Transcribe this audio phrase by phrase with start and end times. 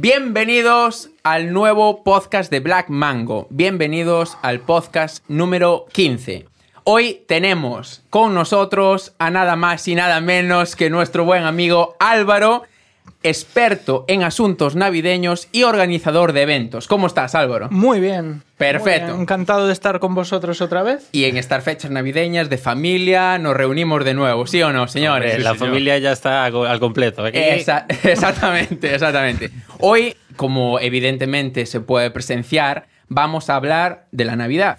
[0.00, 3.48] Bienvenidos al nuevo podcast de Black Mango.
[3.50, 6.46] Bienvenidos al podcast número 15.
[6.84, 12.62] Hoy tenemos con nosotros a nada más y nada menos que nuestro buen amigo Álvaro,
[13.22, 16.86] experto en asuntos navideños y organizador de eventos.
[16.86, 17.68] ¿Cómo estás, Álvaro?
[17.70, 18.42] Muy bien.
[18.56, 19.06] Perfecto.
[19.06, 19.20] Muy bien.
[19.22, 21.08] Encantado de estar con vosotros otra vez.
[21.12, 25.32] Y en estas fechas navideñas de familia nos reunimos de nuevo, ¿sí o no, señores?
[25.32, 27.26] Hombre, la familia ya está al completo.
[27.26, 29.50] Esa- exactamente, exactamente.
[29.80, 34.78] Hoy, como evidentemente se puede presenciar, vamos a hablar de la Navidad.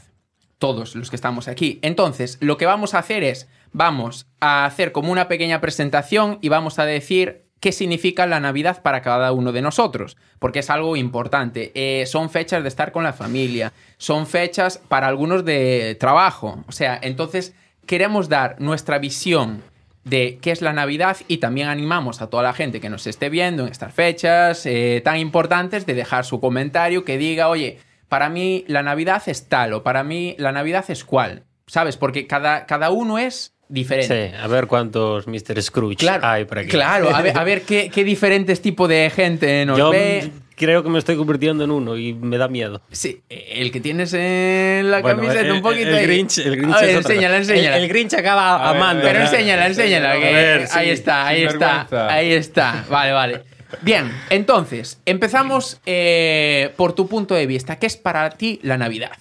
[0.58, 1.80] Todos los que estamos aquí.
[1.82, 6.50] Entonces, lo que vamos a hacer es, vamos a hacer como una pequeña presentación y
[6.50, 10.96] vamos a decir qué significa la Navidad para cada uno de nosotros, porque es algo
[10.96, 11.72] importante.
[11.76, 16.64] Eh, son fechas de estar con la familia, son fechas para algunos de trabajo.
[16.68, 17.54] O sea, entonces
[17.86, 19.64] queremos dar nuestra visión
[20.04, 23.30] de qué es la Navidad y también animamos a toda la gente que nos esté
[23.30, 28.30] viendo en estas fechas eh, tan importantes de dejar su comentario que diga, oye, para
[28.30, 31.98] mí la Navidad es tal o para mí la Navidad es cual, ¿sabes?
[31.98, 34.32] Porque cada, cada uno es diferente.
[34.32, 35.62] Sí, a ver cuántos Mr.
[35.62, 36.68] Scrooge Claro, hay por aquí.
[36.70, 40.30] claro, a ver, a ver qué, qué diferentes tipos de gente nos Yo ve.
[40.56, 42.82] creo que me estoy convirtiendo en uno y me da miedo.
[42.92, 46.04] Sí, el que tienes en la Bueno, camiseta el, un poquito el.
[46.06, 47.78] Grinch, el Grinch A ver, enséñala, enséñala.
[47.78, 49.04] El, el Grinch acaba A ver, amando.
[49.04, 49.26] Pero ¿no?
[49.26, 50.20] enséñala, enséñala.
[50.20, 52.86] que- A ver, ahí sí, está, ahí está, ahí está.
[52.90, 53.42] Vale, vale.
[53.84, 57.78] Bien, entonces, empezamos eh, por tu punto de vista.
[57.78, 59.12] ¿Qué es para ti la Navidad?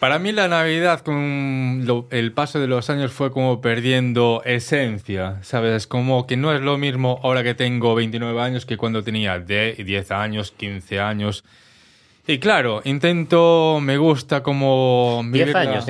[0.00, 5.36] Para mí la Navidad con lo- el paso de los años fue como perdiendo esencia,
[5.42, 5.86] ¿sabes?
[5.86, 9.74] Como que no es lo mismo ahora que tengo 29 años que cuando tenía de-
[9.74, 11.44] 10 años, 15 años.
[12.26, 15.20] Y claro, intento, me gusta como...
[15.32, 15.86] 10 vivirla- años.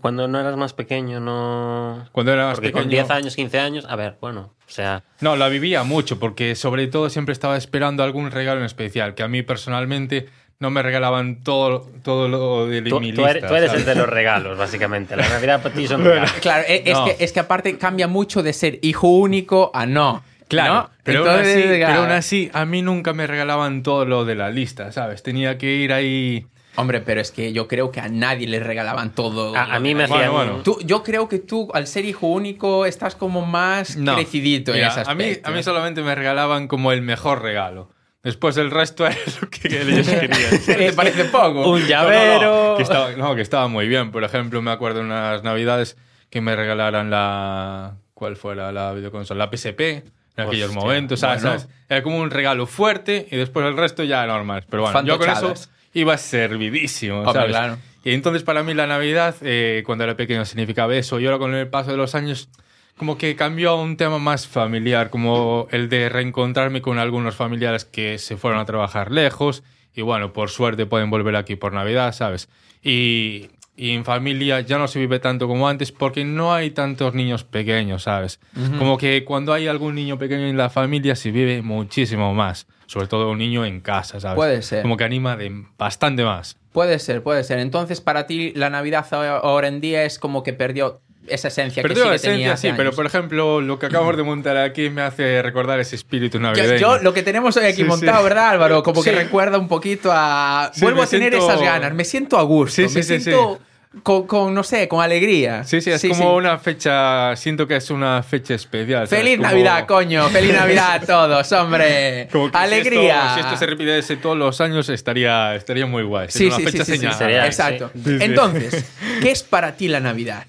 [0.00, 2.08] Cuando no eras más pequeño, no.
[2.10, 2.82] Cuando era más Porque pequeño...
[2.84, 5.04] con 10 años, 15 años, a ver, bueno, o sea.
[5.20, 9.22] No, la vivía mucho porque sobre todo siempre estaba esperando algún regalo en especial, que
[9.22, 10.28] a mí personalmente
[10.62, 13.80] no me regalaban todo, todo lo de Tú, mi tú eres, lista, tú eres el
[13.80, 13.86] ¿sabes?
[13.86, 15.14] de los regalos, básicamente.
[15.16, 16.32] La Navidad para ti son regalos.
[16.40, 17.04] Claro, e- es, No.
[17.04, 20.22] que, es que aparte cambia mucho de ser hijo único a no.
[20.48, 20.90] Claro, ¿no?
[21.02, 21.86] pero, aún así, claro.
[21.86, 25.22] pero aún así a mí nunca me regalaban todo lo de la lista, ¿sabes?
[25.22, 26.46] Tenía que ir ahí...
[26.76, 29.54] Hombre, pero es que yo creo que a nadie le regalaban todo.
[29.54, 30.30] A, a mí me hacían.
[30.32, 30.60] bueno.
[30.62, 34.14] Tú- yo creo que tú, al ser hijo único, estás como más No.
[34.14, 35.50] crecidito Mira, en ese a mí, aspecto.
[35.50, 37.90] a mí solamente me regalaban como el mejor regalo.
[38.22, 40.64] Después el resto era lo que ellos querían.
[40.64, 41.68] ¿Te parece poco?
[41.70, 42.70] Un No, no, llavero.
[42.70, 44.10] no, que estaba, no, que estaba muy bien.
[44.12, 45.96] Por ejemplo, me acuerdo de unas navidades
[46.30, 47.96] que me regalaran la...
[48.14, 49.46] ¿Cuál fuera la videoconsola?
[49.46, 49.80] La PSP.
[49.80, 51.42] En aquellos Hostia, momentos, ¿sabes?
[51.42, 51.58] bueno.
[51.58, 51.74] ¿sabes?
[51.88, 54.64] Era como un regalo fuerte y después el resto ya normal.
[54.70, 55.52] Pero bueno, yo con eso
[55.92, 57.50] iba servidísimo, ¿sabes?
[57.50, 57.76] claro.
[58.04, 61.20] Y entonces para mí la Navidad, eh, cuando era pequeño, significaba eso.
[61.20, 62.48] Y ahora con el paso de los años,
[62.96, 67.84] como que cambió a un tema más familiar, como el de reencontrarme con algunos familiares
[67.84, 69.62] que se fueron a trabajar lejos.
[69.94, 72.48] Y bueno, por suerte pueden volver aquí por Navidad, ¿sabes?
[72.82, 77.14] Y, y en familia ya no se vive tanto como antes porque no hay tantos
[77.14, 78.38] niños pequeños, ¿sabes?
[78.78, 82.66] Como que cuando hay algún niño pequeño en la familia se vive muchísimo más.
[82.86, 84.36] Sobre todo un niño en casa, ¿sabes?
[84.36, 84.82] Puede ser.
[84.82, 86.58] Como que anima de bastante más.
[86.72, 87.58] Puede ser, puede ser.
[87.58, 92.04] Entonces, para ti, la Navidad ahora en día es como que perdió esa esencia Perdió
[92.04, 92.96] que la sí que tenía esencia, hace sí, pero años.
[92.96, 96.76] por ejemplo, lo que acabamos de montar aquí me hace recordar ese espíritu Yo, navideño.
[96.78, 98.24] yo lo que tenemos hoy aquí Sí, montado, sí.
[98.24, 98.82] ¿verdad, Álvaro?
[98.82, 99.16] Como que Sí.
[99.16, 100.70] recuerda un poquito a...
[100.74, 103.20] Sí, Vuelvo a tener siento- esas ganas, me siento a gusto, Sí, sí, me sí,
[103.20, 103.60] siento
[104.02, 105.64] Con, con, no sé, con alegría.
[105.64, 109.06] Sí, sí, es como una fecha, siento que es una fecha especial.
[109.06, 110.28] Feliz Como- Navidad, coño.
[110.30, 112.26] Feliz Navidad a todos, hombre.
[112.32, 113.12] como que Alegría.
[113.12, 116.28] Si esto, si esto se repitiese todos los años, estaría, estaría muy guay.
[116.30, 117.90] Sí, sí, una sí, fecha sí, sí, Exacto.
[117.94, 118.24] Sí, sí.
[118.24, 118.84] Entonces,
[119.20, 120.46] ¿qué es para ti la Navidad?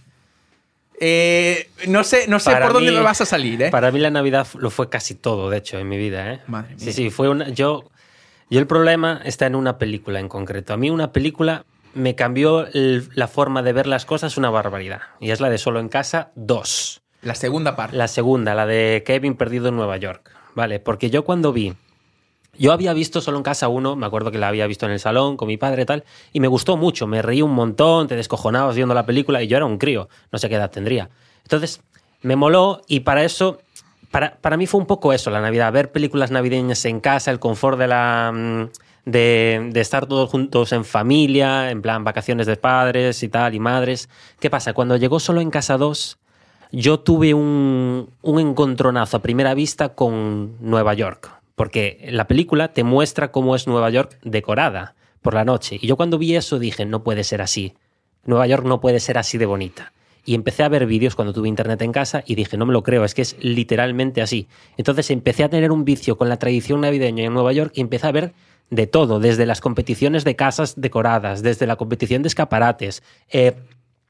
[1.06, 3.69] Eh, no sé, no sé Para por dónde me vas a salir, ¿eh?
[3.72, 6.40] Para mí la Navidad lo fue casi todo, de hecho, en mi vida, ¿eh?
[6.47, 6.78] Madre mía.
[6.80, 7.50] Sí, sí, fue una...
[7.50, 7.90] Yo,
[8.50, 10.74] yo el problema está en una película en concreto.
[10.74, 15.02] A mí una película me cambió el- la forma de ver las cosas una barbaridad.
[15.19, 17.02] Y es la de Solo en Casa 2.
[17.22, 17.97] La segunda parte.
[17.97, 20.31] La segunda, la de Kevin perdido en Nueva York.
[20.56, 21.74] Vale, porque yo cuando vi...
[22.58, 25.00] Yo había visto solo en casa uno, me acuerdo que la había visto en el
[25.00, 28.16] salón con mi padre y tal, y me gustó mucho, me reí un montón, te
[28.16, 31.10] descojonabas viendo la película y yo era un crío, no sé qué edad tendría.
[31.44, 31.81] Entonces,
[32.22, 33.60] me moló y para eso,
[34.12, 37.39] para, para mí fue un poco eso, la Navidad, ver películas navideñas en casa, el
[37.39, 38.31] confort de la...
[38.33, 38.69] mm,
[39.06, 44.07] De, estar todos juntos en familia, en plan vacaciones de padres y tal, y madres.
[44.39, 44.72] ¿Qué pasa?
[44.74, 46.18] Cuando llegó solo en casa 2,
[46.72, 52.84] yo tuve un, un encontronazo a primera vista con Nueva York, porque la película te
[52.84, 55.78] muestra cómo es Nueva York decorada por la noche.
[55.82, 57.74] Y yo cuando vi eso dije, no puede ser así.
[58.26, 59.94] Nueva York no puede ser así de bonita.
[60.26, 62.82] y empecé a ver vídeos cuando tuve internet en casa y dije, no me lo
[62.82, 64.48] creo, es que es literalmente así.
[64.78, 68.08] Entonces empecé a tener un vicio con la tradición navideña en Nueva York y empecé
[68.08, 68.34] a ver
[68.70, 73.04] de todo, desde las competiciones de casas decoradas, desde la competición de escaparates.
[73.30, 73.56] Eh,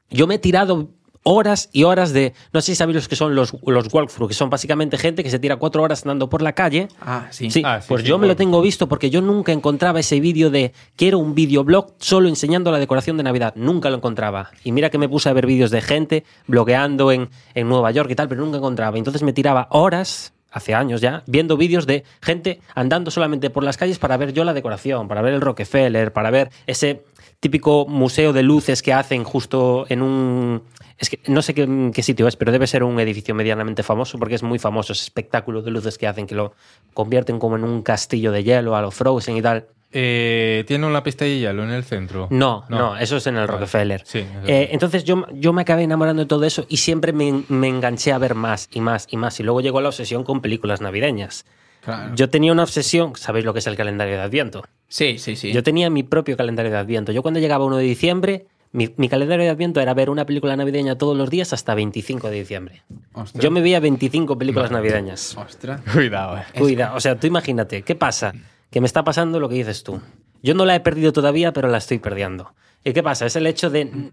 [0.10, 0.90] yo me he tirado
[1.24, 2.34] horas y horas de.
[2.52, 5.30] No sé si sabéis los que son los, los walkthrough, que son básicamente gente que
[5.30, 6.88] se tira cuatro horas andando por la calle.
[7.02, 7.50] Ah, sí.
[7.50, 10.20] Sí, Ah, sí, pues sí, yo me lo tengo visto porque yo nunca encontraba ese
[10.20, 13.54] vídeo de quiero un videoblog solo enseñando la decoración de Navidad.
[13.56, 14.52] Nunca lo encontraba.
[14.64, 18.10] Y mira que me puse a ver vídeos de gente blogueando en, en Nueva York
[18.12, 18.98] y tal, pero nunca encontraba.
[18.98, 23.78] Entonces me tiraba horas, hace años ya, viendo vídeos de gente andando solamente por las
[23.78, 27.04] calles para ver yo la decoración, para ver el Rockefeller, para ver ese
[27.44, 30.64] típico museo de luces que hacen justo en un...
[30.98, 34.18] Es que no sé qué, qué sitio es, pero debe ser un edificio medianamente famoso
[34.18, 36.54] porque es muy famoso ese espectáculo de luces que hacen, que lo
[36.94, 39.66] convierten como en un castillo de hielo a lo Frozen y tal.
[39.92, 42.28] Eh, ¿Tiene una pista de hielo en el centro?
[42.32, 42.98] No, no, No.
[42.98, 43.52] eso es en el Vale.
[43.60, 44.02] Rockefeller.
[44.06, 44.74] Sí, eso Eh, sí.
[44.74, 48.18] entonces yo, yo me acabé enamorando de todo eso y siempre me, me enganché a
[48.18, 49.40] ver más y más y más.
[49.40, 51.46] Y luego llegó la obsesión con películas navideñas.
[51.84, 52.16] Claro.
[52.16, 54.64] Yo tenía una obsesión, ¿sabéis lo que es el calendario de Adviento?
[54.88, 55.52] Sí, sí, sí.
[55.52, 57.12] Yo tenía mi propio calendario de Adviento.
[57.12, 60.56] Yo cuando llegaba 1 de diciembre, mi, mi calendario de Adviento era ver una película
[60.56, 62.84] navideña todos los días hasta 25 de diciembre.
[63.14, 63.44] Ostras.
[63.44, 65.36] Yo me veía 25 películas navideñas.
[65.38, 65.82] Ostras.
[65.94, 66.44] Cuidado, eh.
[66.58, 68.34] Cuida, o sea, tú imagínate, ¿qué pasa?
[68.70, 70.02] Que me está pasando lo que dices tú.
[70.42, 72.54] Yo no la he perdido todavía, pero la estoy perdiendo.
[72.84, 73.26] ¿Y qué pasa?
[73.26, 74.12] Es el hecho de...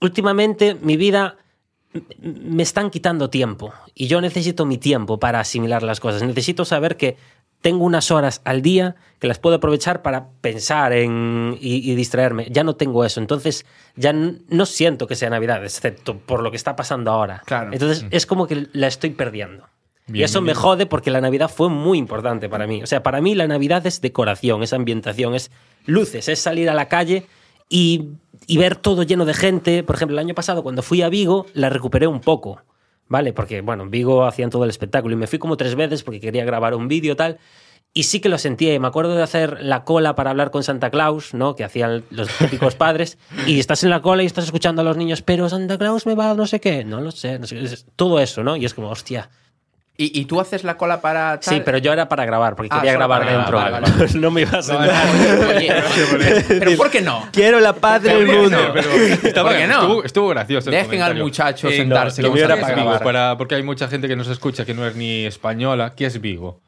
[0.00, 1.36] Últimamente mi vida
[2.20, 6.22] me están quitando tiempo y yo necesito mi tiempo para asimilar las cosas.
[6.22, 7.16] Necesito saber que
[7.60, 12.46] tengo unas horas al día que las puedo aprovechar para pensar en, y, y distraerme.
[12.50, 13.66] Ya no tengo eso, entonces
[13.96, 17.42] ya no siento que sea Navidad, excepto por lo que está pasando ahora.
[17.44, 17.72] Claro.
[17.72, 19.66] Entonces es como que la estoy perdiendo.
[20.06, 22.82] y Bien, eso me jode porque la Navidad fue muy importante para mí.
[22.82, 25.50] O sea, para mí la Navidad es decoración, es ambientación, es
[25.86, 27.26] luces, es salir a la calle
[27.68, 28.10] y,
[28.48, 29.84] y ver todo lleno de gente.
[29.84, 32.62] Por ejemplo, el año pasado cuando fui a Vigo la recuperé un poco,
[33.06, 33.32] ¿vale?
[33.32, 36.18] Porque, bueno, en Vigo hacían todo el espectáculo y me fui como tres veces porque
[36.18, 37.38] quería grabar un vídeo tal.
[37.94, 40.62] Y sí que lo sentía, y me acuerdo de hacer la cola para hablar con
[40.62, 41.56] Santa Claus, ¿no?
[41.56, 43.16] Que hacían los típicos padres,
[43.46, 46.14] y estás en la cola y estás escuchando a los niños, pero Santa Claus me
[46.14, 47.64] va no sé qué, no lo sé, no sé qué.
[47.64, 48.56] Es- todo eso, ¿no?
[48.56, 49.30] Y es como, hostia,
[50.00, 51.54] ¿Y, y tú haces la cola para tal?
[51.56, 53.58] Sí, pero yo era para grabar, porque Ah, quería grabar dentro.
[53.58, 54.12] grabar, vale, vale.
[54.14, 55.06] no me iba a sentar.
[55.56, 55.74] Oye,
[56.48, 57.26] pero ¿por qué no?
[57.32, 58.56] Quiero la paz del mundo.
[58.72, 59.80] Pero ¿Por qué no?
[59.80, 60.70] Estuvo, estuvo gracioso.
[60.70, 62.22] el Dejen al muchacho Eh, sentarse.
[62.22, 62.56] Lo a sabes.
[62.60, 62.92] para grabar.
[62.94, 65.92] Vigo, para- porque hay mucha gente que nos escucha que no es ni española.
[65.96, 66.60] ¿Qué es Vigo?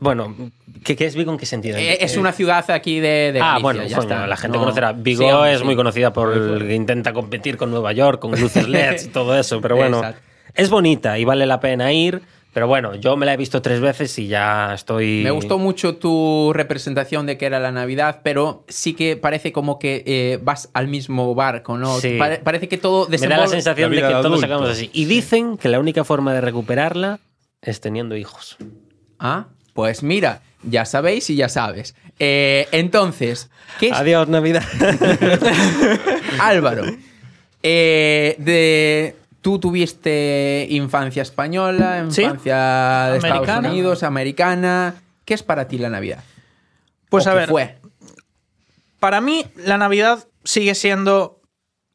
[0.00, 0.36] Bueno,
[0.84, 1.78] ¿qué, qué es Vigo en qué sentido?
[1.78, 4.26] Eh, Es una ciudad aquí de, de ah, Galicia, bueno, ya coño, está.
[4.26, 4.92] la gente No- conocerá.
[4.92, 5.64] Vigo Sí, es sí.
[5.64, 9.36] muy conocida por el que intenta competir con Nueva York, con luces LEDs y todo
[9.38, 10.20] eso, pero bueno, Exacto.
[10.54, 12.22] Es bonita y vale la pena ir.
[12.54, 15.20] Pero bueno, yo me la he visto tres veces y ya estoy.
[15.22, 19.78] Me gustó mucho tu representación de que era la Navidad, pero sí que parece como
[19.78, 22.00] que eh, vas al mismo barco, ¿no?
[22.00, 22.16] Sí.
[22.18, 24.90] Pare- parece que todo Me da la sensación la de que de todos acabamos así.
[24.92, 27.20] Y dicen que la única forma de recuperarla
[27.62, 28.56] es teniendo hijos.
[29.20, 31.94] Ah, pues mira, ya sabéis y ya sabes.
[32.18, 34.64] Eh, entonces, ¿qué es Adiós, Navidad.
[36.40, 36.84] Álvaro?
[37.62, 42.22] eh, de, tú tuviste infancia española, Sí.
[42.22, 43.68] infancia de Estados Americana.
[43.70, 44.94] Unidos, americana.
[45.24, 46.22] ¿Qué es para ti la Navidad?
[47.08, 47.78] Pues ¿O a ver, fue?
[49.00, 51.40] para mí la Navidad sigue siendo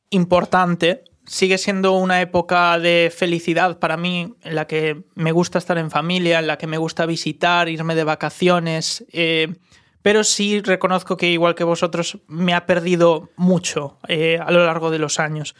[0.09, 5.77] importante, sigue siendo una época de felicidad para mí, en la que me gusta estar
[5.77, 9.53] en familia, en la que me gusta visitar, irme de vacaciones, eh,
[10.01, 14.91] pero sí reconozco que igual que vosotros me ha perdido mucho eh, a lo largo
[14.91, 15.55] de los años.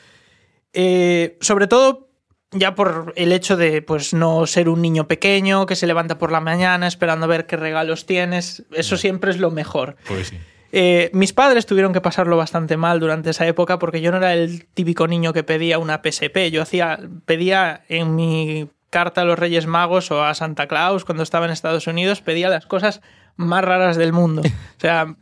[0.74, 2.10] Eh, sobre todo
[2.51, 6.32] ya por el hecho de pues no ser un niño pequeño que se levanta por
[6.32, 9.96] la mañana esperando a ver qué regalos tienes, eso siempre es lo mejor.
[10.08, 10.38] Pues sí.
[10.75, 14.34] Eh, mis padres tuvieron que pasarlo bastante mal durante esa época porque yo no era
[14.34, 16.50] el típico niño que pedía una PSP.
[16.51, 21.22] Yo hacía, pedía en mi carta a los Reyes Magos o a Santa Claus cuando
[21.22, 23.01] estaba en Estados Unidos, pedía las cosas
[23.36, 24.42] más raras del mundo.
[24.77, 25.15] O sea,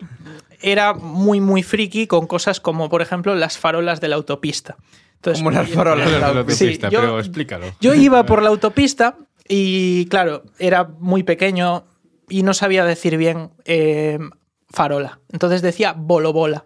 [0.62, 4.78] era muy, muy friki con cosas como, por ejemplo, las farolas de la autopista.
[5.22, 7.68] Entonces, Como las farolas de la autopista, yo- pero explícalo.
[7.80, 11.84] yo iba por la autopista y, claro, era muy pequeño
[12.28, 14.18] y no sabía decir bien eh,
[14.72, 15.20] farola.
[15.32, 16.66] Entonces decía bolo bola.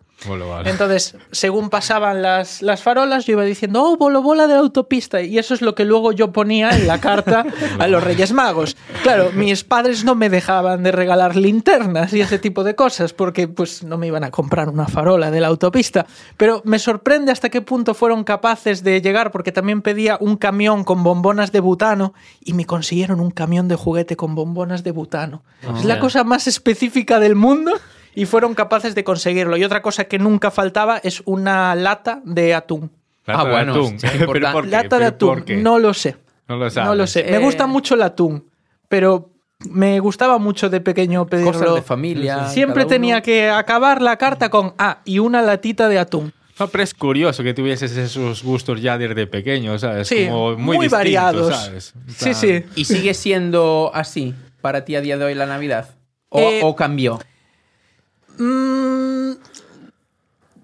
[0.66, 5.22] Entonces, según pasaban las, las farolas, yo iba diciendo, oh, bolo bola de la autopista.
[5.22, 7.46] Y eso es lo que luego yo ponía en la carta
[7.80, 8.76] a los Reyes Magos.
[9.04, 13.48] Claro, mis padres no me dejaban de regalar linternas y ese tipo de cosas, porque
[13.48, 16.08] pues no me iban a comprar una farola de la autopista.
[16.38, 20.84] Pero me sorprende hasta qué punto fueron capaces de llegar, porque también pedía un camión
[20.84, 25.44] con bombonas de butano y me consiguieron un camión de juguete con bombonas de butano.
[25.78, 27.74] Es la cosa más específica del mundo
[28.16, 29.58] y fueron capaces de conseguirlo.
[29.58, 32.92] Y otra cosa que nunca faltaba es una lata de atún.
[33.26, 34.00] Lata Ah, de bueno, atún.
[34.00, 34.54] sí, ¿Pero importante.
[34.54, 34.70] por qué?
[34.72, 35.58] Lata de ¿Pero por atún, qué?
[35.58, 36.16] no lo sé.
[36.48, 36.90] No lo sabes.
[36.90, 37.24] No lo sé.
[37.24, 38.50] Me Eh, gusta mucho el atún,
[38.88, 39.30] pero
[39.70, 41.52] me gustaba mucho de pequeño pedirlo.
[41.54, 42.48] Cosas de familia.
[42.50, 46.34] Siempre tenía que acabar la carta con ah, y una latita de atún.
[46.60, 50.08] No, pero es curioso que tuvieses esos gustos ya desde pequeño, ¿sabes?
[50.08, 51.54] Sí, Como muy, variados.
[52.16, 52.64] Sí, sí.
[52.76, 55.90] ¿Y sigue siendo así para ti a día de hoy la Navidad?
[56.30, 57.20] ¿O, Eh, o cambió?
[58.38, 59.34] Mm,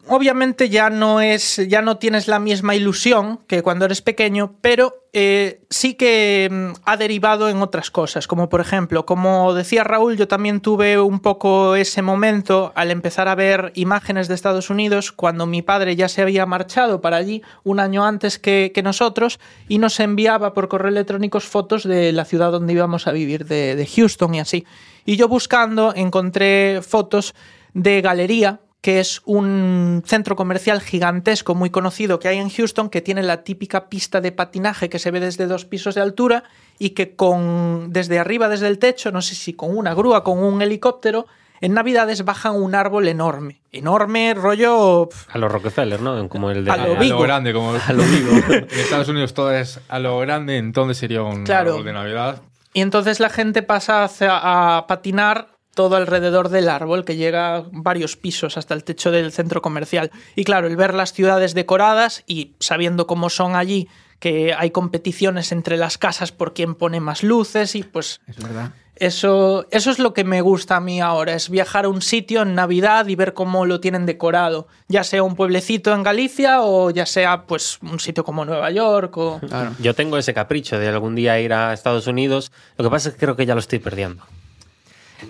[0.08, 1.62] obviamente ya no es.
[1.68, 6.82] ya no tienes la misma ilusión que cuando eres pequeño, pero eh, sí que mm,
[6.86, 8.28] ha derivado en otras cosas.
[8.28, 13.28] Como por ejemplo, como decía Raúl, yo también tuve un poco ese momento al empezar
[13.28, 17.42] a ver imágenes de Estados Unidos cuando mi padre ya se había marchado para allí
[17.64, 22.52] un año antes que, nosotros y nos enviaba por correo electrónico fotos de la ciudad
[22.52, 24.66] donde íbamos a vivir, de Houston y así.
[25.06, 27.34] Y yo buscando encontré fotos
[27.74, 33.02] de Galería, que es un centro comercial gigantesco muy conocido que hay en Houston, que
[33.02, 36.44] tiene la típica pista de patinaje que se ve desde dos pisos de altura
[36.80, 40.40] y que con desde arriba, desde el techo, no sé si con una grúa, con
[40.44, 41.28] un helicóptero,
[41.64, 43.62] en Navidades bajan un árbol enorme.
[43.72, 45.10] Enorme, rollo...
[45.32, 46.28] A los Rockefeller, ¿no?
[46.28, 46.72] Como el de.
[46.72, 47.18] A lo A Vigo.
[47.18, 48.32] lo grande, como A lo Vigo.
[48.50, 51.74] en Estados Unidos todo es a lo grande, entonces sería un Claro.
[51.74, 52.42] árbol de Navidad.
[52.74, 58.58] Y entonces la gente pasa a patinar todo alrededor del árbol, que llega varios pisos
[58.58, 60.12] hasta el techo del centro comercial.
[60.36, 63.88] Y claro, el ver las ciudades decoradas y sabiendo cómo son allí,
[64.20, 68.72] que hay competiciones entre las casas por quién pone más luces y pues Es verdad.
[68.96, 72.44] eso, eso es lo que me gusta a mí ahora, es viajar a un sitio
[72.44, 76.92] en Navidad y ver cómo lo tienen decorado, ya sea un pueblecito en Galicia o
[76.92, 79.40] ya sea pues un sitio como Nueva York o...
[79.40, 79.72] Claro.
[79.80, 82.52] Yo tengo ese capricho de algún día ir a Estados Unidos.
[82.78, 84.24] Lo que pasa es que creo que ya lo estoy perdiendo.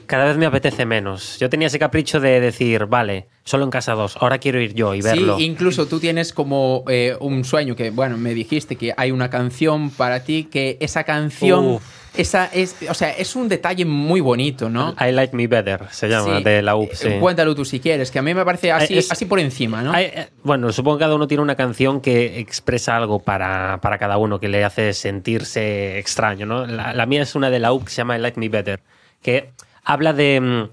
[0.05, 1.37] Cada vez me apetece menos.
[1.39, 4.93] Yo tenía ese capricho de decir, vale, solo en casa dos, ahora quiero ir yo
[4.95, 5.37] y verlo.
[5.37, 9.29] Sí, incluso tú tienes como eh, un sueño que, bueno, me dijiste que hay una
[9.29, 11.83] canción para ti, que esa canción, Uf.
[12.15, 14.95] esa es, o sea, es un detalle muy bonito, ¿no?
[14.99, 16.43] I Like Me Better, se llama, Sí.
[16.43, 16.91] de la UP.
[16.91, 17.09] Eh, sí.
[17.19, 19.91] Cuéntalo tú si quieres, que a mí me parece así, Es- así por encima, ¿no?
[19.91, 23.97] Hay, eh, bueno, supongo que cada uno tiene una canción que expresa algo para, para
[23.97, 26.65] cada uno, que le hace sentirse extraño, ¿no?
[26.65, 28.81] La, la mía es una de la U que se llama I Like Me Better,
[29.21, 29.49] que
[29.83, 30.39] habla de...
[30.41, 30.69] mm,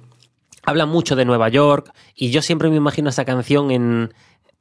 [0.65, 4.15] habla mucho de Nueva York y yo siempre me imagino esa canción en...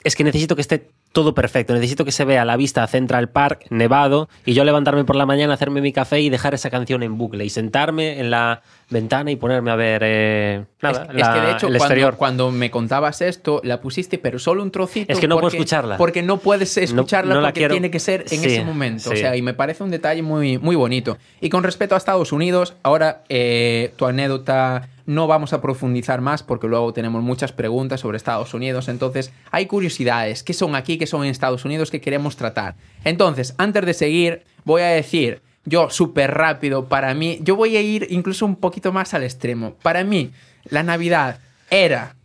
[0.04, 3.30] Es que necesito que esté todo perfecto, necesito que se vea a la vista Central
[3.30, 7.02] Park, nevado, y yo levantarme por la mañana, hacerme mi café y dejar esa canción
[7.02, 8.62] en bucle y sentarme en la
[8.92, 12.16] ventana y ponerme a ver eh, nada, es, que de hecho, el cuando, exterior.
[12.18, 15.12] cuando me contabas esto, la pusiste, pero solo un trocito.
[15.12, 15.98] Es que no puedo escucharla.
[15.98, 19.10] Porque no puedes escucharla no porque tiene que ser en Sí, ese momento.
[19.10, 21.18] O sea, y me parece un detalle muy, muy bonito.
[21.42, 26.44] Y con respecto a Estados Unidos, ahora eh, tu anécdota no vamos a profundizar más
[26.44, 28.90] porque luego tenemos muchas preguntas sobre Estados Unidos.
[28.90, 30.44] Entonces, hay curiosidades.
[30.44, 30.98] ¿Qué son aquí?
[30.98, 31.90] ¿Qué son en Estados Unidos?
[31.90, 32.76] que queremos tratar?
[33.06, 37.82] Entonces, antes de seguir, voy a decir yo súper rápido, para mí, yo voy a
[37.82, 39.76] ir incluso un poquito más al extremo.
[39.82, 40.32] Para mí,
[40.66, 42.16] la Navidad era,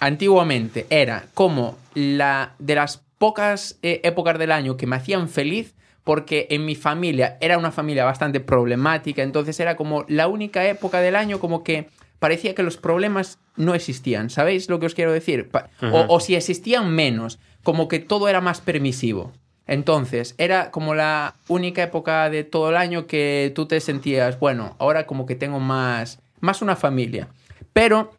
[0.00, 5.74] antiguamente, era como la de las pocas eh, épocas del año que me hacían feliz
[6.02, 11.00] porque en mi familia era una familia bastante problemática, entonces era como la única época
[11.00, 11.88] del año como que
[12.20, 15.50] parecía que los problemas no existían, ¿sabéis lo que os quiero decir?
[15.82, 19.32] O, o si existían menos, como que todo era más permisivo.
[19.66, 24.76] Entonces, era como la única época de todo el año que tú te sentías, bueno,
[24.78, 27.28] ahora como que tengo más, más una familia.
[27.72, 28.12] Pero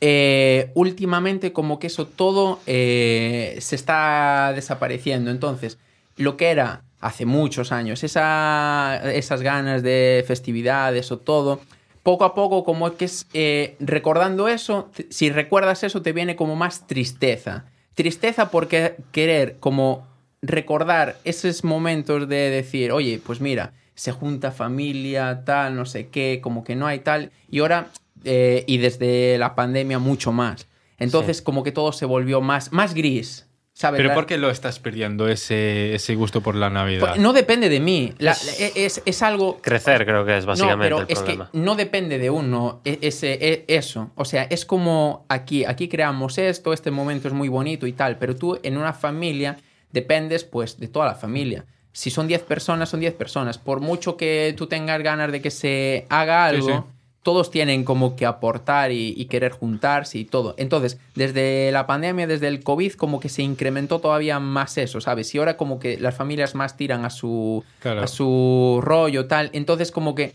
[0.00, 5.30] eh, últimamente como que eso todo eh, se está desapareciendo.
[5.30, 5.78] Entonces,
[6.16, 11.60] lo que era hace muchos años, esa, esas ganas de festividades o todo,
[12.02, 16.56] poco a poco como que es, eh, recordando eso, si recuerdas eso te viene como
[16.56, 17.64] más tristeza.
[17.94, 20.06] Tristeza porque querer como
[20.42, 26.40] recordar esos momentos de decir, oye, pues mira, se junta familia, tal, no sé qué,
[26.42, 27.88] como que no hay tal, y ahora,
[28.24, 30.68] eh, y desde la pandemia mucho más.
[30.98, 33.46] Entonces, como que todo se volvió más, más gris,
[33.80, 33.96] ¿sabes?
[33.98, 37.08] Pero La- ¿por qué lo estás perdiendo ese, ese gusto por la Navidad?
[37.08, 39.56] Pues no depende de mí, La- es, es- es algo...
[39.62, 41.50] Crecer creo que es básicamente no, el pero es problema.
[41.50, 44.10] que no depende de uno e- ese, e- eso.
[44.16, 48.18] O sea, es como aquí, aquí creamos esto, este momento es muy bonito y tal,
[48.18, 49.56] pero tú en una familia
[49.92, 51.64] dependes pues de toda la familia.
[51.92, 53.56] Si son 10 personas, son 10 personas.
[53.58, 56.92] Por mucho que tú tengas ganas de que se haga Sí, algo, sí.
[57.22, 60.54] Todos tienen como que aportar y, y querer juntarse y todo.
[60.56, 65.34] Entonces, desde la pandemia, desde el COVID, como que se incrementó todavía más eso, ¿sabes?
[65.34, 68.02] Y ahora como que las familias más tiran a su, Claro.
[68.02, 69.50] a su rollo, tal.
[69.52, 70.32] Entonces, como que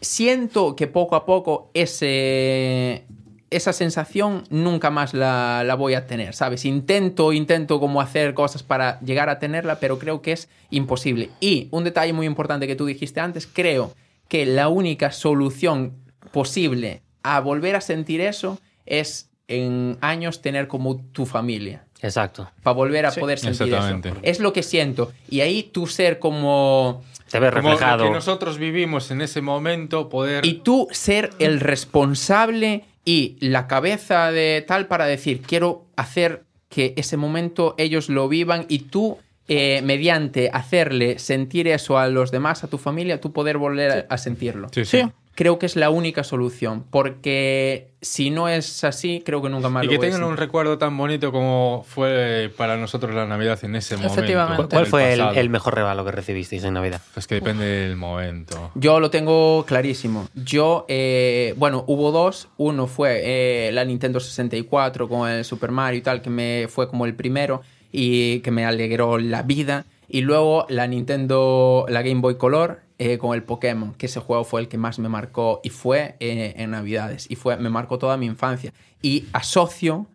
[0.00, 3.04] siento que poco a poco ese,
[3.50, 6.64] esa sensación nunca más la, la voy a tener, ¿sabes?
[6.64, 11.30] Intento, intento como hacer cosas para llegar a tenerla, pero creo que es imposible.
[11.40, 13.92] Y un detalle muy importante que tú dijiste antes, creo
[14.28, 15.92] que la única solución
[16.34, 22.50] posible a volver a sentir eso es en años tener como tu familia Exacto.
[22.62, 23.20] para volver a Sí.
[23.20, 24.08] poder sentir Exactamente.
[24.10, 24.18] eso.
[24.22, 25.12] Es lo que siento.
[25.30, 27.02] Y ahí tú ser como...
[27.30, 28.04] Te ves Como lo reflejado.
[28.04, 30.44] que nosotros vivimos en ese momento, poder...
[30.44, 36.92] Y tú ser el responsable y la cabeza de tal para decir, quiero hacer que
[36.96, 42.64] ese momento ellos lo vivan y tú, eh, mediante hacerle sentir eso a los demás,
[42.64, 44.68] a tu familia, tú poder volver a, a sentirlo.
[44.72, 45.02] Sí, sí.
[45.02, 45.08] Sí.
[45.34, 49.82] Creo que es la única solución, porque si no es así, creo que nunca más
[49.82, 53.58] Y lo que a tengan un recuerdo tan bonito como fue para nosotros la Navidad
[53.64, 54.14] en ese momento.
[54.14, 54.56] Efectivamente.
[54.56, 57.00] ¿Cuál, cuál fue el, el mejor regalo que recibisteis en Navidad?
[57.14, 58.70] Pues que depende del momento.
[58.74, 60.28] Yo lo tengo clarísimo.
[60.34, 62.48] Yo, eh, bueno, hubo dos.
[62.56, 66.88] Uno fue eh, la Nintendo 64 con el Super Mario y tal, que me fue
[66.88, 69.86] como el primero y que me alegró la vida.
[70.08, 74.44] Y luego la Nintendo, la Game Boy Color eh, con el Pokémon, que ese juego
[74.44, 77.26] fue el que más me marcó y fue eh, en Navidades.
[77.28, 78.72] Y fue, me marcó toda mi infancia.
[79.02, 80.06] Y asocio,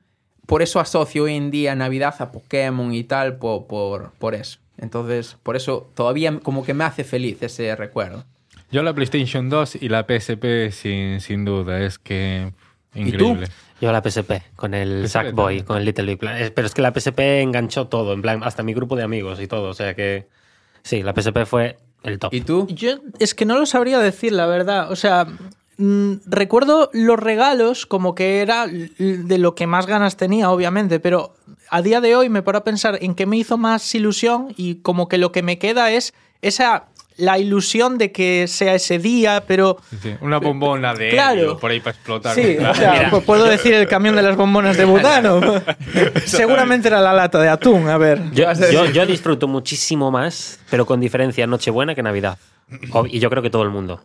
[0.46, 4.60] por eso asocio hoy en día Navidad a Pokémon y tal, por, por, por eso.
[4.78, 8.24] Entonces, por eso todavía como que me hace feliz ese recuerdo.
[8.72, 12.54] Yo la PlayStation 2 y la PSP sin, sin duda, es que
[12.94, 13.00] tú?
[13.00, 13.48] increíble.
[13.82, 16.54] Yo la PSP, con el Sackboy, con el Little Big Planet.
[16.54, 19.48] Pero es que la PSP enganchó todo, en plan, hasta mi grupo de amigos y
[19.48, 19.70] todo.
[19.70, 20.28] O sea que
[20.84, 22.34] sí, la PSP fue el top.
[22.34, 22.68] ¿Y tú?
[22.70, 24.92] Yo es que no lo sabría decir, la verdad.
[24.92, 25.28] O sea,
[25.78, 31.34] mm, recuerdo los regalos como que era de lo que más ganas tenía, obviamente, pero
[31.70, 34.76] a día de hoy me paro a pensar en qué me hizo más ilusión y
[34.76, 36.89] como que lo que me queda es esa
[37.20, 40.16] la ilusión de que sea ese día, pero Sí.
[40.22, 41.34] Una bombona de Claro.
[41.42, 42.34] helio por ahí para explotar.
[42.36, 42.72] Sí, Claro.
[42.72, 45.40] o sea, puedo decir el camión de las bombonas de butano.
[46.26, 48.22] Seguramente era la lata de atún, a ver.
[48.32, 52.38] Yo, yo, yo disfruto muchísimo más, pero con diferencia Nochebuena que Navidad.
[53.10, 54.02] Y yo creo que todo el mundo.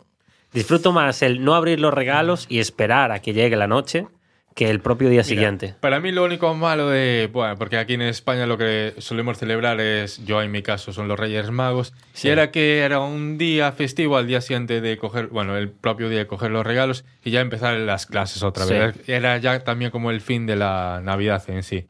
[0.53, 4.07] Disfruto más el no abrir los regalos y esperar a que llegue la noche
[4.55, 5.75] que el propio día Mira, siguiente.
[5.81, 9.81] Para mí lo único malo de, bueno, porque aquí en España lo que solemos celebrar
[9.81, 12.29] es, yo en mi caso son los Reyes Magos, Sí.
[12.29, 16.09] y era que era un día festivo al día siguiente de coger, bueno, el propio
[16.09, 18.75] día de coger los regalos y ya empezar las clases otra Sí.
[18.75, 19.09] vez.
[19.09, 21.87] Era ya también como el fin de la Navidad en sí.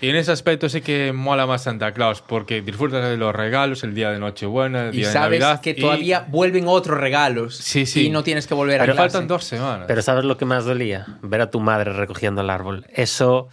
[0.00, 3.82] Y en ese aspecto sí que mola más Santa Claus, porque disfrutas de los regalos
[3.82, 5.60] el día de Nochebuena, el Y día de sabes Navidad.
[5.62, 7.56] que y- todavía vuelven otros regalos.
[7.56, 8.06] Sí, sí.
[8.06, 9.10] Y no tienes que volver a Pero clase.
[9.10, 9.84] faltan dos semanas.
[9.88, 11.06] Pero ¿sabes lo que más dolía?
[11.22, 12.84] Ver a tu madre recogiendo el árbol.
[12.92, 13.48] Eso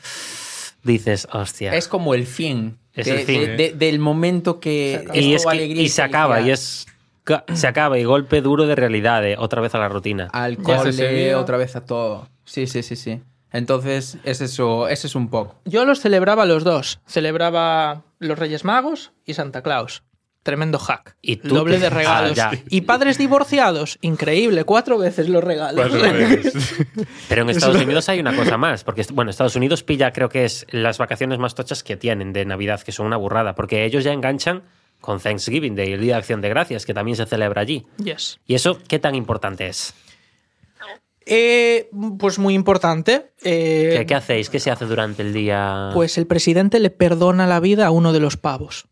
[0.84, 1.74] dices, hostia.
[1.76, 2.78] Es como el fin.
[2.94, 3.42] Es de- el fin.
[3.42, 6.86] de- de- del momento que y, es que- alegría y se acaba, y es
[7.54, 10.28] se acaba y golpe duro de realidad, de otra vez a la rutina.
[10.34, 12.28] Al cole, otra vez a todo.
[12.44, 13.22] Sí, sí, sí, sí.
[13.54, 15.56] Entonces, es eso, ese es un poco.
[15.66, 17.00] Yo los celebraba los dos.
[17.08, 20.04] Celebraba los Reyes Magos y Santa Claus.
[20.42, 21.16] Tremendo hack.
[21.22, 22.38] Y tú Doble te- de regalos.
[22.38, 22.60] Ah, ya.
[22.70, 23.98] y padres divorciados.
[24.02, 24.66] Increíble.
[24.66, 25.90] Cuatro veces los regalos.
[26.02, 26.76] Veces.
[27.30, 30.44] Pero en Estados Unidos hay una cosa más, porque bueno, Estados Unidos pilla, creo que
[30.44, 34.04] es las vacaciones más tochas que tienen de Navidad, que son una burrada, porque ellos
[34.04, 34.64] ya enganchan
[35.00, 37.86] con Thanksgiving Day, el Día de Acción de Gracias, que también se celebra allí.
[38.04, 38.40] Yes.
[38.46, 39.94] ¿Y eso qué tan importante es?
[41.26, 43.32] Eh, pues muy importante.
[43.44, 44.50] Eh, ¿Qué, qué hacéis?
[44.50, 45.90] ¿Qué se hace durante el día?
[45.94, 48.86] Pues el presidente le perdona la vida a uno de los pavos.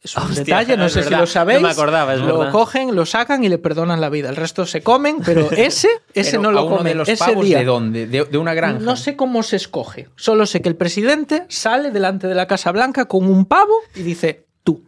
[0.00, 1.20] Es un Hostia, detalle, no es sé si verdad.
[1.20, 1.62] lo sabéis.
[1.62, 2.52] No me acordaba, es Lo verdad.
[2.52, 4.28] cogen, lo sacan y le perdonan la vida.
[4.28, 6.84] El resto se comen, pero ese, ese Pero no lo comen.
[6.84, 7.58] de los ese pavos día.
[7.60, 8.06] de dónde?
[8.06, 8.80] De, de una granja.
[8.80, 10.10] No sé cómo se escoge.
[10.16, 14.02] Solo sé que el presidente sale delante de la Casa Blanca con un pavo y
[14.02, 14.84] dice tú.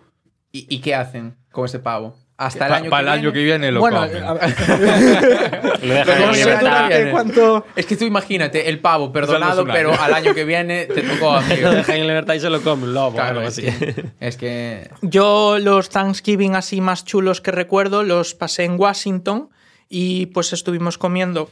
[0.52, 2.14] ¿Y, y qué hacen con ese pavo?
[2.38, 3.72] Hasta el Pa- año para que el año que viene.
[3.72, 4.22] lo bueno, comen.
[4.24, 4.34] a-
[5.82, 6.60] Lo dejan Pero en no sé libertad.
[6.60, 7.66] durante durante cuánto.
[7.76, 9.76] Es que tú imagínate, el pavo perdonado, un año.
[9.78, 12.60] pero al año que viene te tocó a Lo dejan en libertad y se lo
[12.62, 13.62] come un lobo o Claro, algo es así.
[13.62, 19.48] que, es que Yo los Thanksgiving así más chulos que recuerdo los pasé en Washington
[19.88, 21.48] y pues estuvimos comiendo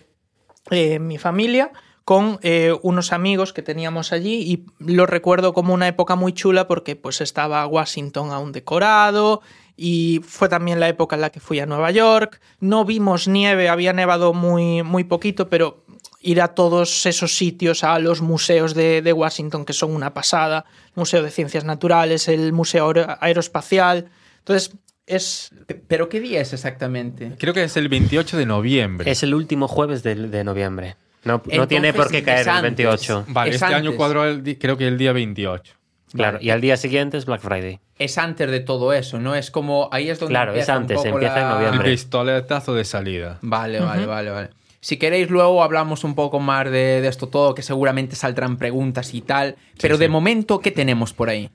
[0.70, 1.70] eh, mi familia
[2.05, 6.66] con eh, unos amigos que teníamos allí y lo recuerdo como una época muy chula
[6.66, 9.40] porque pues estaba Washington aún decorado
[9.77, 12.41] y fue también la época en la que fui a Nueva York.
[12.61, 15.85] No vimos nieve, había nevado muy, muy poquito, pero
[16.21, 20.65] ir a todos esos sitios, a los museos de, de Washington que son una pasada,
[20.95, 24.11] Museo de Ciencias Naturales, el Museo Aero- Aeroespacial.
[24.39, 25.51] Entonces, es
[25.87, 27.33] ¿Pero qué día es exactamente?
[27.39, 29.11] Creo que es el 28 de noviembre.
[29.11, 30.97] Es el último jueves de, de noviembre.
[31.25, 32.77] No, no tiene por qué caer el antes.
[32.77, 33.25] 28.
[33.29, 35.75] Vale, es este año cuadró el creo que el día 28.
[36.14, 37.81] Claro, y al día siguiente es Black Friday.
[37.98, 39.35] Es antes de todo eso, ¿no?
[39.35, 39.88] Es como.
[39.92, 40.33] Ahí es donde.
[40.33, 41.88] Claro, es un antes, poco empieza en noviembre.
[41.88, 43.38] El pistoletazo de salida.
[43.42, 44.50] Vale, vale, vale, vale.
[44.81, 49.14] Si queréis, luego hablamos un poco más de, de esto todo, que seguramente saldrán preguntas
[49.14, 49.57] y tal.
[49.81, 50.11] Pero de sí.
[50.11, 51.50] momento, ¿qué tenemos por ahí?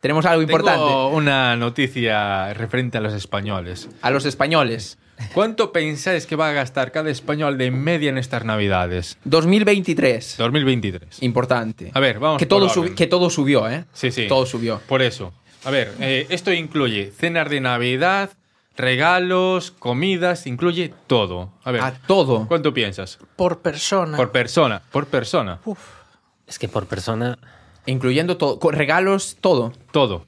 [0.00, 0.80] Tenemos algo importante.
[0.80, 3.88] Tengo una noticia referente a los españoles.
[4.02, 4.98] A los españoles.
[5.34, 9.16] ¿Cuánto pensáis que va a gastar cada español de media en estas navidades?
[9.24, 10.36] 2023.
[10.38, 11.22] 2023.
[11.22, 11.90] Importante.
[11.94, 13.84] A ver, vamos Que por todo, subi- que todo subió, ¿eh?
[13.92, 14.26] Sí, sí.
[14.28, 14.80] Todo subió.
[14.88, 15.32] Por eso.
[15.64, 18.30] A ver, eh, esto incluye cenas de Navidad,
[18.76, 21.52] regalos, comidas, incluye todo.
[21.64, 22.46] A ver, A todo.
[22.48, 23.18] ¿cuánto piensas?
[23.36, 24.16] Por persona.
[24.16, 25.60] Por persona, por persona.
[26.46, 27.38] Es que por persona.
[27.86, 28.58] Incluyendo todo.
[28.58, 29.72] con Regalos, todo.
[29.90, 30.26] Todo.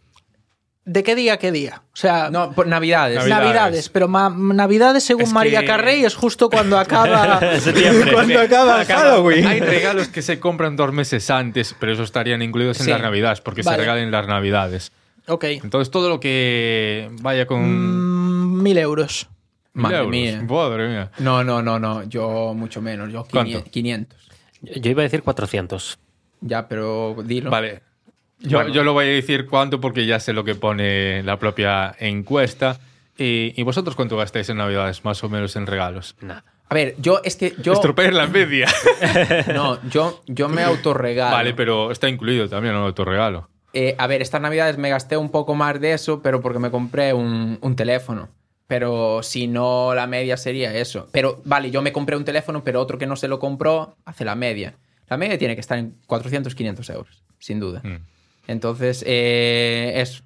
[0.86, 1.80] ¿De qué día a qué día?
[1.94, 3.16] O sea, No, por Navidades.
[3.16, 3.36] Navidad.
[3.38, 3.54] Navidades.
[3.62, 3.88] Navidades.
[3.88, 7.40] pero ma- Navidades, según Es María que- Carrey, es justo cuando acaba.
[8.12, 9.46] Cuando acaba Halloween.
[9.46, 12.90] Hay regalos que se compran dos meses antes, pero esos estarían incluidos en Sí.
[12.90, 13.76] las Navidades, porque Vale.
[13.76, 14.92] se regalan en las Navidades.
[15.26, 15.44] Ok.
[15.44, 17.62] Entonces, todo lo que vaya con.
[17.62, 19.28] Mm, mil euros.
[19.72, 20.10] mil Madre euros.
[20.10, 20.42] mía.
[20.46, 21.10] Madre mía.
[21.18, 22.02] No, no, no, no.
[22.04, 23.10] Yo mucho menos.
[23.10, 23.64] Yo ¿Cuánto?
[23.64, 24.20] 500.
[24.60, 25.98] Yo yo iba a decir 400.
[26.42, 27.50] Ya, pero dilo.
[27.50, 27.80] Vale.
[28.44, 28.72] Yo, Bueno.
[28.72, 32.78] yo lo voy a decir cuánto porque ya sé lo que pone la propia encuesta.
[33.18, 36.16] ¿Y, y vosotros cuánto gastáis en Navidades, más o menos, en regalos?
[36.20, 36.44] Nada.
[36.68, 37.72] A ver, yo es que yo.
[37.74, 38.66] Estropear la media.
[39.54, 41.34] No, yo, yo me autorregalo.
[41.36, 43.48] vale, pero está incluido también el autorregalo.
[43.72, 46.70] Eh, a ver, estas navidades me gasté un poco más de eso, pero porque me
[46.70, 48.28] compré un, un teléfono.
[48.66, 51.08] Pero si no, la media sería eso.
[51.12, 54.24] Pero vale, yo me compré un teléfono, pero otro que no se lo compró hace
[54.24, 54.74] la media.
[55.08, 57.80] La media tiene que estar en 400, 500 euros, sin duda.
[57.84, 57.96] Mm.
[58.46, 60.22] Entonces, eh, eso.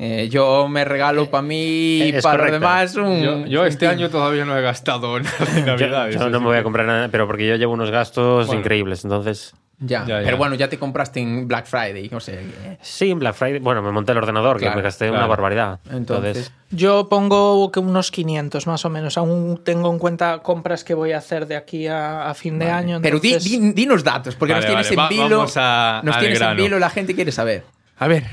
[0.00, 3.46] Eh, yo me regalo para mí y es para los demás un.
[3.48, 6.14] Yo, este año todavía no he gastado nada en Yo, Navidades.
[6.14, 8.60] yo no me voy a comprar nada, pero porque yo llevo unos gastos Bueno.
[8.60, 9.02] increíbles.
[9.04, 10.24] Entonces, Ya, Ya, ya.
[10.24, 12.40] pero bueno, ya te compraste en Black Friday, no sé.
[12.82, 13.60] sí, en Black Friday.
[13.60, 15.78] Bueno, me monté el ordenador, Claro, que me gasté una barbaridad.
[15.90, 19.16] Entonces, Entonces, Yo pongo que unos 500 más o menos.
[19.16, 22.70] Aún tengo en cuenta compras que voy a hacer de aquí a, a fin de
[22.70, 22.98] año.
[23.00, 25.38] Pero di, entonces- di- dinos datos, porque Vale, nos tienes vale, en vilo.
[25.42, 27.62] nos tienes en vilo, la gente quiere saber.
[27.98, 28.24] A ver,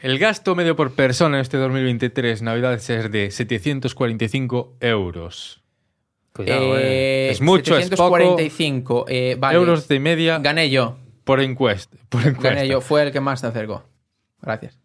[0.00, 5.61] el gasto medio por persona en este 2023 Navidades es de 745 euros.
[6.32, 6.82] Cuidado, eh.
[6.82, 8.16] Eh, Es mucho, es poco.
[8.16, 9.58] 745, eh, vale.
[9.58, 10.96] Euros de media Gané yo.
[11.24, 11.96] por encuesta.
[12.08, 12.54] Por encuesta.
[12.54, 12.80] Gané yo.
[12.80, 13.84] Fue el que más se acercó.
[14.40, 14.78] Gracias.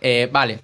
[0.00, 0.60] Eh, vale.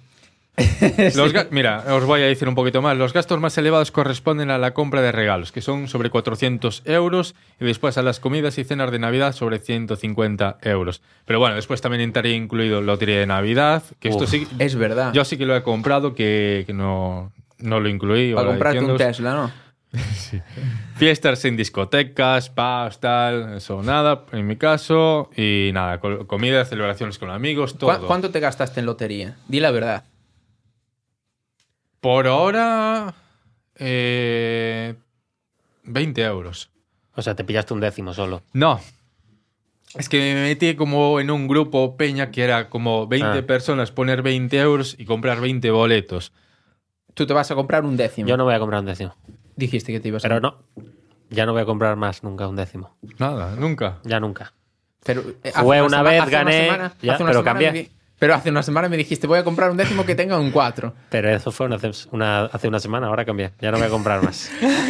[1.15, 2.95] Los Mira, os voy a decir un poquito más.
[2.97, 7.35] Los gastos más elevados corresponden a la compra de regalos, que son sobre 400 euros,
[7.59, 11.01] y después a las comidas y cenas de Navidad sobre 150 euros.
[11.25, 15.13] Pero bueno, después también estaría incluido lotería de Navidad, que esto sí, Es verdad.
[15.13, 18.33] yo sí que lo he comprado, que, que no, no lo incluí.
[18.33, 18.97] Para comprarte un.
[18.97, 19.51] Tesla, ¿no?
[20.95, 25.29] Fiestas en discotecas, pubs, tal, eso nada, en mi caso.
[25.35, 27.99] Y nada, co- comida, celebraciones con amigos, todo.
[27.99, 29.35] ¿Cu- ¿Cuánto te gastaste en lotería?
[29.47, 30.03] Di la verdad.
[31.99, 33.13] Por ahora,
[33.75, 34.95] eh,
[35.83, 36.69] 20 euros.
[37.15, 38.41] O sea, te pillaste un décimo solo.
[38.53, 38.79] No.
[39.95, 43.45] Es que me metí como en un grupo peña que era como 20 Ah.
[43.45, 46.31] personas, poner 20 euros y comprar 20 boletos.
[47.13, 48.27] Tú te vas a comprar un décimo.
[48.29, 49.13] Yo no voy a comprar un décimo.
[49.55, 50.55] Dijiste que te ibas a Pero no.
[51.29, 52.95] Ya no voy a comprar más nunca un décimo.
[53.19, 53.99] Nada, nunca.
[54.03, 54.53] Ya nunca.
[55.05, 57.71] Pero, eh, Jugué una vez, hace una gané, semana- ya, hace una pero semana cambié.
[57.71, 60.51] me Pero hace una semana me dijiste, voy a comprar un décimo que tenga un
[60.51, 60.93] 4.
[61.09, 61.79] Pero eso fue una,
[62.11, 63.51] una- hace una semana, ahora cambié.
[63.59, 64.51] Ya no voy a comprar más.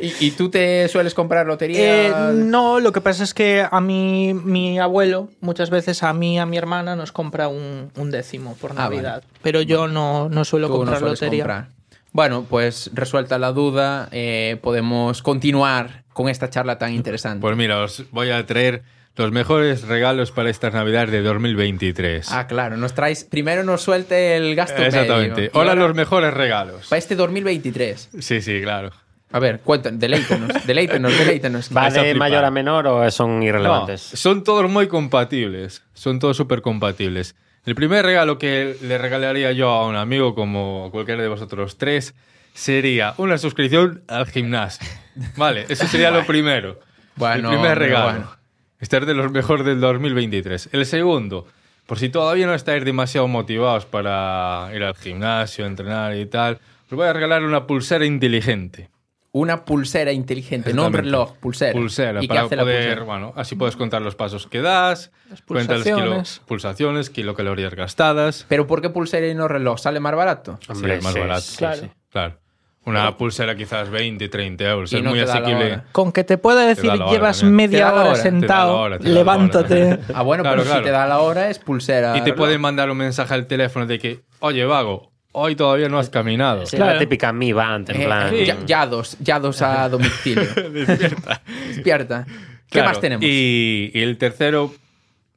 [0.00, 2.30] ¿Y, y tú te sueles comprar lotería?
[2.30, 6.38] Eh, no, lo que pasa es que a mí, mi abuelo, muchas veces a mí,
[6.38, 9.24] a mi hermana, nos compra un, un décimo por Ah, Navidad.
[9.42, 11.42] Pero yo no, no suelo Tú no comprar sueles lotería.
[11.44, 11.75] comprar.
[12.16, 17.42] Bueno, pues resuelta la duda, eh, podemos continuar con esta charla tan interesante.
[17.42, 18.84] Pues mira, os voy a traer
[19.16, 22.32] los mejores regalos para estas navidades de 2023.
[22.32, 23.24] Ah, claro, nos traes.
[23.24, 25.34] Primero nos suelte el gasto Exactamente.
[25.42, 25.50] medio.
[25.52, 26.86] Hola, ahora, los mejores regalos.
[26.88, 28.08] Para este 2023.
[28.18, 28.92] Sí, sí, claro.
[29.32, 31.76] A ver, cuéntanos, deleítenos, deleítenos, deleítenos.
[31.76, 34.00] ¿Va a de mayor a menor o son No, irrelevantes?
[34.00, 35.82] son todos muy compatibles.
[35.92, 37.36] Son todos súper compatibles.
[37.66, 42.14] El primer regalo que le regalaría yo a un amigo, como cualquiera de vosotros tres,
[42.54, 44.86] sería una suscripción al gimnasio.
[45.36, 46.78] Vale, eso sería lo primero.
[47.16, 48.10] Bueno, el primer regalo.
[48.12, 48.30] bueno.
[48.78, 50.68] Este es de los mejores del 2023.
[50.72, 51.48] El segundo,
[51.86, 56.96] por si todavía no estáis demasiado motivados para ir al gimnasio, entrenar y tal, os
[56.96, 58.90] voy a regalar una pulsera inteligente.
[59.38, 61.72] Una pulsera inteligente, no un reloj, pulsera.
[61.72, 63.02] Pulsera, ¿Y para hace la poder, pulsera?
[63.04, 66.40] bueno, así puedes contar los pasos que das, Las cuentas kilo- pulsaciones.
[66.46, 68.46] pulsaciones, kilocalorías gastadas.
[68.48, 69.78] ¿Pero por qué pulsera y no reloj?
[69.78, 70.58] ¿Sale más barato?
[70.70, 71.40] Hombre, sí, más sí, barato.
[71.42, 71.76] sí, Claro.
[71.82, 71.90] sí.
[72.10, 72.38] Claro.
[72.86, 74.92] Una pulsera quizás 20, 30 euros.
[74.92, 75.82] Y es no muy la asequible.
[75.92, 77.40] Con que te pueda decir, la hora llevas.
[77.40, 79.84] Te da media la hora la sentado, hora, la levántate.
[79.84, 79.98] hora.
[80.14, 80.80] Ah, bueno, Claro, pero claro.
[80.80, 82.12] si te da la hora es pulsera.
[82.16, 82.36] Y te reloj.
[82.38, 86.64] pueden mandar un mensaje al teléfono de que, oye, vago, hoy todavía no has caminado.
[86.64, 86.94] Sí, Claro.
[86.94, 88.34] la típica mi band, en Eh, plan.
[88.34, 90.46] eh, ya- yados, yados a domicilio.
[90.72, 91.42] Despierta.
[91.68, 92.26] Despierta.
[92.26, 92.32] ¿Qué
[92.70, 93.24] Claro, más tenemos?
[93.24, 94.74] Y, y el tercero,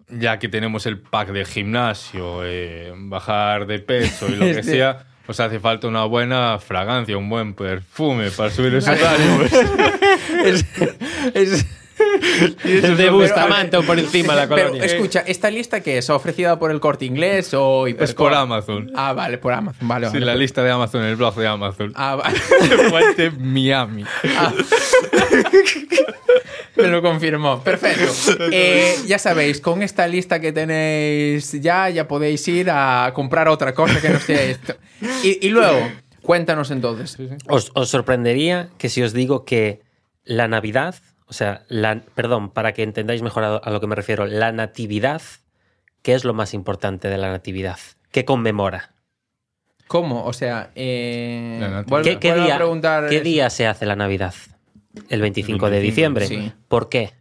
[0.10, 4.64] ya que tenemos el pack de gimnasio, eh, bajar de peso y lo que Este-
[4.72, 9.52] sea, os hace falta una buena fragancia, un buen perfume para subir esos ánimos.
[10.46, 10.66] Es-
[11.36, 11.66] es-
[12.64, 14.86] de Bustamante por encima la Pero colonia.
[14.86, 16.10] escucha, ¿esta lista qué es?
[16.10, 18.92] ¿Ofrecida por el corte inglés o Es por Amazon.
[18.96, 19.88] Ah, vale, por Amazon.
[19.88, 20.26] Vale, Sí, vale.
[20.26, 21.92] la lista de Amazon, el blog de Amazon.
[21.96, 22.40] Ah, vale.
[22.90, 24.06] Fuente Miami.
[26.76, 27.62] Me lo confirmó.
[27.62, 28.12] Perfecto.
[28.52, 33.74] Eh, ya sabéis, con esta lista que tenéis ya, ya podéis ir a comprar otra
[33.74, 34.76] cosa que no sea esto.
[35.24, 35.80] Y, y luego,
[36.22, 37.18] cuéntanos entonces.
[37.48, 39.82] Os, os sorprendería que si os digo que
[40.24, 40.96] la Navidad,
[41.30, 44.52] o sea, la, perdón, para que entendáis mejor a, a lo que me refiero, la
[44.52, 45.22] Natividad,
[46.02, 47.78] ¿qué es lo más importante de la Natividad?
[48.12, 48.94] ¿Qué conmemora?
[49.88, 50.26] ¿Cómo?
[50.26, 54.34] O sea, eh, ¿Qué, día, preguntar qué día se hace la Navidad?
[55.10, 56.28] El 25, de 25, diciembre.
[56.28, 56.52] sí.
[56.68, 57.14] ¿Por qué?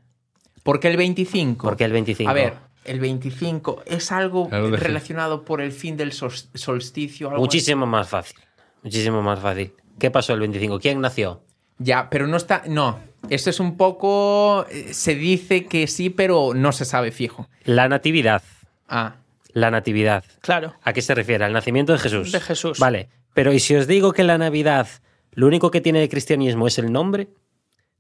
[0.63, 1.67] ¿Por qué el 25?
[1.67, 2.31] ¿Por qué el 25?
[2.31, 7.29] A ver, el 25 es algo relacionado por el fin del sol- solsticio.
[7.29, 8.39] algo Muchísimo más fácil.
[8.83, 9.73] Muchísimo más fácil.
[9.99, 10.79] ¿Qué pasó el 25?
[10.79, 11.43] ¿Quién nació?
[11.79, 12.63] Ya, pero no está.
[12.69, 12.99] No.
[13.31, 14.67] Esto es un poco.
[14.71, 17.49] eh, Se dice que sí, pero no se sabe fijo.
[17.65, 18.43] La Natividad.
[18.89, 19.17] Ah.
[19.53, 20.25] La Natividad.
[20.41, 20.75] Claro.
[20.83, 21.45] ¿A qué se refiere?
[21.45, 22.33] Al nacimiento de Jesús.
[22.33, 22.79] De Jesús.
[22.79, 24.89] Vale, pero ¿y si os digo que la Navidad
[25.33, 27.29] lo único que tiene de cristianismo es el nombre?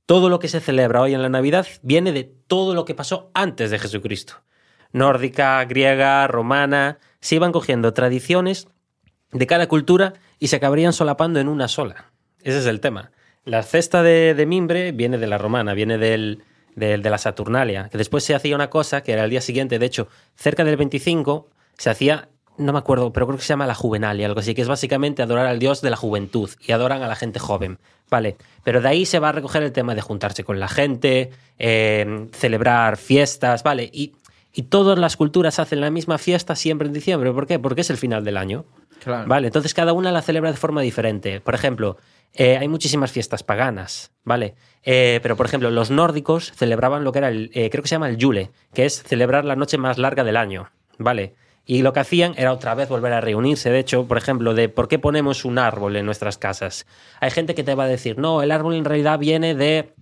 [0.06, 3.30] Todo lo que se celebra hoy en la Navidad viene de todo lo que pasó
[3.34, 4.34] antes de Jesucristo.
[4.92, 8.68] Nórdica, griega, romana, se iban cogiendo tradiciones
[9.32, 12.12] de cada cultura y se acabarían solapando en una sola.
[12.42, 13.10] Ese es el tema.
[13.48, 16.42] La cesta de, de mimbre viene de la romana, viene del,
[16.76, 19.86] de la Saturnalia, que después se hacía una cosa que era el día siguiente, de
[19.86, 23.74] hecho, cerca del 25 se hacía, no me acuerdo, pero creo que se llama la
[23.74, 27.08] Juvenalia, algo así, que es básicamente adorar al dios de la juventud y adoran a
[27.08, 27.78] la gente joven.
[28.10, 31.30] Vale, pero de ahí se va a recoger el tema de juntarse con la gente,
[31.58, 33.88] eh, celebrar fiestas, ¿vale?
[33.90, 34.12] Y,
[34.52, 37.32] y todas las culturas hacen la misma fiesta siempre en diciembre.
[37.32, 37.58] ¿Por qué?
[37.58, 38.66] Porque es el final del año.
[39.26, 41.40] Vale, entonces cada una la celebra de forma diferente.
[41.40, 41.96] Por ejemplo,
[42.34, 44.54] eh, hay muchísimas fiestas paganas, ¿vale?
[44.84, 47.94] Eh, pero, por ejemplo, los nórdicos celebraban lo que era el, eh, creo que se
[47.94, 51.34] llama el Yule, que es celebrar la noche más larga del año, ¿vale?
[51.64, 53.70] Y lo que hacían era otra vez volver a reunirse.
[53.70, 56.86] De hecho, por ejemplo, de por qué ponemos un árbol en nuestras casas.
[57.20, 59.92] Hay gente que te va a decir, no, el árbol en realidad viene de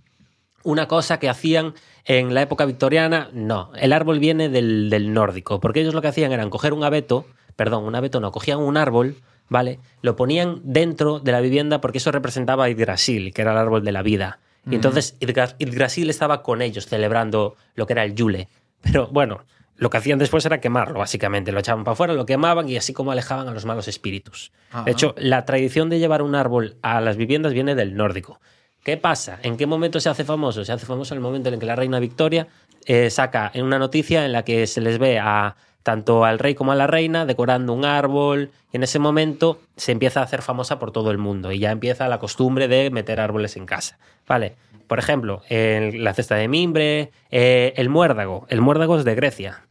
[0.62, 1.74] una cosa que hacían
[2.06, 3.28] en la época victoriana.
[3.32, 6.84] No, el árbol viene del, del nórdico, porque ellos lo que hacían era coger un
[6.84, 9.16] abeto, perdón, un abeto no, cogían un árbol,
[9.48, 9.78] ¿vale?
[10.02, 13.84] Lo ponían dentro de la vivienda porque eso representaba a Yggdrasil, que era el árbol
[13.84, 14.38] de la vida.
[14.68, 18.48] Y entonces Yggdra- Yggdrasil estaba con ellos celebrando lo que era el Yule.
[18.82, 19.44] Pero bueno,
[19.76, 21.52] lo que hacían después era quemarlo, básicamente.
[21.52, 24.50] Lo echaban para afuera, lo quemaban y así como alejaban a los malos espíritus.
[24.72, 24.82] Ajá.
[24.82, 28.40] De hecho, la tradición de llevar un árbol a las viviendas viene del nórdico.
[28.86, 29.40] ¿Qué pasa?
[29.42, 30.64] ¿En qué momento se hace famoso?
[30.64, 32.46] Se hace famoso en el momento en el que la reina Victoria
[32.84, 36.70] eh, saca una noticia en la que se les ve a tanto al rey como
[36.70, 40.78] a la reina decorando un árbol y en ese momento se empieza a hacer famosa
[40.78, 43.98] por todo el mundo y ya empieza la costumbre de meter árboles en casa.
[44.28, 44.54] Vale,
[44.86, 48.46] por ejemplo, la cesta de mimbre, eh, el muérdago.
[48.50, 49.66] El muérdago es de Grecia.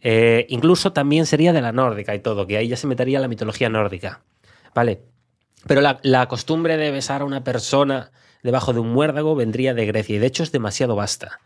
[0.00, 3.28] Eh, incluso también sería de la nórdica y todo, que ahí ya se metería la
[3.28, 4.22] mitología nórdica.
[4.74, 5.02] Vale.
[5.68, 8.10] Pero la costumbre de besar a una persona
[8.46, 11.40] debajo de un muérdago vendría de Grecia y de hecho es demasiado vasta.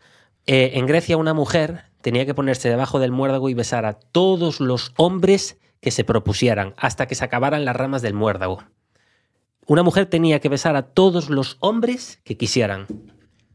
[0.47, 4.61] Eh, en Grecia una mujer tenía que ponerse debajo del muérdago y besar a todos
[4.61, 8.63] los hombres que se propusieran hasta que se acabaran las ramas del muérdago.
[9.67, 12.87] Una mujer tenía que besar a todos los hombres que quisieran.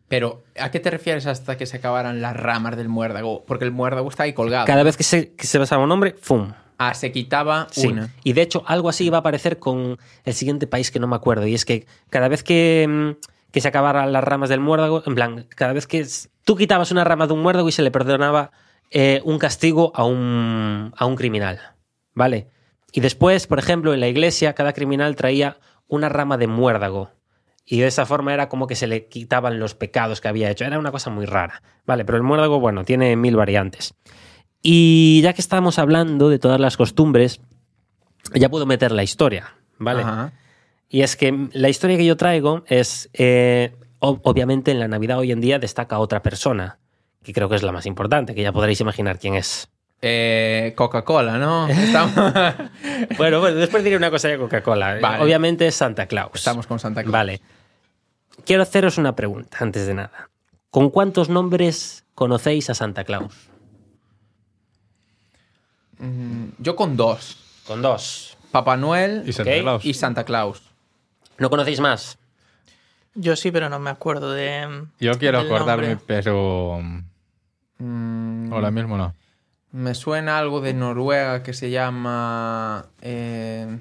[0.08, 3.44] Pero, ¿a qué te refieres hasta que se acabaran las ramas del muérdago?
[3.44, 4.64] Porque el muérdago está ahí colgado.
[4.66, 6.52] Cada vez que se, que se besaba un hombre, ¡fum!
[6.78, 7.88] Ah, se quitaba Sí.
[7.88, 8.14] una.
[8.22, 11.16] Y de hecho, algo así iba a aparecer con el siguiente país que no me
[11.16, 11.46] acuerdo.
[11.46, 15.14] Y es que cada vez que, mm, que se acabaran las ramas del muérdago, en
[15.14, 16.06] plan, cada vez que
[16.44, 18.50] tú quitabas una rama de un muérdago y se le perdonaba
[18.90, 21.60] eh, un castigo a un, a un criminal.
[22.14, 22.48] ¿Vale?
[22.92, 27.10] Y después, por ejemplo, en la iglesia, cada criminal traía una rama de muérdago.
[27.64, 30.64] Y de esa forma era como que se le quitaban los pecados que había hecho.
[30.64, 31.62] Era una cosa muy rara.
[31.84, 33.94] Vale, pero el muérdago, bueno, tiene mil variantes.
[34.62, 37.40] Y ya que estamos hablando de todas las costumbres,
[38.34, 40.02] ya puedo meter la historia, ¿vale?
[40.02, 40.32] Ajá.
[40.88, 45.18] Y es que la historia que yo traigo es, eh, ob- obviamente en la Navidad
[45.18, 46.78] hoy en día destaca otra persona,
[47.24, 49.68] que creo que es la más importante, que ya podréis imaginar quién es.
[50.02, 51.66] Eh, Coca-Cola, ¿no?
[51.68, 52.14] Estamos,
[53.18, 54.98] Bueno, bueno, después diré una cosa de Coca-Cola.
[55.00, 55.22] Vale.
[55.24, 56.32] Obviamente es Santa Claus.
[56.34, 57.12] estamos con Santa Claus.
[57.12, 57.40] Vale.
[58.44, 60.28] Quiero haceros una pregunta antes de nada.
[60.70, 63.34] ¿Con cuántos nombres conocéis a Santa Claus?
[65.98, 67.38] Mm, Yo con dos.
[67.66, 68.36] Con dos.
[68.52, 69.60] Papá Noel Y Santa Ok.
[69.62, 69.84] Claus.
[69.84, 70.62] y Santa Claus.
[71.38, 72.18] ¿No conocéis más?
[73.14, 74.84] Yo sí, pero no me acuerdo de.
[75.00, 76.04] Yo quiero del acordarme, nombre.
[76.06, 76.80] pero
[77.78, 79.14] Mm, ahora mismo no.
[79.72, 82.86] me suena algo de Noruega que se llama...
[83.02, 83.78] eh,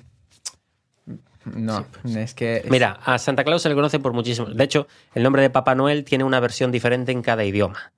[1.46, 2.58] No, es que...
[2.58, 4.56] es- Mira, a Santa Claus se le conoce por muchísimos.
[4.56, 7.92] De hecho, el nombre de Papá Noel tiene una versión diferente en cada idioma.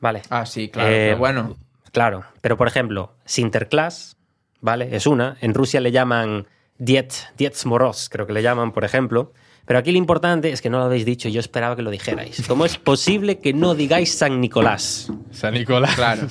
[0.00, 0.22] Vale.
[0.30, 0.90] Ah, sí, claro.
[0.90, 1.56] Eh, pero bueno,
[1.92, 4.16] Claro, pero por ejemplo, Sinterklaas,
[4.60, 4.94] ¿vale?
[4.96, 5.36] Es una.
[5.40, 6.46] En Rusia le llaman
[6.84, 9.32] Diet, Dietz Moros, creo que le llaman, por ejemplo.
[9.64, 12.42] Pero aquí lo importante es que no lo habéis dicho, yo esperaba que lo dijerais.
[12.48, 15.10] ¿Cómo es posible que no digáis San Nicolás?
[15.30, 15.94] San Nicolás.
[15.94, 16.26] claro.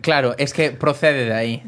[0.00, 1.62] Claro, es que procede de ahí.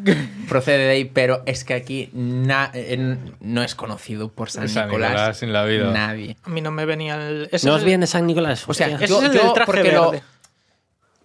[0.49, 4.87] Procede de ahí, pero es que aquí na- eh, no es conocido por San, San
[4.89, 5.11] Nicolás.
[5.11, 5.91] Nicolás en la vida.
[5.93, 6.37] Nadie.
[6.43, 7.49] A mí no me venía el.
[7.53, 8.65] ese ¿No es os el- viene San Nicolás?
[8.67, 10.23] O sea, Yo- es el yo del traje lo- verde.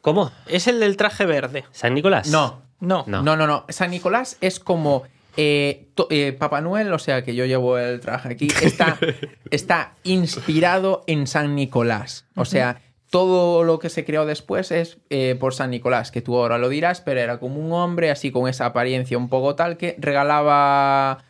[0.02, 0.32] ¿Cómo?
[0.48, 1.64] Es el del traje verde.
[1.72, 2.28] ¿San Nicolás?
[2.30, 3.04] No, No.
[3.08, 3.22] No.
[3.22, 3.66] no, no, no.
[3.70, 5.04] San Nicolás es como
[5.38, 8.98] eh, to- eh, Papá Noel, o sea que yo llevo el traje aquí, está,
[9.52, 12.26] está inspirado en San Nicolás.
[12.36, 16.38] O sea, todo lo que se creó después es eh, por San Nicolás, que tú
[16.38, 19.78] ahora lo dirás, pero era como un hombre así con esa apariencia un poco tal
[19.78, 21.24] que regalaba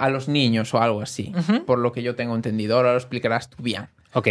[0.00, 1.30] a los niños o algo así,
[1.66, 2.76] por lo que yo tengo entendido.
[2.76, 3.88] Ahora lo explicarás tú bien.
[4.14, 4.28] Ok.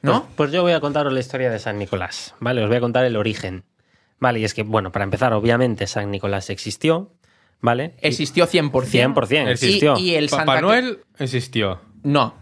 [0.00, 0.22] ¿No?
[0.22, 2.62] Pues, pues yo voy a contaros la historia de San Nicolás, ¿vale?
[2.62, 3.64] Os voy a contar el origen.
[4.18, 7.12] Vale, y es que, bueno, para empezar, obviamente San Nicolás existió,
[7.60, 7.94] ¿vale?
[8.02, 8.86] Y- Existió 100%.
[8.86, 9.96] 100%, Y- existió.
[9.98, 11.80] Y, el Papá Santa Noel existió.
[12.02, 12.34] No,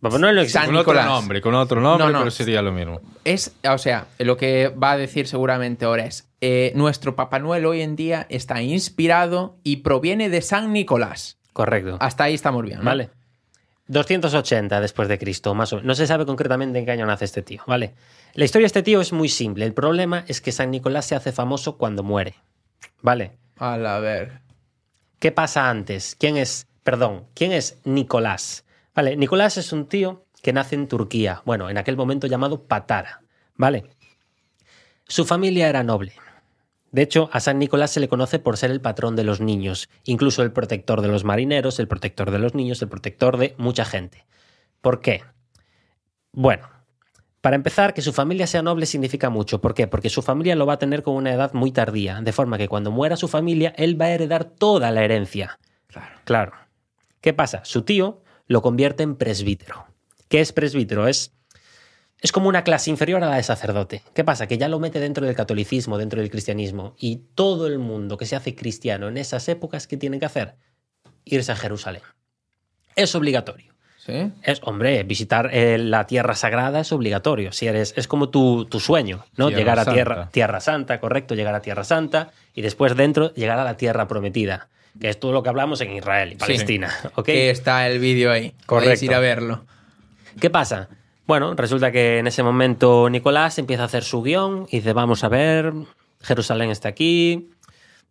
[0.00, 0.58] Papá Noel no existe.
[0.60, 1.04] San con Nicolás.
[1.04, 2.18] otro nombre, con otro nombre, No, no.
[2.20, 3.00] pero sería lo mismo.
[3.24, 7.66] Es, o sea, lo que va a decir seguramente ahora es, eh, nuestro Papá Noel
[7.66, 11.38] hoy en día está inspirado y proviene de San Nicolás.
[11.52, 11.98] Correcto.
[12.00, 12.84] Hasta ahí estamos bien, ¿no?
[12.86, 13.10] ¿Vale?
[13.88, 15.86] 280 después de Cristo, más o menos.
[15.86, 17.94] No se sabe concretamente en qué año nace este tío, ¿vale?
[18.34, 19.64] La historia de este tío es muy simple.
[19.66, 22.36] El problema es que San Nicolás se hace famoso cuando muere,
[23.02, 23.32] ¿vale?
[23.58, 24.40] A la ver.
[25.20, 26.16] ¿Qué pasa antes?
[26.18, 28.64] ¿Quién es, perdón, quién es Nicolás?
[28.94, 33.20] Vale, Nicolás es un tío que nace en Turquía, bueno, en aquel momento llamado Patara,
[33.54, 33.84] ¿vale?
[35.06, 36.14] Su familia era noble.
[36.90, 39.90] De hecho, a San Nicolás se le conoce por ser el patrón de los niños,
[40.04, 43.84] incluso el protector de los marineros, el protector de los niños, el protector de mucha
[43.84, 44.24] gente.
[44.80, 45.22] ¿Por qué?
[46.32, 46.66] Bueno,
[47.40, 49.60] para empezar, que su familia sea noble significa mucho.
[49.60, 49.86] ¿Por qué?
[49.86, 52.68] Porque su familia lo va a tener con una edad muy tardía, de forma que
[52.68, 55.58] cuando muera su familia, él va a heredar toda la herencia.
[55.86, 56.20] Claro.
[56.24, 56.52] Claro.
[57.20, 57.64] ¿Qué pasa?
[57.64, 59.86] Su tío lo convierte en presbítero.
[60.28, 61.08] ¿Qué es presbítero?
[61.08, 61.32] Es,
[62.20, 64.02] es como una clase inferior a la de sacerdote.
[64.14, 64.46] ¿Qué pasa?
[64.46, 66.94] Que ya lo mete dentro del catolicismo, dentro del cristianismo.
[66.98, 70.56] Y todo el mundo que se hace cristiano en esas épocas, ¿qué tiene que hacer?
[71.24, 72.02] Irse a Jerusalén.
[72.96, 73.69] Es obligatorio.
[74.10, 74.32] ¿Sí?
[74.42, 77.52] Es, hombre, visitar eh, la Tierra Sagrada es obligatorio.
[77.52, 79.48] Si eres, es como tu, tu sueño, ¿no?
[79.48, 79.94] Tierra llegar a Santa.
[79.94, 84.08] tierra, tierra Santa, correcto, llegar a Tierra Santa y después dentro llegar a la Tierra
[84.08, 84.68] Prometida,
[85.00, 86.90] que es todo lo que hablamos en Israel y Palestina.
[87.14, 87.26] ¿ok?
[87.26, 88.50] Que está el vídeo ahí.
[88.66, 89.04] Podéis Correcto.
[89.04, 89.64] ir a verlo.
[90.40, 90.88] ¿Qué pasa?
[91.26, 95.22] Bueno, resulta que en ese momento Nicolás empieza a hacer su guion y dice, vamos
[95.22, 95.72] a ver,
[96.22, 97.50] Jerusalén está aquí,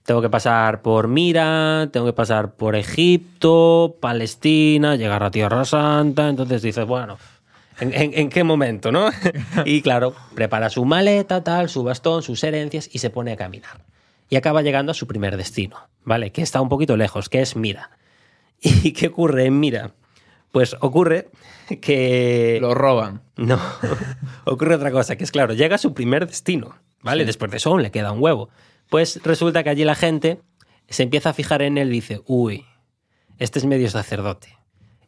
[0.03, 6.29] tengo que pasar por Mira, tengo que pasar por Egipto, Palestina, llegar a Tierra Santa,
[6.29, 7.17] entonces dice, bueno,
[7.79, 9.09] ¿en, en- en qué momento, no?
[9.65, 13.85] y claro, prepara su maleta, tal, su bastón, sus herencias y se pone a caminar.
[14.29, 16.31] Y acaba llegando a su primer destino, ¿vale?
[16.31, 17.91] Que está un poquito lejos, que es Mira.
[18.61, 19.91] ¿Y qué ocurre en Mira?
[20.51, 21.29] Pues ocurre
[21.81, 22.57] que...
[22.61, 23.21] Lo roban.
[23.37, 23.59] No,
[24.45, 27.25] ocurre otra cosa, que es claro, llega a su primer destino, ¿vale?
[27.25, 28.49] Después de eso aún le queda un huevo.
[28.89, 30.41] Pues resulta que allí la gente
[30.89, 32.65] se empieza a fijar en él y dice, uy,
[33.37, 34.57] este es medio sacerdote.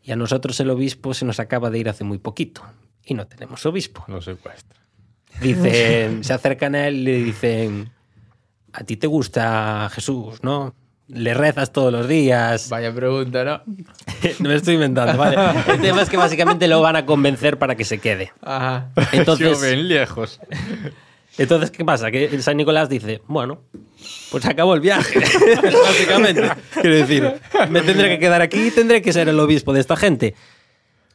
[0.03, 2.63] Y a nosotros el obispo se nos acaba de ir hace muy poquito.
[3.03, 4.03] Y no tenemos obispo.
[4.07, 4.79] Lo secuestra.
[5.41, 7.91] Dicen, se acercan a él y le dicen,
[8.73, 10.75] a ti te gusta Jesús, ¿no?
[11.07, 12.69] Le rezas todos los días.
[12.69, 13.61] Vaya pregunta, ¿no?
[14.39, 15.35] No me estoy inventando, ¿vale?
[15.67, 18.31] El tema es que básicamente lo van a convencer para que se quede.
[18.41, 18.91] Ajá.
[19.11, 20.39] Entonces, Yo ven lejos.
[21.37, 22.11] Entonces, ¿qué pasa?
[22.11, 23.61] Que San Nicolás dice, bueno,
[24.29, 25.19] pues acabó el viaje,
[25.83, 26.49] básicamente.
[26.73, 27.33] Quiero decir,
[27.69, 30.35] me tendré que quedar aquí y tendré que ser el obispo de esta gente.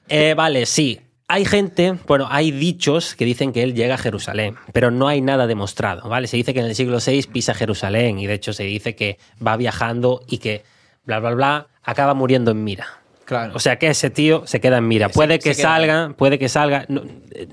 [0.08, 1.00] Eh, vale, sí.
[1.28, 5.20] Hay gente, bueno, hay dichos que dicen que él llega a Jerusalén, pero no hay
[5.20, 6.28] nada demostrado, ¿vale?
[6.28, 9.18] Se dice que en el siglo VI pisa Jerusalén y de hecho se dice que
[9.44, 10.62] va viajando y que
[11.04, 12.86] bla, bla, bla, acaba muriendo en Mira.
[13.26, 13.52] Claro.
[13.54, 15.08] O sea que ese tío se queda en Mira.
[15.08, 17.02] Se- Puede que se salga, puede que salga, no,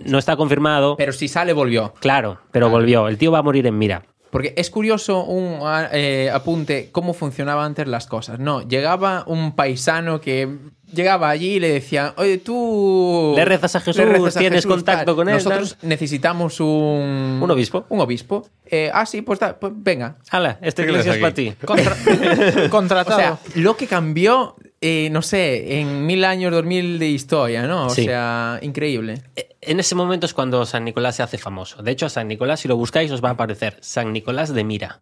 [0.05, 0.95] no está confirmado.
[0.97, 1.93] Pero si sale, volvió.
[1.99, 3.07] Claro, pero volvió.
[3.09, 4.03] El tío va a morir en Mira.
[4.31, 5.59] Porque es curioso un
[5.91, 8.39] eh, apunte cómo funcionaban antes las cosas.
[8.39, 10.47] No, llegaba un paisano que
[10.91, 13.33] llegaba allí y le decían, oye, tú...
[13.35, 15.15] Le rezas a Jesús, rezas a tienes Jesús, contacto tal.
[15.15, 17.39] con él, Nosotros necesitamos un...
[17.43, 17.85] ¿Un obispo?
[17.89, 18.47] Un obispo.
[18.65, 20.17] Eh, ah, sí, pues, da- pues venga.
[20.31, 21.53] Hala, esta ¿Qué iglesia es para ti.
[21.63, 21.95] Contra-
[22.65, 23.19] O contratado.
[23.19, 27.87] sea, lo que cambió, eh, no sé, en mil años, dos mil de historia, ¿no?
[27.87, 28.03] O Sí.
[28.05, 29.21] sea, increíble.
[29.61, 31.81] En ese momento es cuando San Nicolás se hace famoso.
[31.81, 34.63] De hecho, a San Nicolás, si lo buscáis, os va a aparecer San Nicolás de
[34.63, 35.01] Mira.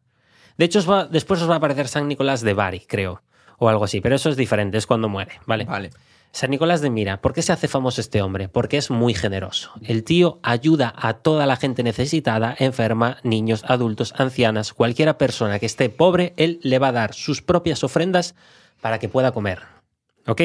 [0.58, 3.24] De hecho, os va- después os va a aparecer San Nicolás de Bari, creo.
[3.58, 4.02] O algo así.
[4.02, 5.66] Pero eso es diferente, es cuando muere, ¿vale?
[5.66, 5.90] Vale.
[6.34, 8.48] San Nicolás de Mira, ¿por qué se hace famoso este hombre?
[8.48, 9.72] Porque es muy generoso.
[9.84, 15.66] El tío ayuda a toda la gente necesitada, enferma, niños, adultos, ancianas, cualquiera persona que
[15.66, 18.34] esté pobre, él le va a dar sus propias ofrendas
[18.80, 19.60] para que pueda comer.
[20.28, 20.42] ¿Ok?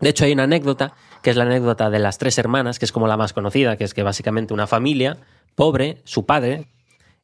[0.00, 2.92] De hecho, hay una anécdota, que es la anécdota de las tres hermanas, que es
[2.92, 5.18] como la más conocida, que es que básicamente una familia
[5.54, 6.66] pobre, su padre,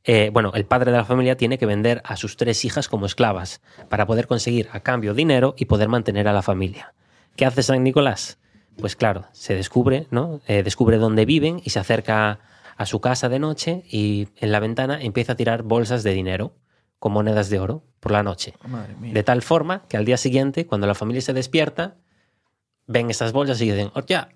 [0.05, 3.07] eh, bueno, el padre de la familia tiene que vender a sus tres hijas como
[3.07, 6.95] esclavas para poder conseguir a cambio dinero y poder mantener a la familia.
[7.37, 8.39] ¿Qué hace San Nicolás?
[8.79, 10.41] Pues claro, se descubre, ¿no?
[10.47, 12.39] Eh, descubre dónde viven y se acerca
[12.77, 16.53] a su casa de noche y en la ventana empieza a tirar bolsas de dinero
[16.99, 18.55] con monedas de oro por la noche.
[18.67, 19.13] Madre mía.
[19.13, 21.97] De tal forma que al día siguiente, cuando la familia se despierta,
[22.87, 24.29] ven estas bolsas y dicen, hostia,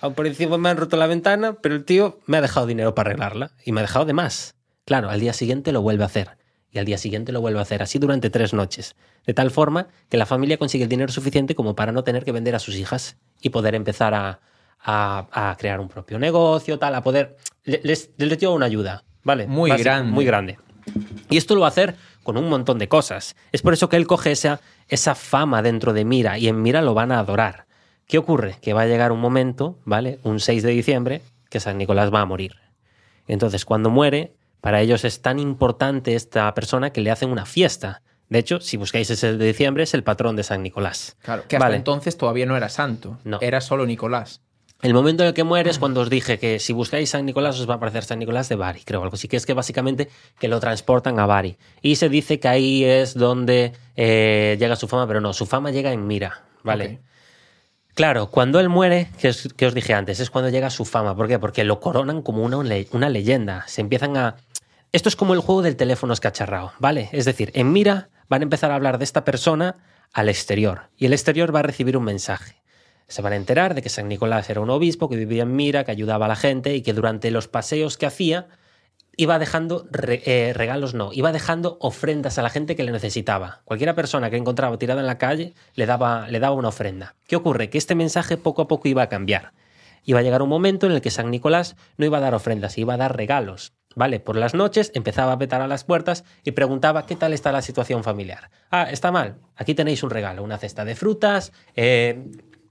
[0.00, 2.94] aún por encima me han roto la ventana, pero el tío me ha dejado dinero
[2.94, 4.54] para arreglarla y me ha dejado de más.
[4.84, 6.36] Claro, al día siguiente lo vuelve a hacer
[6.70, 8.96] y al día siguiente lo vuelve a hacer, así durante tres noches.
[9.26, 12.32] De tal forma que la familia consigue el dinero suficiente como para no tener que
[12.32, 14.40] vender a sus hijas y poder empezar a,
[14.80, 17.36] a- a crear un propio negocio, tal, a poder...
[17.64, 19.46] le- Les, les dio una ayuda, ¿vale?
[19.46, 20.10] Muy Básico, grande.
[20.12, 20.58] Muy grande.
[21.30, 23.36] Y esto lo va a hacer con un montón de cosas.
[23.52, 26.82] Es por eso que él coge esa, esa fama dentro de Mira y en Mira
[26.82, 27.66] lo van a adorar.
[28.06, 28.56] ¿Qué ocurre?
[28.60, 30.18] Que va a llegar un momento, ¿vale?
[30.22, 32.56] Un 6 de diciembre, que San Nicolás va a morir.
[33.26, 38.02] Entonces, cuando muere, para ellos es tan importante esta persona que le hacen una fiesta.
[38.28, 41.16] De hecho, si buscáis ese de diciembre, es el patrón de San Nicolás.
[41.20, 41.76] Claro, que hasta Vale.
[41.76, 43.18] entonces todavía no era santo.
[43.24, 43.38] No.
[43.40, 44.40] Era solo Nicolás.
[44.82, 47.58] El momento en el que muere es cuando os dije que si buscáis San Nicolás
[47.60, 50.08] os va a aparecer San Nicolás de Bari, creo algo así, que es que básicamente
[50.40, 51.56] que lo transportan a Bari.
[51.82, 55.70] Y se dice que ahí es donde eh, llega su fama, pero no, su fama
[55.70, 56.98] llega en Mira, ¿vale?
[57.94, 61.14] Claro, cuando él muere, que os, que os dije antes, es cuando llega su fama.
[61.14, 61.38] ¿Por qué?
[61.38, 63.64] Porque lo coronan como una, una leyenda.
[63.68, 64.34] Se empiezan a...
[64.90, 67.08] Esto es como el juego del teléfono escacharrado, ¿vale?
[67.12, 69.76] Es decir, en Mira van a empezar a hablar de esta persona
[70.12, 72.61] al exterior y el exterior va a recibir un mensaje.
[73.08, 75.84] Se van a enterar de que San Nicolás era un obispo que vivía en Mira,
[75.84, 78.48] que ayudaba a la gente y que durante los paseos que hacía
[79.16, 83.60] iba dejando eh, regalos, no, iba dejando ofrendas a la gente que le necesitaba.
[83.64, 87.14] Cualquiera persona que encontraba tirada en la calle le daba, le daba una ofrenda.
[87.26, 87.70] ¿Qué ocurre?
[87.70, 89.52] Que este mensaje poco a poco iba a cambiar.
[90.04, 92.78] Iba a llegar un momento en el que San Nicolás no iba a dar ofrendas,
[92.78, 93.72] iba a dar regalos.
[93.94, 94.20] ¿Vale?
[94.20, 97.60] Por las noches empezaba a petar a las puertas y preguntaba qué tal está la
[97.60, 98.50] situación familiar.
[98.70, 99.36] Ah, está mal.
[99.54, 102.24] Aquí tenéis un regalo, una cesta de frutas, eh,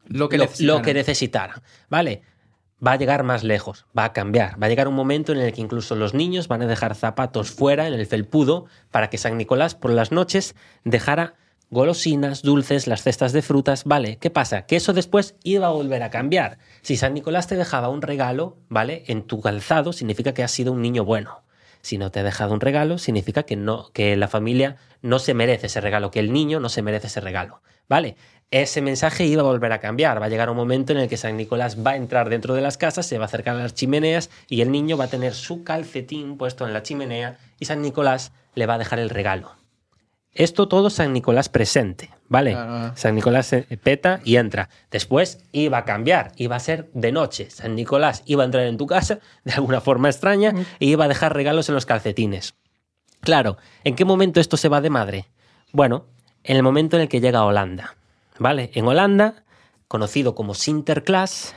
[0.08, 1.62] Lo que lo, que necesitaran.
[1.89, 2.22] ¿Vale?
[2.86, 4.62] Va a llegar más lejos, va a cambiar.
[4.62, 7.52] Va a llegar un momento en el que incluso los niños van a dejar zapatos
[7.52, 11.36] fuera en el felpudo para que San Nicolás por las noches dejara
[11.72, 13.86] golosinas, dulces, las cestas de frutas.
[13.86, 14.66] Vale, ¿qué pasa?
[14.66, 16.58] Que eso después iba a volver a cambiar.
[16.82, 19.04] Si San Nicolás te dejaba un regalo, ¿vale?
[19.08, 21.43] En tu calzado significa que has sido un niño bueno.
[21.82, 25.34] Si no te ha dejado un regalo, significa que no, que la familia no se
[25.34, 27.62] merece ese regalo, que el niño no se merece ese regalo.
[27.89, 28.16] ¿Vale?
[28.52, 30.22] Ese mensaje iba a volver a cambiar.
[30.22, 32.60] Va a llegar un momento en el que San Nicolás va a entrar dentro de
[32.60, 35.34] las casas, se va a acercar a las chimeneas y el niño va a tener
[35.34, 39.56] su calcetín puesto en la chimenea y San Nicolás le va a dejar el regalo.
[40.34, 42.52] Esto todo San Nicolás presente, ¿vale?
[42.52, 42.95] Claro.
[42.95, 44.70] San Nicolás se peta y entra.
[44.89, 47.49] Después iba a cambiar, iba a ser de noche.
[47.49, 51.10] San Nicolás iba a entrar en tu casa de alguna forma extraña e iba a
[51.10, 52.56] dejar regalos en los calcetines.
[53.22, 55.26] Claro, ¿en qué momento esto se va de madre?
[55.72, 56.08] Bueno,
[56.43, 57.95] en el momento en el que llega a Holanda,
[58.39, 58.71] ¿vale?
[58.73, 59.43] En Holanda,
[59.88, 61.55] conocido como Sinterklaas,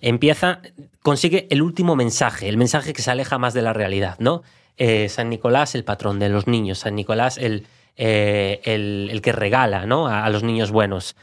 [0.00, 0.60] empieza,
[1.02, 4.42] consigue el último mensaje, el mensaje que se aleja más de la realidad, ¿no?
[4.76, 9.86] Eh, San Nicolás, el patrón de los niños, San Nicolás, el, eh, el, que regala,
[9.86, 10.06] ¿no?
[10.06, 11.16] A, a los niños buenos.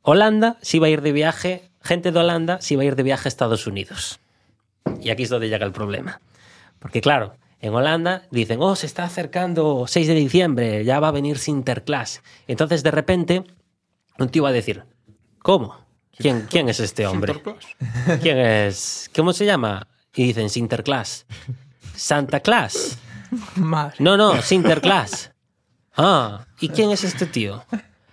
[0.00, 3.02] Holanda sí va a ir de viaje, gente de Holanda sí va a ir de
[3.02, 4.18] viaje a Estados Unidos.
[5.00, 6.20] Y aquí es donde llega el problema.
[6.78, 11.12] Porque claro, en Holanda dicen, oh, se está acercando 6 de diciembre, ya va a
[11.12, 12.22] venir Sinterklaas.
[12.48, 13.44] Entonces de repente
[14.18, 14.84] un tío va a decir,
[15.40, 15.76] ¿cómo?
[16.16, 17.42] ¿Quién, quién es este hombre?
[18.20, 19.10] ¿Quién es?
[19.14, 19.86] ¿Cómo se llama?
[20.14, 21.26] Y dicen Sinterklaas.
[21.96, 22.98] Santa Claus.
[23.56, 23.96] Madre.
[23.98, 25.32] No, no, Sinterklaas.
[25.96, 27.64] Ah, ¿y quién es este tío?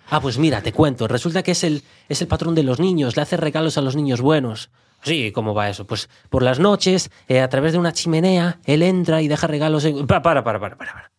[0.08, 1.06] Ah, pues mira, te cuento.
[1.08, 3.94] Resulta que es el, es el patrón de los niños, le hace regalos a los
[3.96, 4.70] niños buenos.
[5.02, 5.86] Sí, ¿cómo va eso?
[5.86, 9.84] Pues por las noches, eh, a través de una chimenea, él entra y deja regalos
[9.84, 10.06] en...
[10.06, 11.10] Pa- Para, para, para, para, para.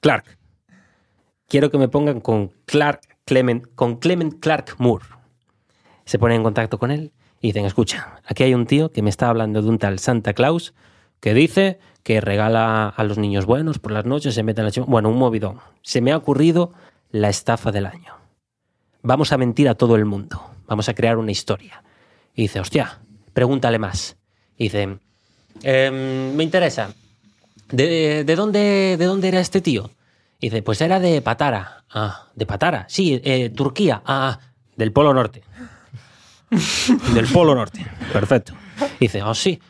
[0.00, 0.35] Clark,
[1.48, 5.04] quiero que me pongan con Clark Clement, con Clement Clark Moore.
[6.04, 9.10] Se ponen en contacto con él y dicen, escucha, aquí hay un tío que me
[9.10, 10.74] está hablando de un tal Santa Claus
[11.20, 14.70] que dice que regala a los niños buenos por las noches, se mete en la
[14.70, 15.58] chima- Bueno, un movidón.
[15.82, 16.72] Se me ha ocurrido
[17.10, 18.14] la estafa del año.
[19.02, 20.40] Vamos a mentir a todo el mundo.
[20.68, 21.82] Vamos a crear una historia.
[22.34, 23.00] Y dice, hostia,
[23.32, 24.16] pregúntale más.
[24.56, 24.98] Y dice,
[25.62, 26.92] "Em, me interesa.
[27.70, 29.90] ¿De, de dónde, ¿De dónde era este tío?
[30.38, 31.84] Y dice, pues era de Patara.
[31.90, 32.86] Ah, de Patara.
[32.88, 34.02] Sí, eh, Turquía.
[34.04, 34.38] Ah,
[34.76, 35.42] del Polo Norte.
[37.14, 37.86] del Polo Norte.
[38.12, 38.54] Perfecto.
[39.00, 39.60] Y dice, oh, sí,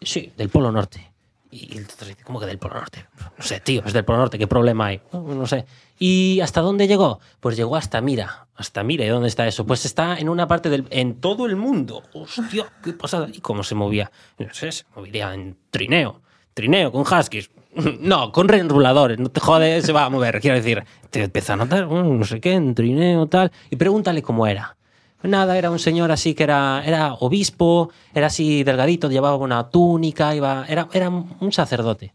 [0.00, 1.12] sí, del Polo Norte.
[1.50, 3.06] Y entonces dice, ¿cómo que del Polo Norte?
[3.38, 5.00] No sé, tío, es del Polo Norte, ¿qué problema hay?
[5.12, 5.66] No, no sé.
[5.98, 7.20] ¿Y hasta dónde llegó?
[7.38, 8.48] Pues llegó hasta Mira.
[8.56, 9.64] Hasta Mira, ¿y dónde está eso?
[9.64, 10.86] Pues está en una parte del...
[10.90, 12.02] En todo el mundo.
[12.12, 13.28] Hostia, qué pasada.
[13.32, 14.10] ¿Y cómo se movía?
[14.38, 16.22] No sé, se movería en trineo.
[16.54, 17.50] Trineo, con huskies.
[18.00, 20.40] No, con reenruladores, no te jodes, se va a mover.
[20.40, 23.50] Quiero decir, te empieza a notar, bueno, no sé qué, en trineo, tal.
[23.70, 24.76] Y pregúntale cómo era.
[25.22, 30.34] Nada, era un señor así que era, era obispo, era así delgadito, llevaba una túnica,
[30.34, 32.12] iba, era, era un sacerdote.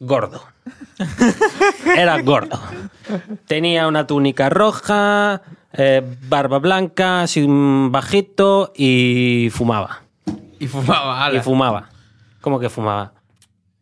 [0.00, 0.40] Gordo.
[1.96, 2.60] Era gordo.
[3.46, 5.42] Tenía una túnica roja,
[5.72, 10.02] eh, barba blanca, así bajito y fumaba.
[10.60, 11.38] Y fumaba, ala.
[11.38, 11.88] Y fumaba.
[12.40, 13.12] ¿Cómo que fumaba?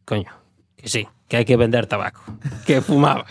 [0.07, 0.31] Coño,
[0.87, 2.23] que sí, que hay que vender tabaco.
[2.65, 3.27] Que fumaba.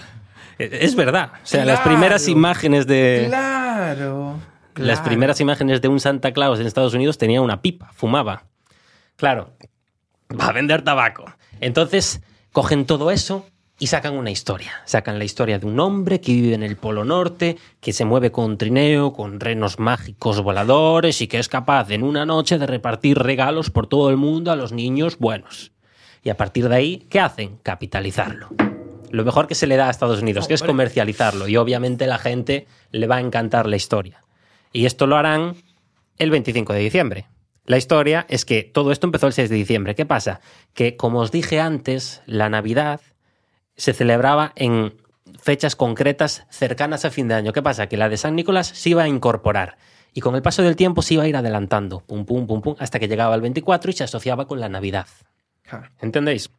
[0.58, 1.32] Es es verdad.
[1.42, 3.28] O sea, las primeras imágenes de.
[3.30, 4.42] Claro.
[4.76, 8.44] Las primeras imágenes de un Santa Claus en Estados Unidos tenía una pipa, fumaba.
[9.16, 9.54] Claro,
[10.38, 11.32] va a vender tabaco.
[11.62, 13.46] Entonces, cogen todo eso
[13.80, 14.74] y sacan una historia.
[14.84, 18.34] Sacan la historia de un hombre que vive en el Polo Norte, que se mueve
[18.34, 23.18] con trineo, con renos mágicos voladores y que es capaz en una noche de repartir
[23.18, 25.72] regalos por todo el mundo a los niños buenos.
[26.26, 27.60] Y a partir de ahí, ¿qué hacen?
[27.62, 28.50] Capitalizarlo.
[29.12, 31.48] Lo mejor que se le da a Estados Unidos, que es comercializarlo.
[31.48, 34.24] Y obviamente la gente le va a encantar la historia.
[34.74, 35.56] Y esto lo harán
[36.18, 37.28] el 25 de diciembre.
[37.66, 39.94] La historia es que todo esto empezó el 6 de diciembre.
[39.94, 40.42] ¿Qué pasa?
[40.74, 43.02] Que, como os dije antes, la Navidad
[43.78, 44.96] se celebraba en
[45.40, 47.54] fechas concretas cercanas a fin de año.
[47.54, 47.86] ¿Qué pasa?
[47.86, 49.78] Que la de San Nicolás se iba a incorporar.
[50.12, 52.76] Y con el paso del tiempo se iba a ir adelantando, pum, pum, pum, pum,
[52.80, 55.06] hasta que llegaba el 24 y se asociaba con la Navidad.
[56.00, 56.52] ¿Entendéis?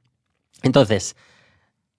[0.63, 1.17] Entonces,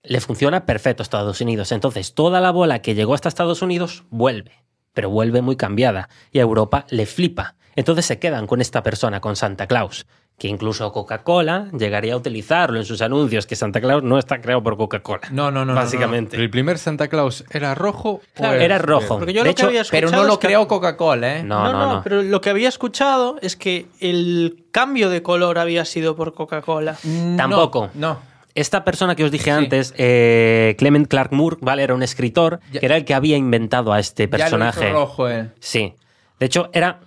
[0.04, 1.72] le funciona perfecto a Estados Unidos.
[1.72, 6.10] Entonces, toda la bola que llegó hasta Estados Unidos vuelve, pero vuelve muy cambiada.
[6.32, 7.56] Y a Europa le flipa.
[7.76, 10.08] Entonces se quedan con esta persona, con Santa Claus,
[10.38, 14.62] que incluso Coca-Cola llegaría a utilizarlo en sus anuncios, que Santa Claus no está creado
[14.62, 15.22] por Coca-Cola.
[15.32, 15.76] No, no, no, no, no.
[15.76, 16.38] Básicamente.
[16.38, 18.22] ¿El primer Santa Claus era rojo?
[18.36, 19.18] Claro, o Era rojo.
[19.18, 21.44] Porque yo De lo que hecho, Pero no lo es que- creó Coca-Cola, ¿eh?
[21.44, 22.04] No, No, no, no, no.
[22.04, 26.98] pero lo que había escuchado es que el cambio de color había sido por Coca-Cola.
[27.04, 27.90] No, Tampoco.
[27.96, 28.20] No.
[28.54, 31.82] Esta persona que os dije antes, eh, Clement Clark Moore, ¿vale?
[31.82, 34.86] Era un escritor Ya- que era el que había inventado a este Ya lo personaje.
[34.86, 35.52] hizo rojo él.
[35.60, 35.96] Sí.
[36.40, 37.00] De hecho, era.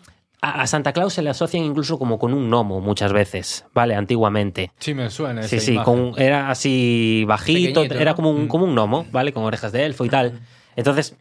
[0.43, 3.95] A Santa Claus se le asocian incluso como con un gnomo muchas veces, ¿vale?
[3.95, 4.73] Antiguamente.
[4.79, 5.43] Sí, me suena.
[5.43, 9.35] Sí, sí, con, era así bajito, Pequeñito, era como un, como un gnomo, ¿vale?
[9.35, 10.41] Con orejas de elfo y tal.
[10.77, 11.15] Entonces,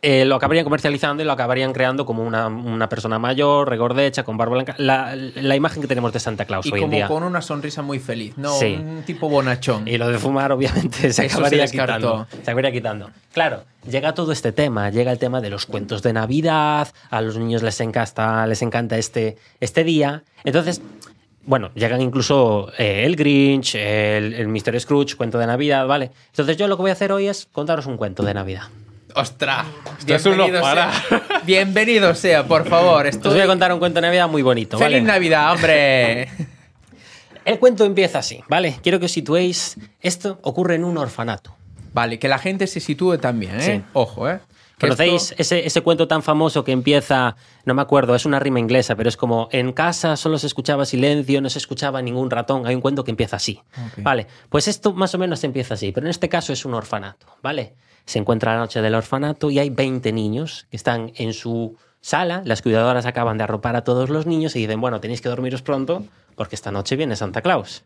[0.00, 4.36] eh, lo acabarían comercializando y lo acabarían creando como una, una persona mayor, regordecha, con
[4.36, 4.74] barba blanca.
[4.78, 7.08] La, la imagen que tenemos de Santa Claus Y hoy en como día.
[7.08, 8.34] con una sonrisa muy feliz.
[8.36, 8.76] No, Sí.
[8.80, 9.88] un tipo bonachón.
[9.88, 12.26] Y lo de fumar, obviamente, se Eso acabaría se quitando.
[12.30, 13.10] Se acabaría quitando.
[13.32, 17.36] Claro, llega todo este tema, llega el tema de los cuentos de Navidad, a los
[17.36, 20.22] niños les encanta, les encanta este, este día.
[20.44, 20.80] Entonces,
[21.44, 24.78] bueno, llegan incluso eh, el Grinch, el, el Mr.
[24.78, 26.10] Scrooge, cuento de Navidad, ¿vale?
[26.28, 28.64] Entonces yo lo que voy a hacer hoy es contaros un cuento de Navidad.
[29.18, 29.66] ¡Ostras!
[30.06, 30.62] Bienvenido sea.
[30.62, 31.42] para.
[31.44, 33.06] Bienvenido sea, por favor.
[33.06, 33.32] Os Estoy...
[33.32, 35.12] voy a contar un cuento de Navidad muy bonito, ¡Feliz ¿vale?
[35.12, 36.28] Navidad, hombre!
[37.44, 38.78] El cuento empieza así, ¿vale?
[38.82, 39.76] Quiero que os situéis.
[40.00, 41.56] Esto ocurre en un orfanato.
[41.92, 43.62] vale, que la gente se sitúe también, ¿eh?
[43.62, 43.82] Sí.
[43.94, 44.38] Ojo, ¿eh?
[44.78, 48.38] Que ¿Conocéis esto- ese, ese cuento tan famoso que empieza, no me acuerdo, es una
[48.38, 52.30] rima inglesa, pero es como, en casa solo se escuchaba silencio, no se escuchaba ningún
[52.30, 53.60] ratón, hay un cuento que empieza así.
[53.96, 57.26] Vale, pues esto más o menos empieza así, pero en este caso es un orfanato,
[57.42, 57.74] ¿vale?
[58.08, 62.40] Se encuentra la noche del orfanato y hay 20 niños que están en su sala,
[62.46, 65.60] las cuidadoras acaban de arropar a todos los niños y dicen, bueno, tenéis que dormiros
[65.60, 67.84] pronto porque esta noche viene Santa Claus.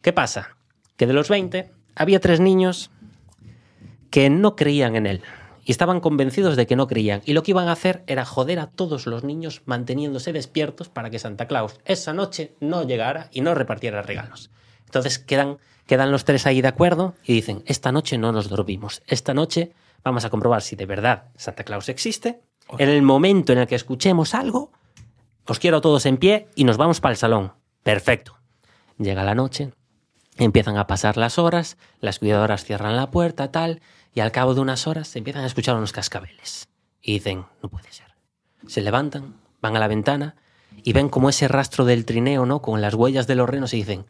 [0.00, 0.56] ¿Qué pasa?
[0.96, 2.90] Que de los 20 había tres niños
[4.08, 5.22] que no creían en él.
[5.66, 7.20] Y estaban convencidos de que no creían.
[7.26, 11.10] Y lo que iban a hacer era joder a todos los niños manteniéndose despiertos para
[11.10, 14.50] que Santa Claus esa noche no llegara y no repartiera regalos.
[14.86, 15.58] Entonces quedan,
[15.88, 19.02] quedan los tres ahí de acuerdo y dicen, esta noche no nos dormimos.
[19.08, 19.72] Esta noche
[20.04, 22.40] vamos a comprobar si de verdad Santa Claus existe.
[22.78, 24.70] En el momento en el que escuchemos algo,
[25.46, 27.54] os quiero a todos en pie y nos vamos para el salón.
[27.82, 28.38] Perfecto.
[28.98, 29.72] Llega la noche,
[30.38, 33.82] Empiezan a pasar las horas, las cuidadoras cierran la puerta, tal,
[34.14, 36.68] y al cabo de unas horas se empiezan a escuchar unos cascabeles.
[37.02, 38.06] Y dicen, no puede ser.
[38.68, 40.36] Se levantan, van a la ventana
[40.76, 42.62] y ven como ese rastro del trineo, ¿no?
[42.62, 44.06] Con las huellas de los renos y dicen,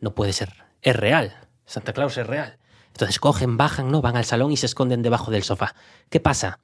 [0.00, 0.52] no puede ser,
[0.82, 2.58] es real, Santa Claus es real.
[2.88, 4.02] Entonces cogen, bajan, ¿no?
[4.02, 5.74] Van al salón y se esconden debajo del sofá.
[6.10, 6.60] ¿Qué pasa?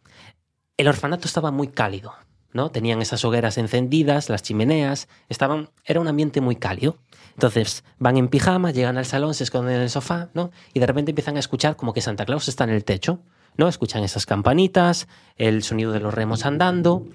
[0.76, 2.14] El orfanato estaba muy cálido,
[2.52, 2.70] ¿no?
[2.70, 6.98] Tenían esas hogueras encendidas, las chimeneas, estaban, era un ambiente muy cálido.
[7.32, 10.50] Entonces van en pijama, llegan al salón, se esconden en el sofá, ¿no?
[10.74, 13.20] Y de repente empiezan a escuchar como que Santa Claus está en el techo,
[13.56, 13.68] ¿no?
[13.68, 17.06] Escuchan esas campanitas, el sonido de los remos andando,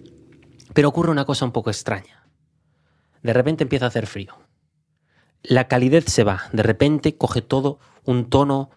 [0.73, 2.23] pero ocurre una cosa un poco extraña.
[3.21, 4.42] De repente empieza a hacer frío.
[5.43, 8.69] La calidez se va, de repente coge todo un tono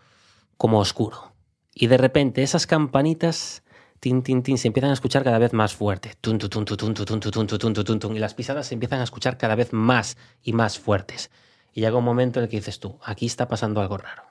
[0.56, 1.32] como oscuro.
[1.72, 3.62] Y de repente esas campanitas
[4.00, 6.14] tin, tin, tin, se empiezan a escuchar cada vez más fuerte.
[6.20, 8.16] Tun, tu, tun, tu, tun, tu, tun, tu, tun, tu, tun, tu, tun, tun.
[8.16, 11.30] Y las pisadas se empiezan a escuchar cada vez más y más fuertes.
[11.72, 14.24] Y llega un momento en el que dices tú, aquí está pasando algo raro.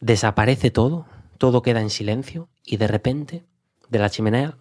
[0.00, 1.06] Desaparece todo,
[1.38, 3.44] todo queda en silencio y de repente,
[3.88, 4.56] de la chimenea,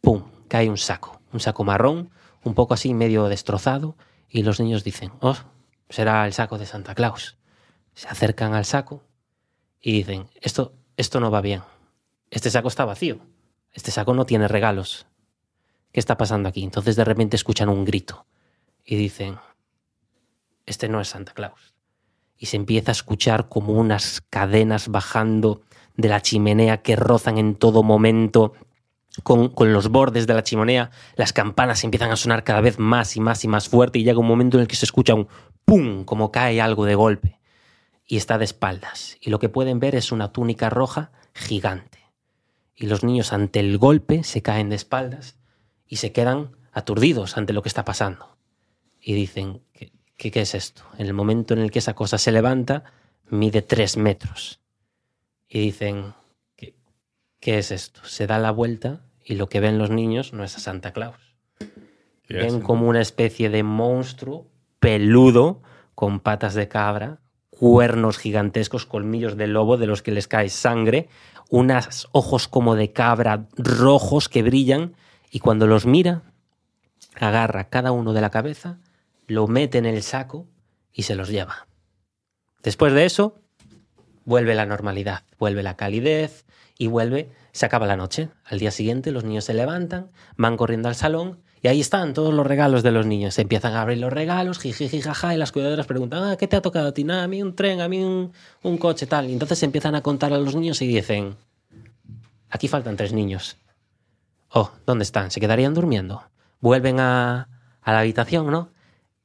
[0.00, 1.20] ¡pum!, cae un saco.
[1.32, 2.10] Un saco marrón,
[2.42, 3.96] un poco así medio destrozado.
[4.28, 5.36] Y los niños dicen, oh,
[5.88, 7.36] será el saco de Santa Claus.
[7.94, 9.02] Se acercan al saco
[9.80, 11.62] y dicen, esto, esto no va bien.
[12.30, 13.20] Este saco está vacío.
[13.72, 15.06] Este saco no tiene regalos.
[15.92, 16.62] ¿Qué está pasando aquí?
[16.62, 18.26] Entonces de repente escuchan un grito
[18.84, 19.38] y dicen,
[20.66, 21.74] este no es Santa Claus.
[22.36, 25.62] Y se empieza a escuchar como unas cadenas bajando
[25.96, 28.52] de la chimenea que rozan en todo momento
[29.22, 30.90] con, los bordes de la chimenea.
[31.16, 34.18] Las campanas empiezan a sonar cada vez más y más y más fuerte y llega
[34.18, 35.28] un momento en el que se escucha un
[35.64, 36.04] ¡pum!
[36.04, 37.40] como cae algo de golpe.
[38.06, 39.16] Y está de espaldas.
[39.20, 41.96] Y lo que pueden ver es una túnica roja gigante
[42.76, 45.38] y los niños ante el golpe se caen de espaldas
[45.86, 48.36] y se quedan aturdidos ante lo que está pasando.
[49.00, 50.82] Y dicen, ¿qué, qué, es esto?
[50.98, 52.84] En el momento en el que esa cosa se levanta,
[53.30, 54.60] mide tres metros.
[55.48, 56.14] Y dicen,
[56.54, 56.76] ¿qué,
[57.40, 58.04] ¿qué es esto?
[58.04, 61.16] Se da la vuelta y lo que ven los niños no es a Santa Claus.
[62.28, 64.46] Ven como una especie de monstruo
[64.78, 65.62] peludo
[65.94, 67.18] con patas de cabra,
[67.50, 71.08] cuernos gigantescos, colmillos de lobo de los que les cae sangre,
[71.50, 74.94] unos ojos como de cabra rojos que brillan
[75.30, 76.22] y cuando los mira,
[77.16, 78.78] agarra cada uno de la cabeza,
[79.26, 80.46] lo mete en el saco
[80.92, 81.66] y se los lleva.
[82.62, 83.40] Después de eso,
[84.24, 86.45] vuelve la normalidad, vuelve la calidez
[86.78, 88.28] y vuelve, se acaba la noche.
[88.44, 92.32] Al día siguiente los niños se levantan, van corriendo al salón y ahí están todos
[92.34, 93.34] los regalos de los niños.
[93.34, 96.56] Se empiezan a abrir los regalos, jiji, jaja, y las cuidadoras preguntan, ah, ¿qué te
[96.56, 97.06] ha tocado a ti?
[97.10, 99.28] A mí un tren, a mí un, un coche, tal.
[99.28, 101.36] Y entonces se empiezan a contar a los niños y dicen,
[102.50, 103.56] aquí faltan tres niños.
[104.50, 105.30] Oh, ¿dónde están?
[105.30, 106.22] ¿Se quedarían durmiendo?
[106.60, 107.48] Vuelven a,
[107.80, 108.70] a la habitación, ¿no?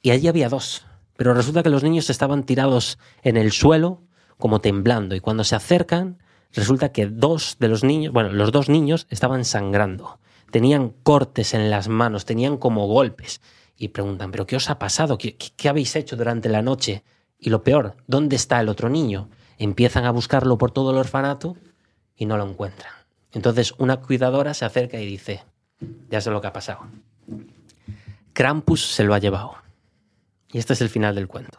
[0.02, 0.86] Y allí había dos.
[1.18, 4.02] Pero resulta que los niños estaban tirados en el suelo,
[4.38, 5.14] como temblando.
[5.16, 6.18] Y cuando se acercan,
[6.54, 10.20] resulta que dos de los niños, bueno, los dos niños estaban sangrando
[10.52, 13.42] tenían cortes en las manos, tenían como golpes.
[13.78, 15.18] Y preguntan, ¿pero qué os ha pasado?
[15.18, 17.04] ¿Qué, habéis hecho durante la noche?
[17.40, 19.30] Y lo peor, ¿dónde está el otro niño?
[19.58, 21.58] Empiezan a buscarlo por todo el orfanato
[22.16, 22.94] y no lo encuentran.
[23.32, 25.44] Entonces una cuidadora se acerca y dice,
[26.12, 26.82] ya sé lo que ha pasado.
[28.34, 29.56] Krampus se lo ha llevado.
[30.52, 31.58] Y este es el final del cuento.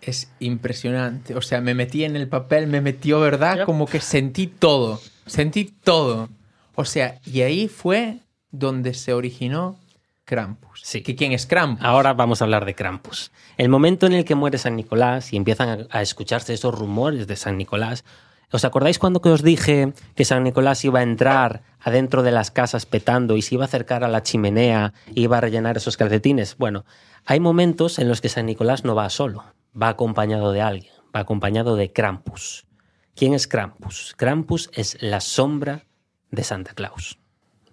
[0.00, 1.34] Es impresionante.
[1.34, 3.64] O sea, me metí en el papel, me metió, ¿verdad?
[3.64, 5.00] Como que sentí todo.
[5.26, 6.28] Sentí todo.
[6.74, 8.18] O sea, y ahí fue
[8.50, 9.78] donde se originó
[10.24, 10.80] Krampus.
[10.82, 11.02] Sí.
[11.02, 11.84] ¿Que ¿Quién es Krampus?
[11.84, 13.30] Ahora vamos a hablar de Krampus.
[13.56, 17.36] El momento en el que muere San Nicolás y empiezan a, escucharse esos rumores de
[17.36, 18.04] San Nicolás.
[18.50, 22.50] ¿Os acordáis cuando que os dije que San Nicolás iba a entrar adentro de las
[22.50, 25.96] casas petando y se iba a acercar a la chimenea y iba a rellenar esos
[25.96, 26.56] calcetines?
[26.56, 26.84] Bueno,
[27.24, 29.44] hay momentos en los que San Nicolás no va solo,
[29.80, 32.66] va acompañado de alguien, va acompañado de Krampus.
[33.14, 34.14] ¿Quién es Krampus?
[34.16, 35.84] Krampus es la sombra
[36.30, 37.18] de Santa Claus.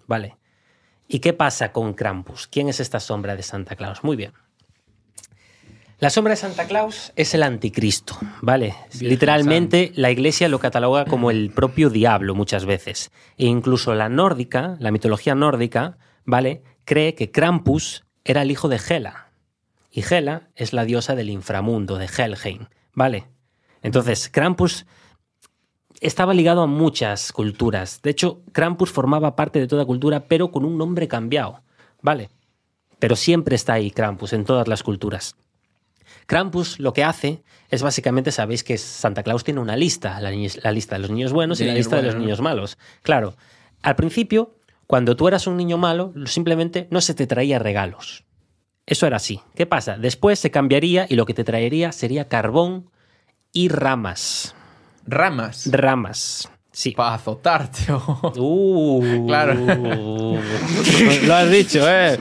[0.06, 0.36] ¿Vale?
[1.08, 2.46] ¿Y qué pasa con Krampus?
[2.46, 4.02] ¿Quién es esta sombra de Santa Claus?
[4.04, 4.32] Muy bien.
[5.98, 8.74] La sombra de Santa Claus es el anticristo, ¿vale?
[8.92, 10.02] Virgen Literalmente San.
[10.02, 13.10] la iglesia lo cataloga como el propio diablo muchas veces.
[13.38, 16.62] E incluso la nórdica, la mitología nórdica, ¿vale?
[16.84, 19.30] Cree que Krampus era el hijo de Hela.
[19.94, 23.28] Y Hela es la diosa del inframundo, de Helheim, ¿vale?
[23.80, 24.86] Entonces, Krampus
[26.00, 28.02] estaba ligado a muchas culturas.
[28.02, 31.62] De hecho, Krampus formaba parte de toda cultura, pero con un nombre cambiado.
[32.02, 32.30] ¿Vale?
[32.98, 35.36] Pero siempre está ahí Krampus en todas las culturas.
[36.26, 40.32] Krampus lo que hace es básicamente, sabéis que Santa Claus tiene una lista, la,
[40.62, 42.78] la lista de los niños buenos y la lista bueno, de los niños malos.
[43.02, 43.36] Claro,
[43.80, 44.56] al principio,
[44.88, 48.23] cuando tú eras un niño malo, simplemente no se te traía regalos.
[48.86, 49.40] Eso era así.
[49.54, 49.96] ¿Qué pasa?
[49.96, 52.90] Después se cambiaría y lo que te traería sería carbón
[53.52, 54.54] y ramas.
[55.06, 55.70] Ramas.
[55.70, 56.50] Ramas.
[56.70, 56.90] Sí.
[56.90, 57.84] Para azotarte.
[57.92, 58.32] oh.
[58.36, 59.54] Uh, Claro.
[61.24, 62.18] Lo has dicho, ¿eh?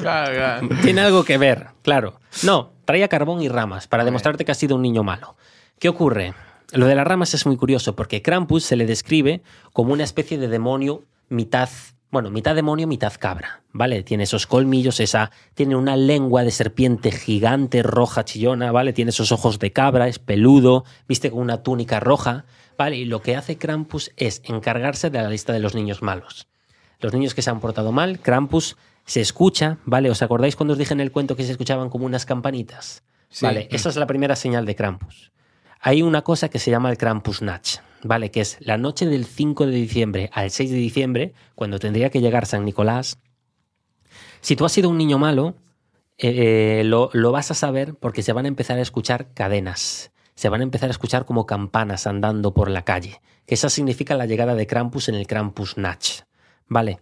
[0.00, 0.68] Claro, claro.
[0.82, 2.18] Tiene algo que ver, claro.
[2.42, 5.36] No, traía carbón y ramas para demostrarte que has sido un niño malo.
[5.78, 6.34] ¿Qué ocurre?
[6.72, 9.42] Lo de las ramas es muy curioso porque Krampus se le describe
[9.74, 11.68] como una especie de demonio mitad,
[12.12, 14.02] bueno, mitad demonio, mitad cabra, ¿vale?
[14.02, 18.92] Tiene esos colmillos, esa, tiene una lengua de serpiente gigante, roja, chillona, ¿vale?
[18.92, 22.44] Tiene esos ojos de cabra, es peludo, viste con una túnica roja,
[22.76, 22.98] ¿vale?
[22.98, 26.48] Y lo que hace Krampus es encargarse de la lista de los niños malos.
[27.00, 30.10] Los niños que se han portado mal, Krampus se escucha, ¿vale?
[30.10, 33.04] ¿Os acordáis cuando os dije en el cuento que se escuchaban como unas campanitas?
[33.30, 33.46] Sí.
[33.46, 35.32] Vale, esa es la primera señal de Krampus.
[35.80, 38.30] Hay una cosa que se llama el Krampusnacht, ¿vale?
[38.30, 42.20] Que es la noche del 5 de diciembre al 6 de diciembre, cuando tendría que
[42.20, 43.18] llegar San Nicolás.
[44.40, 45.54] Si tú has sido un niño malo,
[46.18, 50.12] eh, lo, lo vas a saber porque se van a empezar a escuchar cadenas.
[50.34, 53.20] Se van a empezar a escuchar como campanas andando por la calle.
[53.46, 56.22] Que esa significa la llegada de Krampus en el Krampusnacht.
[56.68, 57.00] ¿Vale?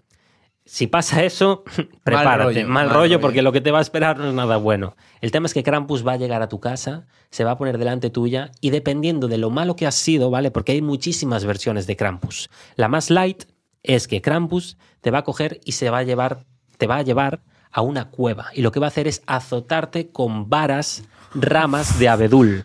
[0.73, 1.65] Si pasa eso,
[2.05, 2.45] prepárate.
[2.45, 3.21] rollo, mal, rollo, rollo.
[3.21, 4.95] porque lo que te va a esperar no es nada bueno.
[5.21, 7.77] El tema es que Krampus va a llegar a tu casa, se va a poner
[7.77, 10.53] delante tuya y dependiendo de lo malo que has sido, ¿vale?
[10.53, 12.51] Porque hay muchísimas versiones de Krampus.
[12.77, 13.47] La más light
[13.83, 16.45] es que Krampus te va a coger y se va a llevar,
[16.79, 17.41] te va a llevar
[17.73, 21.03] a una cueva y lo que va a hacer es azotarte con varas,
[21.35, 22.65] ramas de abedul.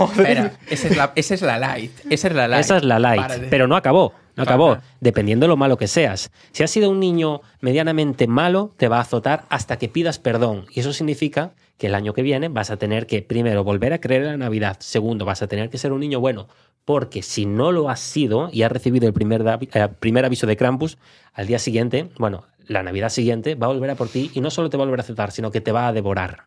[0.00, 1.92] Espera, esa es, la, esa es la light.
[2.08, 2.64] Esa es la light.
[2.64, 4.14] Esa es la light, pero no acabó.
[4.34, 6.30] No acabó, dependiendo de lo malo que seas.
[6.52, 10.64] Si has sido un niño medianamente malo, te va a azotar hasta que pidas perdón.
[10.72, 14.00] Y eso significa que el año que viene vas a tener que, primero, volver a
[14.00, 14.78] creer en la Navidad.
[14.80, 16.48] Segundo, vas a tener que ser un niño bueno.
[16.84, 20.56] Porque si no lo has sido y has recibido el primer, eh, primer aviso de
[20.56, 20.96] Krampus,
[21.34, 24.50] al día siguiente, bueno, la Navidad siguiente, va a volver a por ti y no
[24.50, 26.46] solo te va a volver a azotar, sino que te va a devorar.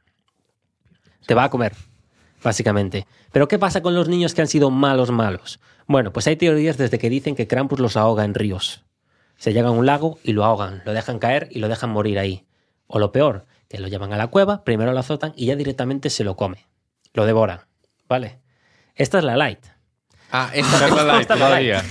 [1.27, 1.73] Te va a comer
[2.45, 3.07] básicamente.
[3.31, 5.59] Pero ¿qué pasa con los niños que han sido malos malos?
[5.87, 8.83] Bueno, pues hay teorías desde que dicen que Krampus los ahoga en ríos.
[9.37, 12.17] Se llega a un lago y lo ahogan, lo dejan caer y lo dejan morir
[12.17, 12.45] ahí.
[12.87, 16.09] O lo peor, que lo llevan a la cueva, primero lo azotan y ya directamente
[16.09, 16.65] se lo come.
[17.13, 17.61] Lo devoran.
[18.07, 18.39] ¿Vale?
[18.95, 19.59] Esta es la light.
[20.31, 21.83] Ah, esta Esta es la light, Esta es la todavía.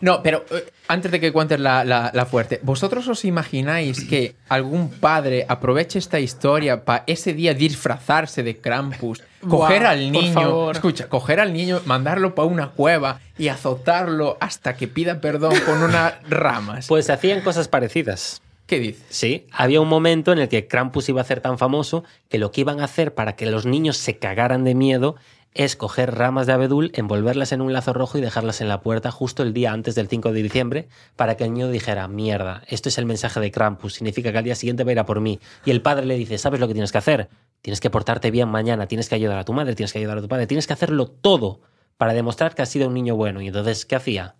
[0.00, 4.36] No, pero eh, antes de que cuentes la, la- la fuerte, ¿vosotros os imagináis que
[4.48, 10.32] algún padre aproveche esta historia para ese día disfrazarse de Krampus, coger al por niño,
[10.34, 10.74] favor.
[10.76, 15.82] escucha, coger al niño, mandarlo para una cueva y azotarlo hasta que pida perdón con
[15.82, 16.86] unas ramas?
[16.88, 18.40] Pues se hacían cosas parecidas.
[18.66, 19.02] ¿Qué dices?
[19.08, 22.50] Sí, había un momento en el que Krampus iba a ser tan famoso que lo
[22.52, 25.16] que iban a hacer para que los niños se cagaran de miedo
[25.58, 29.10] es coger ramas de abedul, envolverlas en un lazo rojo y dejarlas en la puerta
[29.10, 32.88] justo el día antes del 5 de diciembre para que el niño dijera, mierda, esto
[32.88, 35.20] es el mensaje de Krampus, significa que al día siguiente va a ir a por
[35.20, 35.40] mí.
[35.64, 37.28] Y el padre le dice, ¿sabes lo que tienes que hacer?
[37.60, 40.22] Tienes que portarte bien mañana, tienes que ayudar a tu madre, tienes que ayudar a
[40.22, 41.60] tu padre, tienes que hacerlo todo
[41.96, 43.40] para demostrar que has sido un niño bueno.
[43.42, 44.36] Y entonces, ¿qué hacía?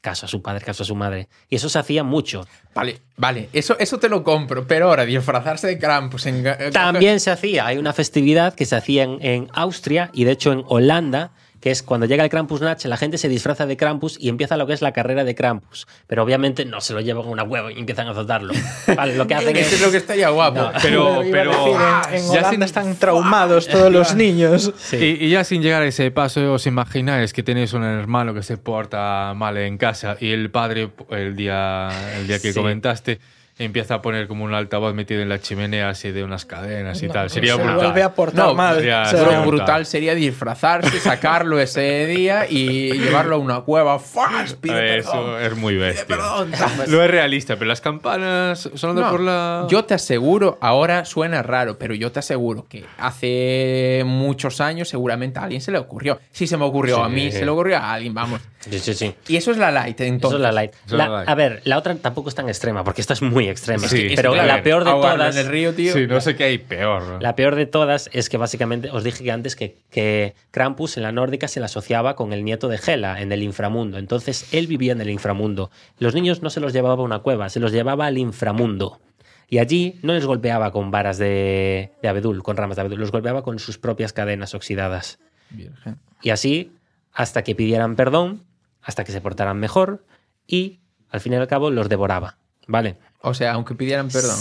[0.00, 1.28] Caso a su padre, caso a su madre.
[1.48, 2.46] Y eso se hacía mucho.
[2.74, 6.44] Vale, vale, eso, eso te lo compro, pero ahora disfrazarse de Krampus en...
[6.72, 10.52] También se hacía, hay una festividad que se hacía en, en Austria y de hecho
[10.52, 11.32] en Holanda,
[11.66, 14.68] que es cuando llega el Krampusnacht, la gente se disfraza de Krampus y empieza lo
[14.68, 15.88] que es la carrera de Krampus.
[16.06, 18.54] Pero obviamente no se lo llevan a una hueva y empiezan a azotarlo.
[18.96, 19.80] Vale, lo que hacen Eso es es...
[19.80, 20.60] lo que estaría guapo.
[20.60, 20.70] No.
[20.80, 21.76] Pero, pero decir,
[22.12, 24.72] en, en ya sin- están traumados todos los niños.
[24.78, 24.96] Sí.
[24.96, 28.44] Y, y ya sin llegar a ese paso, os imagináis que tenéis un hermano que
[28.44, 32.60] se porta mal en casa y el padre, el día, el día que Sí.
[32.60, 33.18] comentaste,
[33.58, 37.06] empieza a poner como un altavoz metido en la chimenea así de unas cadenas y
[37.06, 37.30] No, tal.
[37.30, 37.76] Sería se brutal.
[37.76, 38.76] vuelve a portar No, mal.
[38.76, 43.60] sería- O sea, Pero sería brutal sería disfrazarse, sacarlo ese día y llevarlo a una
[43.62, 43.98] cueva.
[43.98, 44.54] ¡Fas!
[44.54, 46.04] Pide Eso es muy bestia.
[46.16, 46.52] perdón.
[46.88, 49.66] No es realista, pero las campanas sonando No, por la.
[49.68, 55.38] Yo te aseguro, ahora suena raro, pero yo te aseguro que hace muchos años seguramente
[55.38, 56.20] a alguien se le ocurrió.
[56.30, 57.02] Si se me ocurrió Sí.
[57.02, 58.40] a mí, se le ocurrió a alguien, vamos.
[58.60, 59.14] Sí, sí, sí.
[59.28, 60.26] Y eso es la light, entonces.
[60.30, 60.72] Eso es la light.
[60.88, 61.28] La- la light.
[61.28, 63.86] A ver, la otra tampoco es tan extrema, porque esta es muy extrema.
[63.86, 65.36] Sí, pero sí, a la ver, peor de todas...
[65.36, 65.92] en el río, tío.
[65.92, 67.02] Sí, no sé qué hay peor.
[67.02, 67.20] ¿no?
[67.20, 71.02] La peor de todas es que básicamente os dije que antes que, que Krampus en
[71.02, 73.98] la nórdica se la asociaba con el nieto de Hela en el inframundo.
[73.98, 75.70] Entonces él vivía en el inframundo.
[75.98, 79.00] Los niños no se los llevaba a una cueva, se los llevaba al inframundo.
[79.48, 83.12] Y allí no les golpeaba con varas de, de abedul, con ramas de abedul, los
[83.12, 85.20] golpeaba con sus propias cadenas oxidadas.
[85.50, 85.98] Virgen.
[86.22, 86.72] Y así
[87.12, 88.42] hasta que pidieran perdón,
[88.82, 90.04] hasta que se portaran mejor
[90.46, 92.36] y al fin y al cabo los devoraba.
[92.68, 92.96] ¿Vale?
[93.28, 94.36] O sea, aunque pidieran perdón.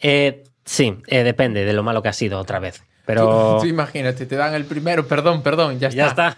[0.00, 2.82] Eh, sí, eh, depende de lo malo que ha sido otra vez.
[3.06, 5.96] Pero Tú, tú imagínate, te dan el primero, perdón, perdón, ya está.
[6.02, 6.36] ya está.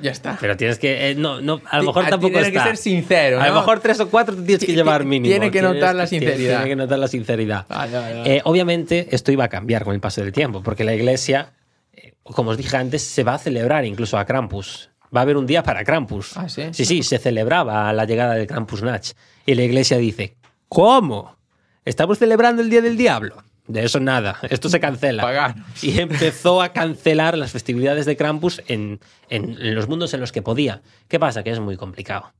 [0.00, 0.36] Ya está.
[0.40, 1.10] Pero tienes que.
[1.10, 2.62] eh, no, no, a lo mejor a- tampoco tienes está.
[2.62, 5.30] que ser sincero, A lo mejor tres o cuatro te tienes que llevar mínimo.
[5.30, 6.56] tiene que Tienes notar la sinceridad.
[6.56, 7.66] Tiene que notar la sinceridad.
[7.68, 8.36] Vale, vale, vale.
[8.36, 11.52] Eh, obviamente, esto iba a cambiar con el paso del tiempo, porque la iglesia,
[11.92, 14.90] eh, como os dije antes, se va a celebrar incluso a Krampus.
[15.14, 16.36] va a haber un día para Krampus.
[16.36, 16.62] Ah, ¿sí?
[16.72, 19.12] Sí, sí, se celebraba la llegada del Krampusnacht.
[19.46, 20.34] Y la iglesia dice,
[20.68, 21.36] ¿cómo?
[21.84, 23.42] ¿Estamos celebrando el Día del Diablo?
[23.66, 25.22] De eso nada, esto se cancela.
[25.22, 25.82] Paganos.
[25.84, 30.32] Y empezó a cancelar las festividades de Krampus en, en- en los mundos en los
[30.32, 30.82] que podía.
[31.08, 31.42] ¿Qué pasa?
[31.44, 32.32] Que es muy complicado.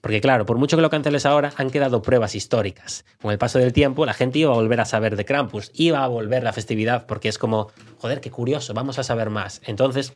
[0.00, 3.04] Porque claro, por mucho que lo canceles ahora, han quedado pruebas históricas.
[3.22, 6.02] Con el paso del tiempo, la gente iba a volver a saber de Krampus, iba
[6.04, 9.62] a volver la festividad, porque es como, joder, qué curioso, vamos a saber más.
[9.64, 10.12] Entonces,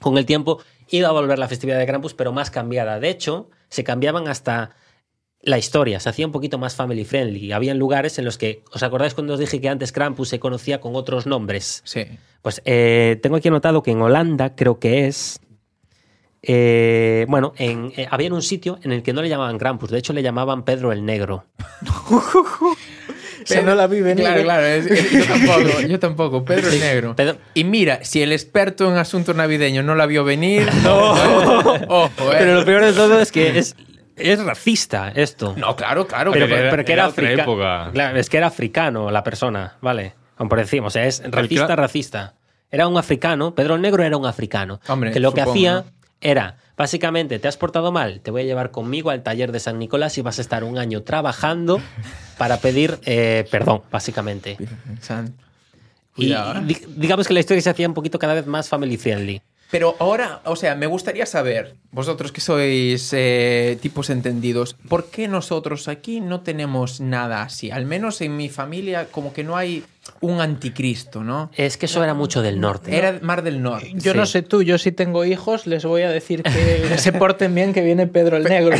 [0.00, 3.00] con el tiempo, iba a volver la festividad de Krampus, pero más cambiada.
[3.00, 4.70] De hecho, se cambiaban hasta
[5.48, 7.52] la historia, se hacía un poquito más family friendly.
[7.52, 10.80] Habían lugares en los que, ¿os acordáis cuando os dije que antes Krampus se conocía
[10.80, 11.80] con otros nombres?
[11.84, 12.04] Sí.
[12.42, 15.40] Pues eh, tengo aquí anotado que en Holanda creo que es.
[16.42, 19.98] eh, bueno, en, eh, había un sitio en el que no le llamaban Krampus, de
[19.98, 21.44] hecho le llamaban Pedro el Negro.
[23.64, 24.24] No la vi venir.
[24.26, 24.66] Claro, claro.
[24.66, 26.44] es- es- yo tampoco, yo tampoco.
[26.44, 27.16] Pedro el Negro.
[27.16, 30.68] Pedro- Y mira, si el experto en asuntos navideños no la vio venir.
[30.86, 32.36] Ojo, eh.
[32.38, 33.74] Pero lo peor de todo es que es,
[34.18, 35.54] es racista esto.
[35.56, 36.32] No, claro, claro.
[36.32, 37.90] pero, pero- pero- pero que era, era otra africa- época.
[37.92, 40.14] Claro, es que era africano la persona, ¿vale?
[40.36, 42.34] Como por encima, o sea, es racista, racista.
[42.70, 44.80] Era un africano, Pedro el Negro era un africano.
[44.88, 45.84] Hombre, que lo que hacía ¿no?
[46.20, 49.78] era, básicamente, te has portado mal, te voy a llevar conmigo al taller de San
[49.78, 51.80] Nicolás y vas a estar un año trabajando
[52.36, 54.56] para pedir eh, perdón, básicamente.
[55.00, 55.34] San-
[56.16, 56.62] Y Cuidado, ¿eh?
[56.66, 59.40] di- digamos que la historia se hacía un poquito cada vez más family friendly.
[59.70, 65.28] Pero ahora, o sea, me gustaría saber, vosotros que sois eh, tipos entendidos, ¿por qué
[65.28, 67.70] nosotros aquí no tenemos nada así?
[67.70, 69.84] Al menos en mi familia, como que no hay
[70.20, 71.50] un anticristo, ¿no?
[71.54, 72.96] Es que eso era mucho del norte.
[72.96, 73.92] Era Mar del Norte.
[73.94, 77.54] Yo no sé tú, yo si tengo hijos les voy a decir que se porten
[77.54, 78.76] bien que viene Pedro el Negro.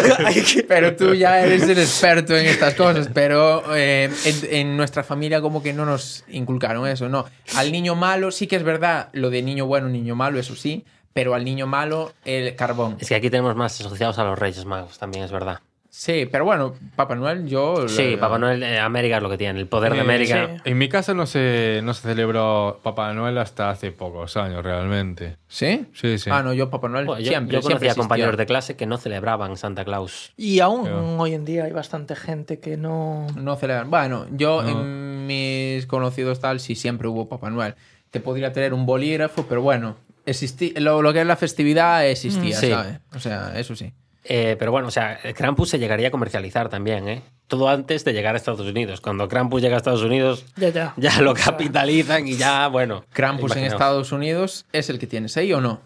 [0.68, 5.40] Pero tú ya eres el experto en estas cosas, pero eh, en, en nuestra familia
[5.40, 7.26] como que no nos inculcaron eso, ¿no?
[7.56, 10.84] Al niño malo, sí que es verdad, lo de niño bueno, niño malo, eso sí,
[11.12, 12.96] pero al niño malo, el carbón.
[13.00, 15.60] Es que aquí tenemos más asociados a los Reyes Magos, también es verdad.
[15.96, 17.88] Sí, pero bueno, Papá Noel, yo...
[17.88, 20.50] Sí, Papá Noel, eh, América es lo que tiene, el poder de América.
[20.56, 20.62] sí.
[20.70, 25.36] En mi casa no se, no se celebró Papá Noel hasta hace pocos años, realmente.
[25.46, 25.86] ¿Sí?
[25.94, 26.30] Sí, sí.
[26.32, 28.02] Ah, no, yo Papá Noel Bueno, yo, siempre, yo siempre conocía existió.
[28.02, 30.32] compañeros de clase que no celebraban Santa Claus.
[30.36, 30.88] Y aún
[31.20, 33.28] hoy en día hay bastante gente que no...
[33.36, 33.88] No celebran.
[33.88, 34.68] Bueno, yo No.
[34.70, 37.76] en mis conocidos tal, sí siempre hubo Papá Noel.
[38.10, 39.94] Te podría tener un bolígrafo, pero bueno,
[40.26, 42.70] existí lo, lo que es la festividad existía, Mm, sí.
[42.70, 42.98] ¿sabes?
[43.14, 43.92] O sea, eso sí.
[44.24, 47.22] Eh, pero bueno, o sea, el Krampus se llegaría a comercializar también, ¿eh?
[47.46, 49.00] Todo antes de llegar a Estados Unidos.
[49.02, 50.94] Cuando Krampus llega a Estados Unidos, Ya, ya.
[50.96, 53.04] ya lo capitalizan y ya, bueno.
[53.12, 53.64] Krampus en.
[53.64, 55.80] Estados Unidos es el que tienes ahí o no?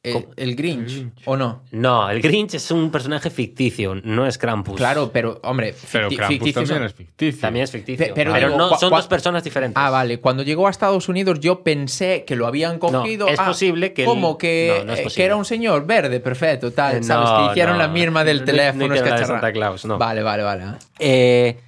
[0.00, 1.64] Eh, el Grinch, ¿o no?
[1.72, 4.76] No, el Grinch es un personaje ficticio, no es Krampus.
[4.76, 7.40] Claro, pero, hombre, Pero ficti- Krampus ficticio también son- es ficticio.
[7.40, 8.06] También es ficticio.
[8.06, 9.74] Pe- Pero, pero digo, no, son dos personas diferentes.
[9.76, 10.20] Ah, vale.
[10.20, 13.26] Cuando llegó a Estados Unidos, yo pensé que lo habían cogido.
[13.26, 15.84] es Ah, posible que el- Como que, No, no es eh, que era un señor
[15.84, 16.98] verde, perfecto, tal.
[16.98, 17.28] Eh, ¿Sabes?
[17.28, 17.82] no, que hicieron no.
[17.82, 18.86] la misma del No- teléfono.
[18.86, 19.98] no de escacharra- Santa Claus, no.
[19.98, 20.64] Vale, vale, vale.
[21.00, 21.58] Eh,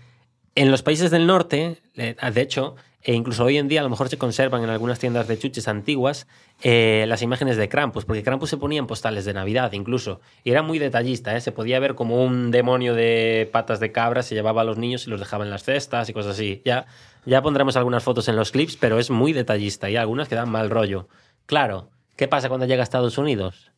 [0.54, 4.08] en los países del norte, de hecho, e incluso hoy en día a lo mejor
[4.08, 6.26] se conservan en algunas tiendas de chuches antiguas
[6.62, 10.50] eh, las imágenes de Krampus, porque Krampus se ponía en postales de Navidad incluso, y
[10.50, 11.40] era muy detallista, ¿eh?
[11.40, 15.06] se podía ver como un demonio de patas de cabra, se llevaba a los niños
[15.06, 16.60] y los dejaba en las cestas y cosas así.
[16.64, 16.86] Ya,
[17.24, 20.50] ya pondremos algunas fotos en los clips, pero es muy detallista y algunas que dan
[20.50, 21.08] mal rollo.
[21.46, 23.72] Claro, ¿qué pasa cuando llega a Estados Unidos?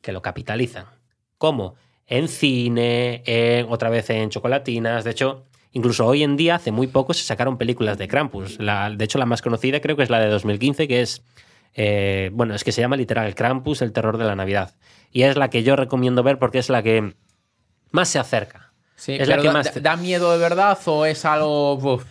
[0.00, 0.86] Que lo capitalizan.
[1.38, 1.74] ¿Cómo?
[2.06, 5.04] En cine, en- otra vez en chocolatinas.
[5.04, 8.58] De hecho, incluso hoy en día, hace muy poco, se sacaron películas de Krampus.
[8.58, 11.22] La- de hecho, la más conocida creo que es la de 2015, que es.
[11.74, 14.74] eh, bueno, es que se llama literal Krampus, el terror de la Navidad.
[15.10, 17.14] Y es la que yo recomiendo ver porque es la que
[17.90, 18.72] más se acerca.
[18.96, 21.74] Sí, Es la que da, más te- da miedo de verdad o es algo.
[21.74, 22.04] uf,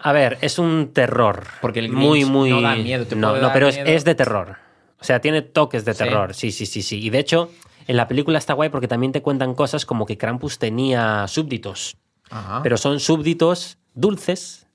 [0.00, 1.44] A ver, es un terror.
[1.60, 2.50] Porque el muy, muy.
[2.50, 3.88] no da miedo, te no, no, pero es, miedo.
[3.88, 4.56] es de terror.
[5.00, 5.98] O sea, tiene toques de Sí.
[6.02, 6.34] terror.
[6.34, 7.00] Sí, sí, sí, sí.
[7.00, 7.50] Y de hecho,
[7.86, 11.96] en la película está guay porque también te cuentan cosas como que Krampus tenía súbditos.
[12.30, 12.62] Ajá.
[12.62, 14.66] Pero son súbditos dulces,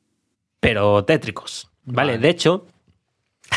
[0.60, 1.70] pero tétricos.
[1.84, 2.14] ¿Vale?
[2.14, 2.22] Vale.
[2.22, 2.66] De hecho,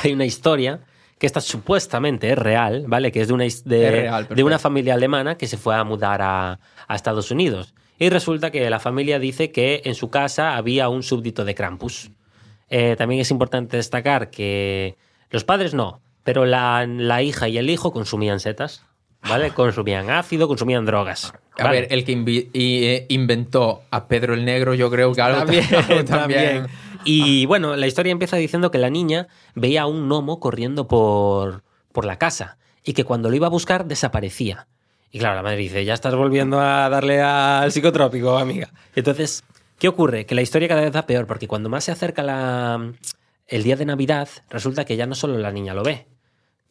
[0.03, 0.81] hay una historia
[1.19, 3.13] que esta supuestamente es real, ¿vale?
[3.13, 5.85] Que es de una, de, Es real, de una familia alemana que se fue a
[5.85, 7.75] mudar a, a Estados Unidos.
[7.99, 12.11] Y resulta que la familia dice que en su casa había un súbdito de Krampus.
[12.69, 14.97] Eh, también es importante destacar que
[15.31, 18.85] los padres no, pero la, la hija y el hijo consumían setas,
[19.29, 19.51] ¿vale?
[19.51, 21.33] Consumían ácido, consumían drogas.
[21.59, 21.83] A ¿vale?
[21.83, 25.39] ver, el que invi- y, eh, inventó a Pedro el Negro, yo creo que algo
[25.45, 26.05] También, también.
[26.07, 26.67] también.
[27.05, 31.63] Y bueno, la historia empieza diciendo que la niña veía a un gnomo corriendo por,
[31.93, 34.67] por la casa y que cuando lo iba a buscar desaparecía.
[35.11, 38.71] Y claro, la madre dice, ya estás volviendo a darle al psicotrópico, amiga.
[38.95, 39.45] Entonces,
[39.79, 40.25] ¿qué ocurre?
[40.27, 42.93] Que la historia cada vez va peor porque cuando más se acerca la,
[43.49, 46.07] el día de Navidad, resulta que ya no solo la niña lo ve,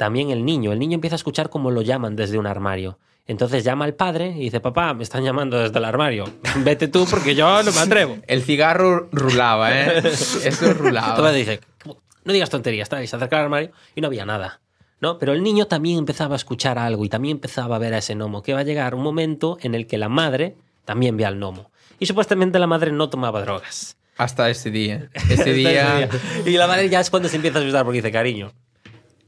[0.01, 0.71] también el niño.
[0.71, 2.97] El niño empieza a escuchar cómo lo llaman desde un armario.
[3.27, 6.25] Entonces llama al padre y dice, papá, me están llamando desde el armario.
[6.63, 8.17] Vete tú porque yo no me atrevo.
[8.27, 9.99] El cigarro rulaba, ¿eh?
[10.03, 11.09] Eso rulaba.
[11.09, 11.59] Entonces dice,
[12.25, 14.59] no digas tonterías, tal, y se acerca al armario y no había nada.
[15.01, 15.19] ¿no?
[15.19, 18.15] Pero el niño también empezaba a escuchar algo y también empezaba a ver a ese
[18.15, 21.35] gnomo, que va a llegar un momento en el que la madre también ve al
[21.35, 21.69] gnomo.
[21.99, 23.97] Y supuestamente la madre no tomaba drogas.
[24.17, 25.11] Hasta ese día.
[25.29, 26.09] Ese día...
[26.43, 28.51] Y la madre ya es cuando se empieza a asustar porque dice, cariño,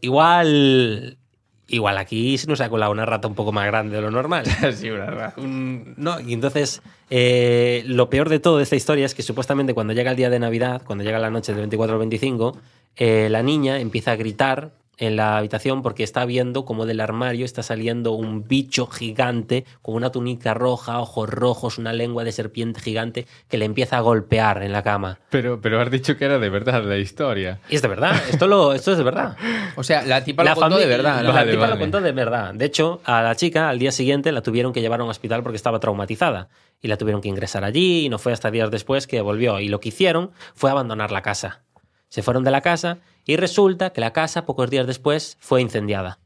[0.04, 1.18] igual...
[1.66, 4.46] Igual aquí se nos ha colado una rata un poco más grande de lo normal.
[4.76, 5.42] sí, una rata.
[5.42, 9.74] Un- No, y entonces eh, lo peor de todo de esta historia es que supuestamente
[9.74, 12.58] cuando llega el día de Navidad, cuando llega la noche del 24 al 25,
[12.98, 17.46] eh, la niña empieza a gritar en la habitación porque está viendo como del armario
[17.46, 22.80] está saliendo un bicho gigante con una túnica roja, ojos rojos, una lengua de serpiente
[22.80, 25.20] gigante que le empieza a golpear en la cama.
[25.30, 27.60] Pero, pero has dicho que era de verdad la historia.
[27.70, 29.38] Y es de verdad, esto, lo, esto es de verdad.
[29.76, 31.24] O sea, la tipa lo contó de verdad.
[31.24, 31.32] La.
[31.32, 31.74] Vale, tipa vale.
[31.74, 32.54] lo contó de verdad.
[32.54, 35.42] De hecho, a la chica al día siguiente la tuvieron que llevar a un hospital
[35.42, 36.50] porque estaba traumatizada.
[36.80, 39.60] Y la tuvieron que ingresar allí y no fue hasta días después que volvió.
[39.60, 41.64] Y lo que hicieron fue abandonar la casa.
[42.10, 46.20] Se fueron de la casa y resulta que la casa, pocos días después, fue incendiada.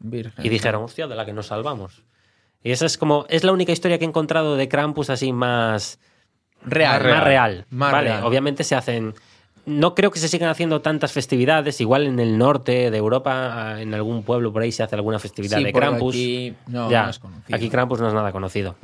[0.00, 0.44] Virgen.
[0.44, 2.02] Y dijeron, hostia, de la que nos salvamos.
[2.64, 5.98] Y esa es como, es la única historia que he encontrado de Krampus así más
[6.64, 7.02] Real.
[7.02, 7.66] más real.
[7.70, 8.24] Más vale, real.
[8.24, 9.14] obviamente se hacen.
[9.64, 11.80] No creo que se sigan haciendo tantas festividades.
[11.80, 15.58] Igual en el norte de Europa, en algún pueblo por ahí se hace alguna festividad
[15.58, 16.14] Sí, de Krampus.
[16.14, 17.56] aquí no, Ya, no es conocido.
[17.56, 18.74] Aquí Krampus no es nada conocido.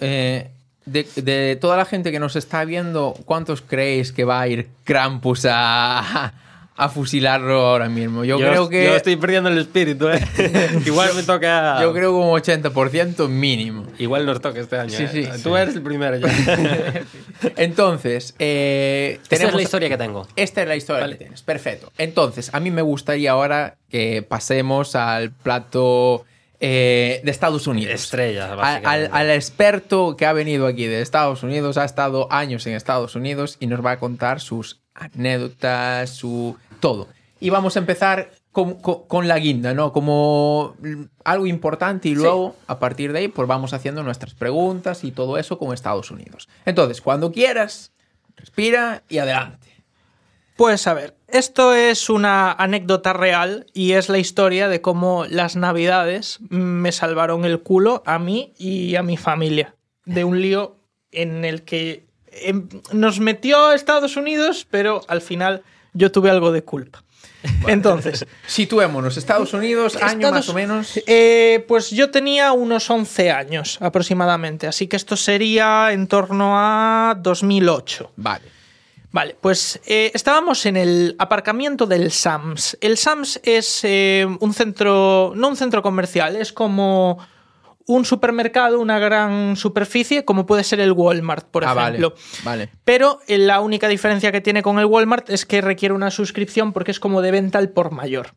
[0.00, 0.50] Eh,
[0.86, 4.68] de, de toda la gente que nos está viendo, ¿cuántos creéis que va a ir
[4.84, 6.32] Krampus a,
[6.76, 8.24] a fusilarlo ahora mismo?
[8.24, 8.84] Yo, creo que.
[8.84, 10.20] Yo estoy perdiendo el espíritu, ¿eh?
[10.86, 11.80] Igual me toca.
[11.80, 13.86] Yo creo como 80% mínimo.
[13.98, 14.90] Igual nos toca este año.
[14.90, 15.08] Sí, ¿eh?
[15.12, 15.60] sí, Tú sí.
[15.60, 16.28] eres el primero ya.
[17.56, 20.26] Entonces, eh, Esta es tenemos- la historia que tengo.
[20.36, 21.14] Esta es la historia Vale.
[21.14, 21.42] que tienes.
[21.42, 21.92] Perfecto.
[21.98, 26.24] Entonces, a mí me gustaría ahora que pasemos al plato
[26.60, 27.92] eh, de Estados Unidos.
[27.94, 32.66] Estrella, Al, al- al experto que ha venido aquí de Estados Unidos, ha estado años
[32.66, 37.08] en Estados Unidos y nos va a contar sus anécdotas, su todo.
[37.40, 39.92] Y vamos a empezar con, con- con la guinda, ¿no?
[39.92, 40.76] Como
[41.24, 45.38] algo importante y luego, a partir de ahí, pues vamos haciendo nuestras preguntas y todo
[45.38, 46.48] eso con Estados Unidos.
[46.64, 47.92] Entonces, cuando quieras,
[48.36, 49.68] respira y adelante.
[50.56, 55.56] Pues a ver, esto es una anécdota real y es la historia de cómo las
[55.56, 59.74] navidades me salvaron el culo a mí y a mi familia
[60.04, 60.76] de un lío
[61.10, 62.06] en el que
[62.42, 65.62] em, nos metió Estados Unidos, pero al final
[65.92, 67.02] yo tuve algo de culpa.
[67.68, 71.00] Entonces, Situémonos, Estados Unidos, año Estados- más o menos.
[71.06, 77.14] eh, pues yo tenía unos 11 años aproximadamente, así que esto sería en torno a
[77.20, 78.12] 2008.
[78.16, 78.54] Vale.
[79.12, 82.76] Vale, pues eh, estábamos en el aparcamiento del Sams.
[82.80, 87.18] El Sams es eh, un centro, no un centro comercial, es como
[87.86, 92.14] un supermercado, una gran superficie, como puede ser el Walmart, por ah, ejemplo.
[92.44, 92.66] vale.
[92.66, 92.70] Vale.
[92.84, 96.72] Pero eh, la única diferencia que tiene con el Walmart es que requiere una suscripción
[96.72, 98.34] porque es como de venta al por mayor.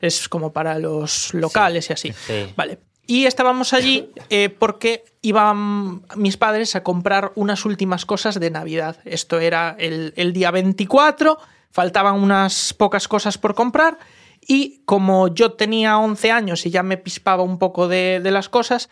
[0.00, 2.12] Es como para los locales y así.
[2.12, 2.52] Sí.
[2.56, 2.80] Vale.
[3.06, 8.98] Y estábamos allí eh, porque iban mis padres a comprar unas últimas cosas de Navidad.
[9.04, 11.38] Esto era el, el día 24,
[11.70, 13.98] faltaban unas pocas cosas por comprar
[14.46, 18.48] y como yo tenía 11 años y ya me pispaba un poco de, de las
[18.48, 18.88] cosas,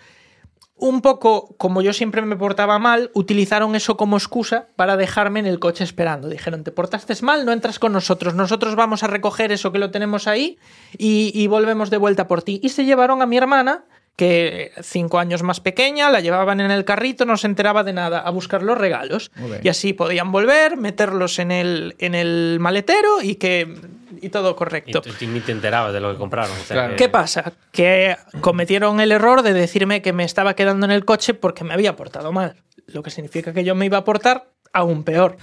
[0.80, 5.46] un poco, como yo siempre me portaba mal, utilizaron eso como excusa para dejarme en
[5.46, 6.28] el coche esperando.
[6.28, 9.90] Dijeron, te portaste mal, no entras con nosotros, nosotros vamos a recoger eso que lo
[9.90, 10.59] tenemos ahí
[10.96, 12.61] y, y volvemos de vuelta por ti.
[12.62, 13.84] Y se llevaron a mi hermana,
[14.16, 18.20] que cinco años más pequeña, la llevaban en el carrito, no se enteraba de nada,
[18.20, 19.30] a buscar los regalos.
[19.62, 23.76] Y así podían volver, meterlos en el, en el maletero y que...
[24.22, 25.00] Y todo Y correcto.
[25.00, 26.52] tú ni te enterabas de lo que compraron.
[26.52, 26.90] o sea Claro.
[26.90, 27.52] que- ¿Qué pasa?
[27.72, 31.72] Que cometieron el error de decirme que me estaba quedando en el coche porque me
[31.74, 32.56] había portado mal.
[32.86, 35.36] Lo que significa que yo me iba a portar aún peor.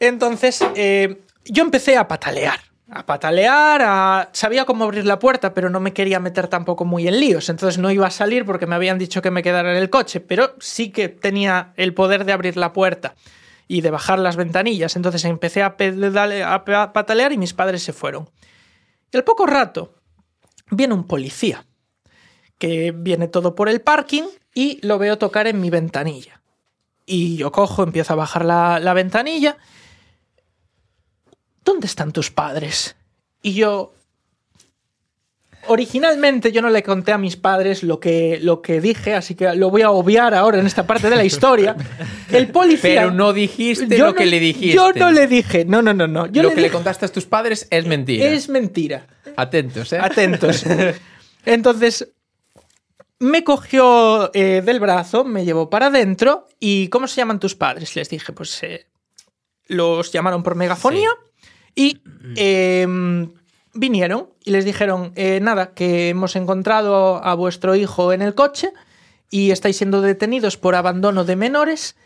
[0.00, 2.58] Entonces, eh, yo empecé a patalear.
[2.90, 4.28] A patalear, a...
[4.32, 7.48] sabía cómo abrir la puerta, pero no me quería meter tampoco muy en líos.
[7.48, 10.20] Entonces no iba a salir porque me habían dicho que me quedara en el coche,
[10.20, 13.14] pero sí que tenía el poder de abrir la puerta
[13.72, 14.96] y de bajar las ventanillas.
[14.96, 18.28] Entonces empecé a, pedale- a pa- patalear y mis padres se fueron.
[19.10, 19.94] Y al poco rato
[20.70, 21.64] viene un policía
[22.58, 26.42] que viene todo por el parking y lo veo tocar en mi ventanilla.
[27.06, 29.56] Y yo cojo, empiezo a bajar la ventanilla.
[31.64, 32.96] ¿Dónde están tus padres?
[33.42, 33.94] Y yo...
[35.68, 39.54] Originalmente yo no le conté a mis padres lo que, lo que dije, así que
[39.54, 41.76] lo voy a obviar ahora en esta parte de la historia.
[42.32, 43.02] El policía...
[43.02, 44.74] Pero no dijiste lo que no- le dijiste.
[44.74, 46.26] Yo no le dije, no, no, no, no.
[46.26, 48.26] Yo lo le que le contaste a tus padres es mentira.
[48.26, 49.06] es mentira.
[49.36, 49.98] Atentos, ¿eh?
[50.00, 50.64] Atentos.
[51.44, 52.08] Entonces,
[53.20, 57.94] me cogió eh, del brazo, me llevó para adentro y ¿cómo se llaman tus padres?
[57.94, 58.86] Les dije, pues eh,
[59.68, 61.10] los llamaron por megafonía
[61.74, 62.00] y
[62.36, 62.86] eh,
[63.74, 68.72] vinieron y les dijeron, eh, nada, que hemos encontrado a vuestro hijo en el coche
[69.30, 71.96] y estáis siendo detenidos por abandono de menores.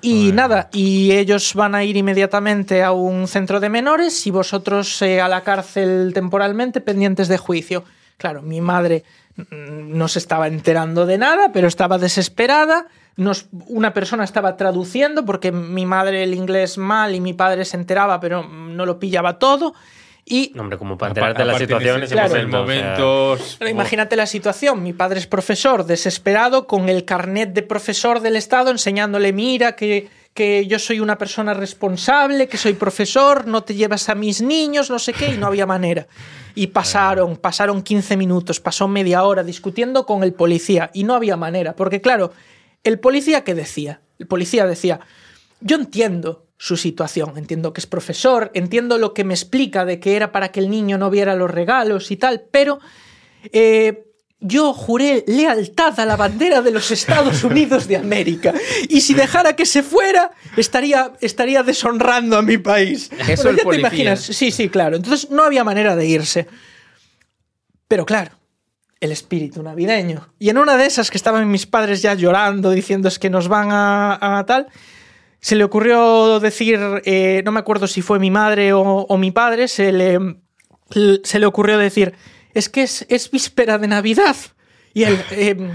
[0.00, 5.00] Y nada, y ellos van a ir inmediatamente a un centro de menores y vosotros
[5.02, 7.84] eh, a la cárcel temporalmente pendientes de juicio.
[8.18, 9.04] Claro, mi madre
[9.36, 12.86] mm, no se estaba enterando de nada, pero estaba desesperada.
[13.16, 17.76] Nos, una persona estaba traduciendo porque mi madre el inglés mal y mi padre se
[17.76, 19.74] enteraba, pero no lo pillaba todo.
[20.26, 22.46] Y No, Hombre, como para enterarte de la situación en en ese, ese en ese
[22.46, 23.32] momento.
[23.32, 24.82] o sea, momento, Pero imagínate la situación.
[24.82, 30.08] Mi padre es profesor, desesperado, con el carnet de profesor del Estado, enseñándole, mira, que,
[30.32, 34.88] que yo soy una persona responsable, que soy profesor, no te llevas a mis niños,
[34.88, 36.06] no sé qué, y no había manera.
[36.54, 41.36] Y pasaron, pasaron 15 minutos, pasó media hora discutiendo con el policía, y no había
[41.36, 42.32] manera, porque claro,
[42.82, 44.00] el policía, ¿qué decía?
[44.18, 45.00] El policía decía,
[45.60, 50.16] yo entiendo su situación, entiendo que es profesor, entiendo lo que me explica de que
[50.16, 52.78] era para que el niño no viera los regalos y tal, pero
[53.52, 54.04] eh,
[54.40, 58.54] yo juré lealtad a la bandera de los Estados Unidos de América
[58.88, 63.10] y si dejara que se fuera estaría, estaría deshonrando a mi país.
[63.26, 64.96] Eso ya te imaginas, sí, sí, claro.
[64.96, 66.46] Entonces no había manera de irse.
[67.88, 68.32] Pero claro,
[69.00, 70.28] el espíritu navideño.
[70.38, 73.48] Y en una de esas que estaban mis padres ya llorando, diciendo es que nos
[73.48, 74.68] van a, a tal,
[75.44, 79.30] se le ocurrió decir, eh, no me acuerdo si fue mi madre o, o mi
[79.30, 80.18] padre, se le,
[81.22, 82.14] se le ocurrió decir,
[82.54, 84.36] es que es, es víspera de Navidad.
[84.94, 85.70] Y él, eh,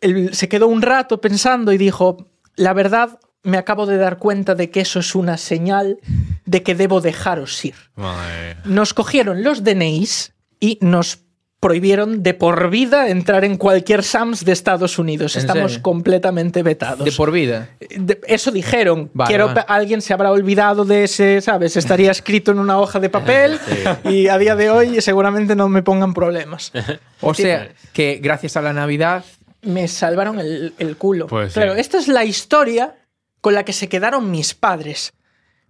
[0.00, 4.54] él se quedó un rato pensando y dijo, la verdad, me acabo de dar cuenta
[4.54, 5.98] de que eso es una señal
[6.46, 11.23] de que debo dejaros ir Madre nos cogieron los DNIs y nos
[11.64, 15.34] prohibieron de por vida entrar en cualquier SAMS de Estados Unidos.
[15.34, 15.82] ¿En Estamos serio?
[15.82, 17.06] completamente vetados.
[17.06, 17.70] De por vida.
[17.96, 19.10] De- eso dijeron.
[19.14, 19.64] Vale, Quiero, vale.
[19.66, 21.78] alguien se habrá olvidado de ese, ¿sabes?
[21.78, 23.58] Estaría escrito en una hoja de papel
[24.04, 26.70] y a día de hoy seguramente no me pongan problemas.
[27.22, 29.24] O sea, que gracias a la Navidad
[29.62, 31.28] Me salvaron el, el culo.
[31.28, 31.60] Pues sí.
[31.60, 32.96] claro, esta es la historia
[33.40, 35.14] con la que se quedaron mis padres.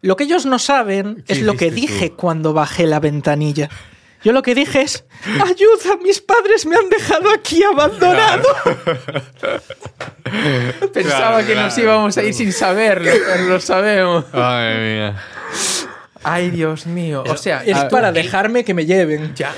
[0.01, 2.17] Lo que ellos no saben ¿Qué es lo que dije tú?
[2.17, 3.71] cuando bajé la ventanilla.
[4.25, 5.05] Yo lo que dije es,
[5.45, 8.49] ayuda, mis padres me han dejado aquí abandonado.
[10.93, 14.25] pensaba Claro, que nos íbamos a ir sin saberlo, pero lo sabemos.
[14.33, 15.23] Madre mía.
[16.27, 17.23] Ay, Dios mío.
[17.29, 19.35] O sea, Es a- para dejarme que me lleven.
[19.35, 19.55] Ya.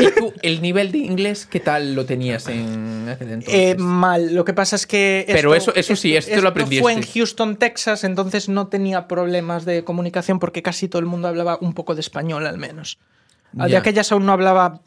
[0.00, 3.54] ¿Y tú, el nivel de inglés, qué tal lo tenías en aquel entonces?
[3.54, 4.34] Eh, mal.
[4.34, 5.24] Lo que pasa es que.
[5.28, 6.82] Pero eso- eso sí, esto lo aprendiste.
[6.82, 11.28] Fue en Houston, Texas, entonces no tenía problemas de comunicación porque casi todo el mundo
[11.28, 12.98] hablaba un poco de español, al menos.
[13.52, 13.78] De Ya.
[13.78, 14.80] aquellas aún no hablaba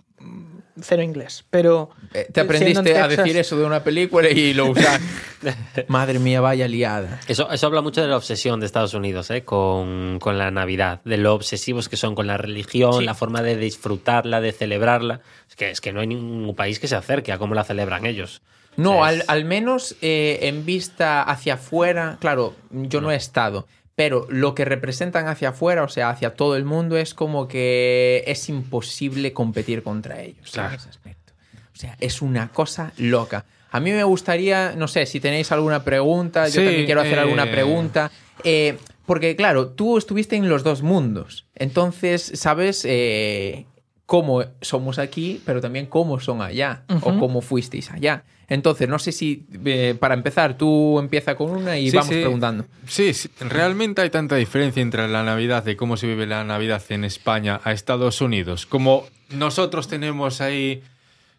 [0.81, 1.89] cero inglés, pero.
[2.13, 5.05] Eh, Te aprendiste en a decir eso de una película y lo usaste.
[5.87, 7.19] Madre mía, vaya liada.
[7.27, 9.43] Eso, eso habla mucho de la obsesión de Estados Unidos ¿eh?
[9.43, 13.05] con, con la Navidad, de lo obsesivos que son con la religión, Sí.
[13.05, 15.21] la forma de disfrutarla, de celebrarla.
[15.49, 18.05] Es que, es que no hay ningún país que se acerque a cómo la celebran
[18.05, 18.41] ellos.
[18.77, 23.11] No, O sea, al, es- al menos eh, en vista hacia afuera, claro, yo no
[23.11, 27.13] he estado, pero lo que representan hacia afuera, o sea, hacia todo el mundo, es
[27.13, 30.75] como que es imposible competir contra ellos en Claro.
[30.75, 31.33] ese aspecto.
[31.73, 33.45] O sea, es una cosa loca.
[33.71, 37.21] A mí me gustaría, no sé, si tenéis alguna pregunta, yo también quiero hacer eh,
[37.21, 38.11] alguna pregunta.
[38.43, 41.45] eh, porque, claro, tú estuviste en los dos mundos.
[41.55, 43.65] Entonces, sabes eh,
[44.05, 46.83] cómo somos aquí, pero también cómo son allá.
[47.01, 48.23] O cómo fuisteis allá.
[48.47, 52.21] Entonces, no sé si, eh, para empezar, tú empieza con una y Sí, vamos sí.
[52.21, 52.65] preguntando.
[52.87, 56.83] Sí, sí, realmente hay tanta diferencia entre la Navidad de cómo se vive la Navidad
[56.89, 58.67] en España a Estados Unidos.
[58.67, 60.83] Como nosotros tenemos ahí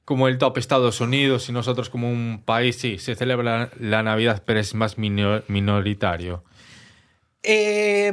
[0.04, 4.42] como el top Estados Unidos y nosotros como un país, sí, se celebra la Navidad,
[4.44, 6.42] pero es más minor- minoritario.
[7.42, 8.12] Eh,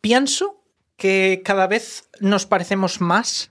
[0.00, 0.57] pienso
[0.98, 3.50] que cada vez nos parecemos más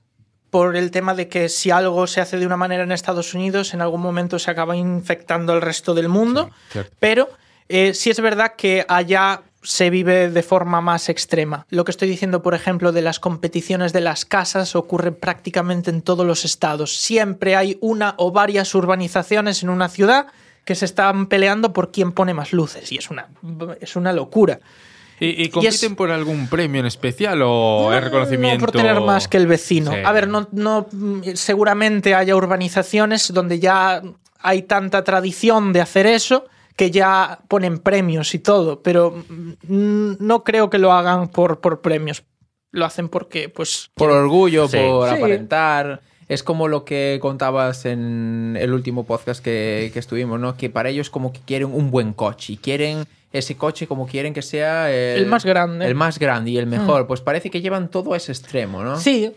[0.51, 3.73] por el tema de que si algo se hace de una manera en Estados Unidos,
[3.73, 6.51] en algún momento se acaba infectando al resto del mundo.
[6.99, 7.29] Pero
[7.69, 11.65] eh, sí es verdad que allá se vive de forma más extrema.
[11.69, 16.01] Lo que estoy diciendo, por ejemplo, de las competiciones de las casas ocurre prácticamente en
[16.01, 16.97] todos los estados.
[16.97, 20.27] Siempre hay una o varias urbanizaciones en una ciudad
[20.65, 22.91] que se están peleando por quién pone más luces.
[22.91, 23.29] Y es una,
[23.79, 24.59] es una locura.
[25.19, 28.57] ¿Y, y compiten es- por algún premio en especial o es reconocimiento?
[28.65, 29.91] No por tener más que el vecino.
[29.91, 29.97] Sí.
[30.05, 30.87] A ver, no, no,
[31.33, 34.01] seguramente haya urbanizaciones donde ya
[34.39, 36.45] hay tanta tradición de hacer eso
[36.75, 39.23] que ya ponen premios y todo, pero
[39.63, 42.23] mm, no creo que lo hagan por, por premios.
[42.71, 43.89] lo hacen porque, pues.
[43.95, 44.77] Por orgullo, Sí.
[44.77, 45.15] por Sí.
[45.15, 46.01] aparentar.
[46.29, 50.57] Es como lo que contabas en el último podcast que, que estuvimos, ¿no?
[50.57, 54.33] Que para ellos como que quieren un buen coche y quieren ese coche como quieren
[54.33, 55.85] que sea el, El más grande.
[55.85, 57.07] El más grande y el mejor.
[57.07, 58.99] Pues parece que llevan todo a ese extremo, ¿no?
[58.99, 59.31] Sí.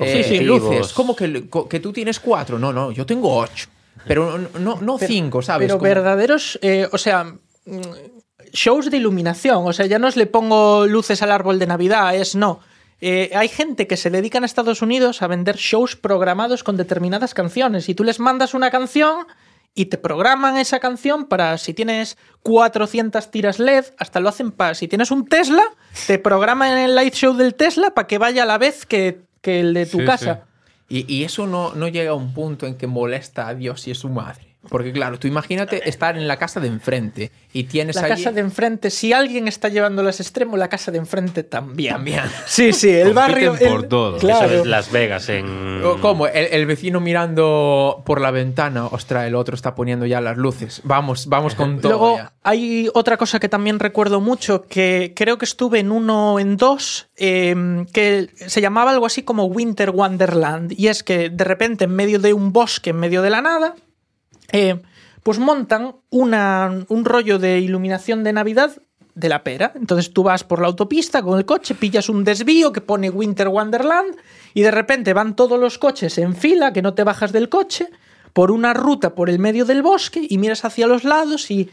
[0.00, 0.44] Eh, sí, sí.
[0.44, 0.92] luces.
[0.92, 2.58] Como que, que tú tienes cuatro.
[2.58, 3.68] No, no, yo tengo ocho.
[4.06, 5.66] Pero no, no, cinco, ¿sabes?
[5.66, 7.24] Pero Como- verdaderos, eh, o sea,
[7.64, 7.80] mm,
[8.52, 9.66] shows de iluminación.
[9.66, 12.60] O sea, ya no es le pongo luces al árbol de Navidad, es no.
[13.06, 17.34] Eh, hay gente que se dedica en Estados Unidos a vender shows programados con determinadas
[17.34, 19.26] canciones y tú les mandas una canción
[19.74, 24.74] y te programan esa canción para si tienes 400 tiras LED, hasta lo hacen para
[24.74, 25.64] si tienes un Tesla,
[26.06, 29.60] te programan el light show del Tesla para que vaya a la vez que, que
[29.60, 30.44] el de tu Sí, casa.
[30.88, 33.90] Y, y eso no, no llega a un punto en que molesta a Dios y
[33.90, 34.53] a su madre.
[34.68, 38.10] Porque claro, tú imagínate estar en la casa de enfrente y tienes La allí...
[38.22, 41.94] casa de enfrente, si alguien está llevando las extremos, la casa de enfrente también.
[41.94, 42.22] También.
[42.46, 43.54] Sí, sí, el Compiten barrio.
[43.70, 44.18] por el- todo.
[44.18, 44.46] Claro.
[44.46, 45.82] Eso es Las Vegas en.
[46.00, 46.26] ¿Cómo?
[46.26, 50.80] El, el vecino mirando por la ventana, ostras, el otro está poniendo ya las luces.
[50.84, 51.90] Vamos, vamos con todo.
[51.92, 52.32] Luego ya.
[52.42, 56.56] hay otra cosa que también recuerdo mucho, que creo que estuve en uno o en
[56.56, 60.72] dos, eh, que se llamaba algo así como Winter Wonderland.
[60.76, 63.74] Y es que de repente en medio de un bosque, en medio de la nada,
[64.52, 64.80] eh,
[65.22, 68.72] pues montan un rollo de iluminación de Navidad
[69.14, 69.72] de la pera.
[69.74, 73.48] Entonces tú vas por la autopista con el coche, pillas un desvío que pone Winter
[73.48, 74.16] Wonderland
[74.52, 77.88] y de repente van todos los coches en fila, que no te bajas del coche,
[78.32, 81.70] por una ruta por el medio del bosque y miras hacia los lados y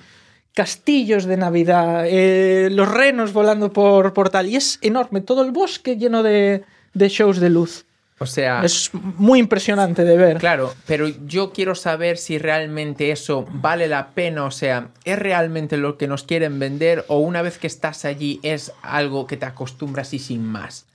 [0.53, 4.47] castillos de Navidad, eh, los renos volando por, por tal.
[4.47, 6.63] Y es enorme, todo el bosque lleno de
[6.95, 7.85] shows de luz.
[8.21, 10.37] O sea, Es muy impresionante de ver.
[10.37, 14.45] claro, pero yo quiero saber si realmente eso vale la pena.
[14.45, 18.39] O sea, ¿es realmente lo que nos quieren vender o una vez que estás allí
[18.43, 20.85] es algo que te acostumbras y sin más?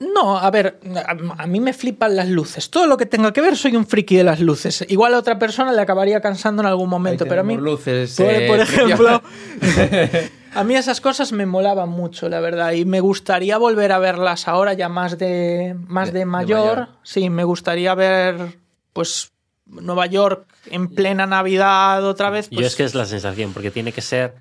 [0.00, 2.70] No, a ver, a, a mí me flipan las luces.
[2.70, 4.82] Todo lo que tenga que ver, soy un friki de las luces.
[4.88, 8.26] Igual a otra persona le acabaría cansando en algún momento, pero a mí, luces, por,
[8.30, 9.22] eh, por ejemplo,
[9.60, 10.30] Cristian.
[10.54, 14.48] a mí esas cosas me molaban mucho, la verdad, y me gustaría volver a verlas
[14.48, 16.88] ahora ya más de más De- de, de mayor.
[17.02, 18.58] Sí, me gustaría ver,
[18.94, 19.32] pues,
[19.66, 22.48] Nueva York en plena Navidad otra vez.
[22.48, 24.34] Yo pues, es que es la sensación, porque tiene que ser.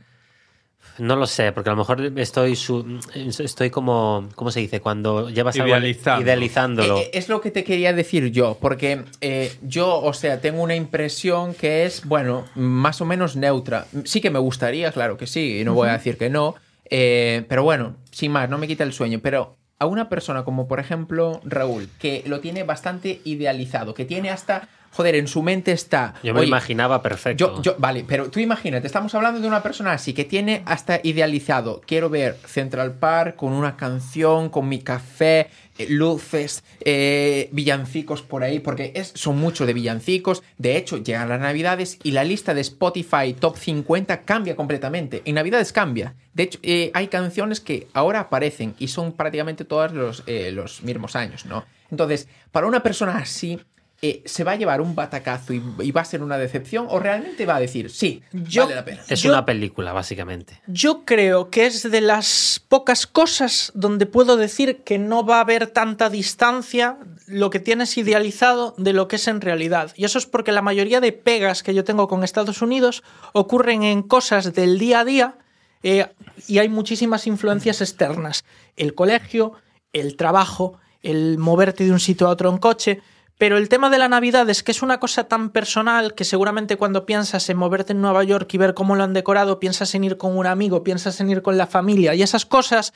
[1.00, 3.00] No lo sé, porque a lo mejor estoy su-
[3.40, 4.30] estoy como.
[4.36, 4.82] ¿Cómo se dice?
[4.82, 6.22] Cuando llevas algo- Idealizando.
[6.24, 6.98] idealizándolo.
[6.98, 10.62] Eh, eh, Es lo que te quería decir yo, porque eh, yo, o sea, tengo
[10.62, 13.86] una impresión que es, bueno, más o menos neutra.
[14.06, 16.56] Sí que me gustaría, claro que sí, y no voy a decir que no,
[16.90, 20.68] eh, pero bueno, sin más, no me quita el sueño, pero a una persona como
[20.68, 25.72] por ejemplo Raúl, que lo tiene bastante idealizado, que tiene hasta, joder, en su mente
[25.72, 26.14] está...
[26.24, 27.56] Yo me lo imaginaba perfecto.
[27.58, 31.00] yo, yo- vale, pero tú imagínate, estamos hablando de una persona así que tiene hasta
[31.04, 31.82] idealizado.
[31.86, 35.48] Quiero ver Central Park con una canción, con mi café,
[35.78, 40.44] eh, luces, eh, villancicos por ahí, porque es, son mucho de villancicos.
[40.58, 45.22] De hecho, llegan las Navidades y la lista de Spotify Top 50 cambia completamente.
[45.26, 46.16] En Navidades cambia.
[46.34, 50.84] De hecho, eh, hay canciones que ahora aparecen y son prácticamente todos los, eh, los
[50.84, 51.64] mismos años, ¿no?
[51.92, 53.60] Entonces, para una persona así,
[54.02, 56.88] eh, ¿se va a llevar un batacazo y, y va a ser una decepción?
[56.90, 59.02] ¿O realmente va a decir, sí, Yo- vale la pena?
[59.10, 60.62] es yo- una película, básicamente.
[60.68, 65.42] Yo creo que es de las pocas cosas donde puedo decir que no va a
[65.42, 66.98] haber tanta distancia
[67.28, 69.92] lo que tienes idealizado de lo que es en realidad.
[69.96, 73.04] Y eso es porque la mayoría de pegas que yo tengo con Estados Unidos
[73.34, 75.36] ocurren en cosas del día a día
[75.84, 76.08] eh,
[76.48, 78.44] y hay muchísimas influencias externas.
[78.78, 79.54] El colegio,
[79.94, 83.02] el trabajo, el moverte de un sitio a otro en coche.
[83.40, 86.76] Pero el tema de la Navidad es que es una cosa tan personal que seguramente
[86.76, 90.04] cuando piensas en moverte en Nueva York y ver cómo lo han decorado, piensas en
[90.04, 92.94] ir con un amigo, piensas en ir con la familia y esas cosas,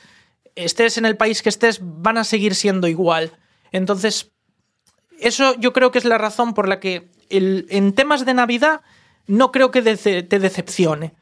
[0.54, 3.32] estés en el país que estés, van a seguir siendo igual.
[3.72, 4.32] Entonces,
[5.18, 8.82] eso yo creo que es la razón por la que el- en temas de Navidad
[9.26, 11.14] no creo que dece- te decepcione.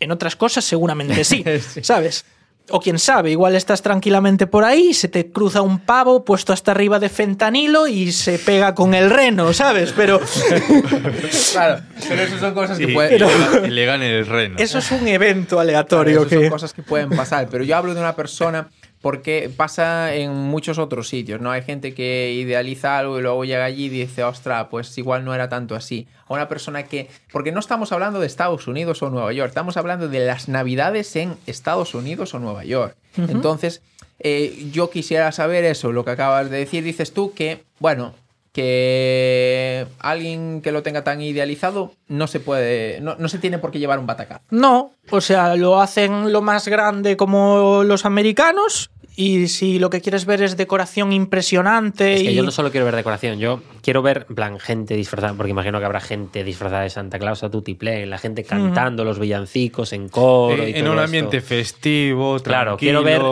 [0.00, 1.44] En otras cosas seguramente sí,
[1.82, 2.24] ¿sabes?
[2.70, 6.72] O quién sabe, igual estás tranquilamente por ahí, se te cruza un pavo puesto hasta
[6.72, 9.92] arriba de fentanilo y se pega con el reno, ¿sabes?
[9.96, 10.20] Pero
[11.52, 13.14] Claro, pero eso son cosas que Y, pueden...
[13.14, 14.56] y le- y le gane el reno.
[14.58, 16.50] eso es un evento Claro, aleatorio eso son que...
[16.50, 18.68] cosas que pueden pasar, pero yo hablo de una persona
[19.02, 21.50] porque pasa en muchos otros sitios, ¿no?
[21.50, 25.34] Hay gente que idealiza algo y luego llega allí y dice, ostra, pues igual no
[25.34, 26.08] era tanto así.
[26.26, 27.08] A una persona que...
[27.30, 31.14] Porque no estamos hablando de Estados Unidos o Nueva York, estamos hablando de las navidades
[31.16, 32.96] en Estados Unidos o Nueva York.
[33.16, 33.82] Entonces,
[34.18, 36.82] eh, yo quisiera saber eso, lo que acabas de decir.
[36.82, 38.14] Dices tú que, bueno,
[38.56, 43.70] que alguien que lo tenga tan idealizado no se puede, no, no se tiene por
[43.70, 44.42] qué llevar un batacazo.
[44.50, 50.02] No, o sea, lo hacen lo más grande como los americanos Y si lo que
[50.02, 52.34] quieres ver es decoración impresionante Es que y...
[52.34, 55.78] yo no solo quiero ver decoración, yo quiero ver, en plan, gente disfrazada, porque imagino
[55.78, 60.08] que habrá gente disfrazada de Santa Claus a Tutiplén, la gente cantando los villancicos en
[60.10, 60.62] coro.
[60.68, 61.04] y Eh, en todo un esto.
[61.04, 63.22] ambiente festivo, Claro, quiero ver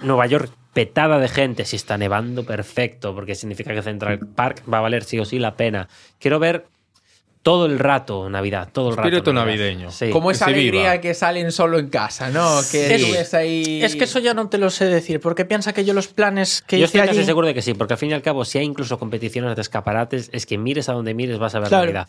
[0.00, 1.64] Nueva York petada de gente.
[1.64, 5.38] Si está nevando, perfecto, porque significa que Central Park va a valer sí o sí
[5.38, 5.88] la pena.
[6.18, 6.66] Quiero ver
[7.42, 9.06] todo el rato Navidad, todo el rato.
[9.08, 9.56] Espíritu Navidad.
[9.66, 9.90] navideño.
[9.92, 10.08] Sí.
[10.10, 11.00] Como esa se alegría viva.
[11.02, 12.60] que salen solo en casa, ¿no?
[12.72, 13.12] Que Sí.
[13.12, 13.82] ves ahí...
[13.82, 16.62] Es que eso ya no te lo sé decir, porque piensa que yo los planes
[16.66, 17.26] que Yo hice estoy casi allí...
[17.26, 19.60] seguro de que sí, porque al fin y al cabo, si hay incluso competiciones de
[19.62, 21.84] escaparates, es que mires a donde mires vas a ver Claro.
[21.84, 22.08] Navidad.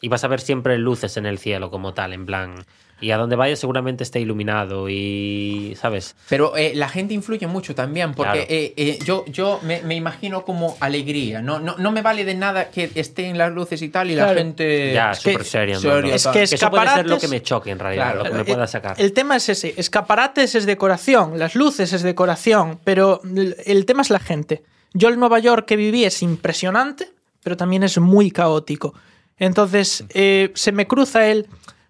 [0.00, 2.64] Y vas a ver siempre luces en el cielo como tal, en plan.
[3.00, 6.16] Y a donde vayas seguramente esté iluminado y, ¿sabes?
[6.28, 8.46] Pero eh, la gente influye mucho también, porque Claro.
[8.50, 11.40] eh, eh, yo, yo me, me imagino como alegría.
[11.40, 14.34] No, no, no me vale de nada que estén las luces y tal y la
[14.34, 14.92] gente...
[14.92, 15.78] ya, súper serio.
[15.80, 16.00] ¿no?
[16.02, 16.08] ¿no?
[16.08, 18.18] Es que eso puede ser lo escaparates- que me choque en realidad, Claro.
[18.24, 18.96] lo que me pueda sacar.
[19.00, 24.02] El tema es ese, escaparates es decoración, las luces es decoración, pero el, el tema
[24.02, 24.62] es la gente.
[24.92, 27.10] Yo el Nueva York que viví es impresionante,
[27.44, 28.94] pero también es muy caótico.
[29.38, 31.46] Entonces, eh, se me cruza el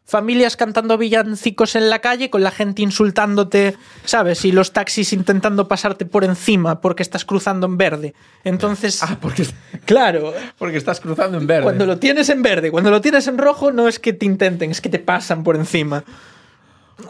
[0.08, 3.76] familias cantando villancicos en la calle con la gente insultándote,
[4.06, 4.42] ¿sabes?
[4.46, 8.14] Y los taxis intentando pasarte por encima porque estás cruzando en verde.
[8.42, 9.46] Entonces, Ah, porque,
[9.84, 11.62] claro, porque estás cruzando en verde.
[11.64, 14.70] cuando lo tienes en verde, cuando lo tienes en rojo, no es que te intenten,
[14.70, 16.02] es que te pasan por encima.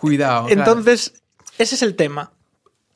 [0.00, 0.46] Cuidado.
[0.46, 0.60] claro.
[0.60, 1.22] Entonces,
[1.56, 2.32] ese es el tema.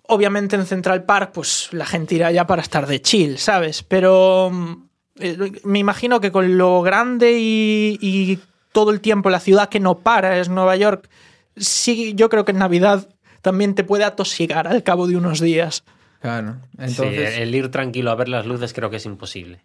[0.08, 3.84] Obviamente en Central Park, pues la gente irá ya para estar de chill, ¿sabes?
[3.84, 4.72] Pero mm,
[5.20, 8.40] eh, me imagino que con lo grande y, y
[8.72, 11.08] todo el tiempo la ciudad que no para es Nueva York,
[11.56, 13.08] sí, yo creo que en Navidad
[13.42, 15.84] también te puede atosigar al cabo de unos días.
[16.20, 16.56] Claro.
[16.78, 17.38] Sí, Entonces...
[17.38, 19.60] el ir tranquilo a ver las luces creo que es imposible.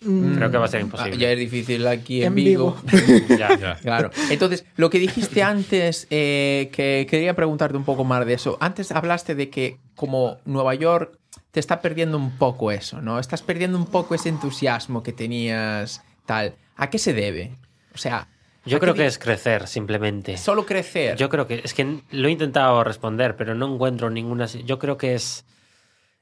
[0.00, 1.16] Mm, Creo que va a ser ah, imposible.
[1.16, 2.76] ya es difícil aquí en, En Vigo.
[3.28, 3.58] Ya.
[3.58, 3.76] Ya.
[3.76, 4.10] Claro.
[4.30, 8.58] Entonces, lo que dijiste antes, eh, que quería preguntarte un poco más de eso.
[8.60, 11.18] Antes hablaste de que como Nueva York
[11.50, 13.18] te está perdiendo un poco eso, ¿no?
[13.18, 16.54] Estás perdiendo un poco ese entusiasmo que tenías, tal.
[16.76, 17.52] ¿A qué se debe?
[17.94, 18.28] O sea,
[18.64, 20.36] Yo ¿a creo que es crecer, simplemente.
[20.36, 21.16] solo crecer.
[21.16, 24.46] Yo creo que es que lo he intentado responder, pero no encuentro ninguna.
[24.46, 25.44] Yo creo que es.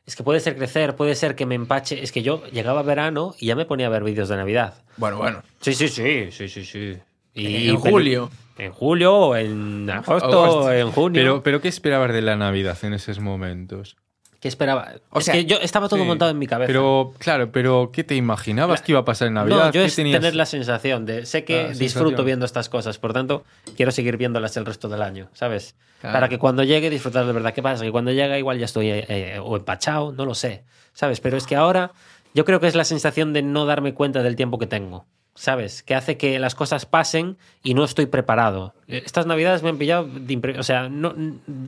[0.05, 2.03] Es que puede ser crecer, puede ser que me empache.
[2.03, 4.83] Es que yo llegaba verano y ya me ponía a ver vídeos de Navidad.
[4.97, 5.43] Bueno, bueno.
[5.61, 6.99] Sí, sí, sí, sí, sí, sí.
[7.35, 8.31] Y En julio.
[8.59, 10.73] En julio, o en agosto, Agosto.
[10.73, 11.21] en junio.
[11.23, 13.97] Pero, pero ¿qué esperabas de la Navidad en esos momentos?
[14.43, 14.89] ¿Qué esperaba?
[15.11, 16.67] O es sea, que yo estaba todo Sí, montado en mi cabeza.
[16.67, 19.57] Pero, claro, pero ¿qué te imaginabas que iba a pasar en Navidad?
[19.57, 20.21] No, yo ¿Qué es tenías?
[20.21, 22.27] tener la sensación de sé que La disfruto sensación.
[22.27, 23.45] viendo estas cosas, por tanto,
[23.77, 25.77] quiero seguir viéndolas el resto del año, ¿sabes?
[26.01, 26.15] Claro.
[26.15, 27.55] Para que cuando llegue disfrutar de verdad.
[27.55, 27.85] ¿Qué pasa?
[27.85, 31.21] Que cuando llega igual ya estoy eh, eh, o empachado, no lo sé, ¿sabes?
[31.21, 31.93] Pero es que ahora
[32.35, 35.83] yo creo que es la sensación de no darme cuenta del tiempo que tengo, ¿sabes?
[35.83, 38.75] Que hace que las cosas pasen y no estoy preparado.
[38.89, 41.15] Eh, Estas navidades me han pillado, de o sea, no,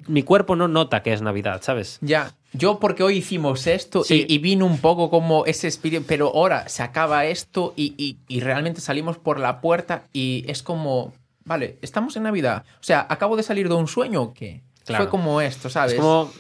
[0.07, 1.99] mi cuerpo no nota que es Navidad, ¿sabes?
[2.03, 4.27] Ya, yo porque hoy hicimos esto Sí.
[4.29, 8.19] y, y vino un poco como ese espíritu, pero ahora se acaba esto y, y-
[8.29, 11.13] y realmente salimos por la puerta y es como,
[11.45, 12.65] vale, estamos en Navidad.
[12.81, 14.63] O sea, ¿acabo de salir de un sueño o qué?
[14.85, 15.05] Claro.
[15.05, 15.95] Fue como esto, ¿sabes?
[15.95, 16.31] Es como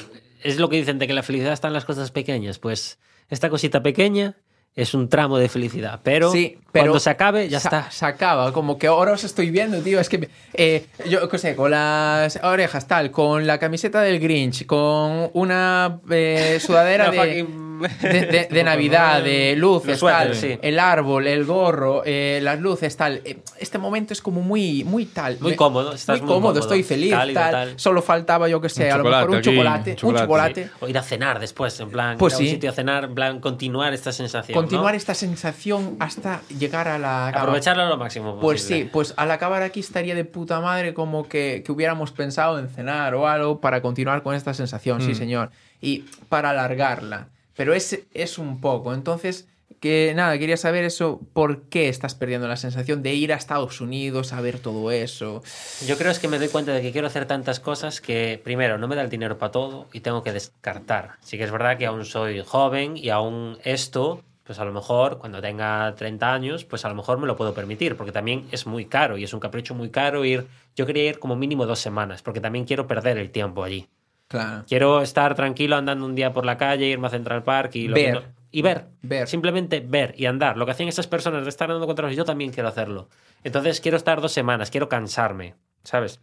[0.42, 2.58] es lo que dicen de que la felicidad está en las cosas pequeñas.
[2.58, 2.98] Pues
[3.30, 4.36] esta cosita pequeña
[4.76, 7.90] es un tramo de felicidad, pero, Sí, pero cuando se acabe ya se- está.
[7.90, 10.00] Se acaba, como que ahora os estoy viendo, tío.
[10.00, 14.66] Es que eh, yo qué sé, con las orejas, tal, con la camiseta del Grinch,
[14.66, 17.46] con una eh, sudadera de,
[17.80, 20.58] de, de- de Navidad, de luces, tal, sí.
[20.62, 23.20] el árbol, el gorro, eh, las luces, tal.
[23.24, 25.38] Eh, Este momento es como muy, muy tal.
[25.40, 27.50] Muy cómodo, estás muy cómodo, cómodo, estoy feliz, cálido, tal.
[27.52, 27.78] tal.
[27.80, 30.20] Solo faltaba, yo que sé, Un a lo mejor un chocolate aquí, chocolate, un un
[30.20, 30.62] chocolate.
[30.64, 30.84] chocolate.
[30.84, 32.50] O ir a cenar después, en plan, Pues ir a un sí.
[32.54, 34.54] sitio a cenar, en plan, continuar esta sensación.
[34.54, 34.96] Continuar ¿no?
[34.96, 37.28] esta sensación hasta llegar a la...
[37.28, 38.84] Aprovecharlo lo máximo Pues posible.
[38.84, 42.68] sí, pues al acabar aquí estaría de puta madre como que, que hubiéramos pensado en
[42.68, 45.14] cenar o algo para continuar con esta sensación, sí Mm.
[45.14, 47.28] señor, y para alargarla.
[47.56, 49.48] Pero es, es un poco, entonces,
[49.80, 53.80] que nada, quería saber eso, ¿por qué estás perdiendo la sensación de ir a Estados
[53.80, 55.42] Unidos a ver todo eso?
[55.86, 58.78] Yo creo es que me doy cuenta de que quiero hacer tantas cosas que, primero,
[58.78, 61.16] no me da el dinero para todo y tengo que descartar.
[61.20, 65.18] Sí que es verdad que aún soy joven y aún esto, pues a lo mejor
[65.18, 68.66] cuando tenga 30 años, pues a lo mejor me lo puedo permitir, porque también es
[68.66, 70.46] muy caro y es un capricho muy caro ir.
[70.74, 73.86] Yo quería ir como mínimo dos semanas, porque también quiero perder el tiempo allí.
[74.34, 74.64] Claro.
[74.68, 77.94] Quiero estar tranquilo andando un día por la calle, irme a Central Park y, lo
[77.94, 78.14] que Ver.
[78.14, 78.86] no- y ver.
[79.02, 79.26] Ver.
[79.28, 80.56] Simplemente ver y andar.
[80.56, 83.08] Lo que hacían esas personas de estar andando contra los, yo también quiero hacerlo.
[83.42, 86.20] Entonces quiero estar dos semanas, quiero cansarme, ¿sabes?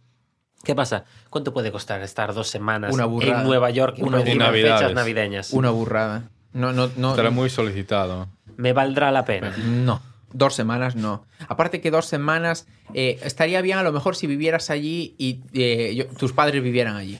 [0.64, 1.04] ¿Qué pasa?
[1.28, 3.40] ¿Cuánto puede costar estar dos semanas Una burrada.
[3.40, 4.52] en Nueva York en Una burrada.
[4.52, 5.52] fechas navideñas?
[5.52, 6.30] Una burrada.
[6.52, 7.10] No, no, no.
[7.10, 8.28] Estará muy solicitado.
[8.56, 9.52] Me valdrá la pena.
[9.58, 10.00] No.
[10.32, 11.26] Dos semanas no.
[11.48, 15.94] Aparte que dos semanas eh, estaría bien a lo mejor si vivieras allí y eh,
[15.94, 17.18] yo- tus padres vivieran allí.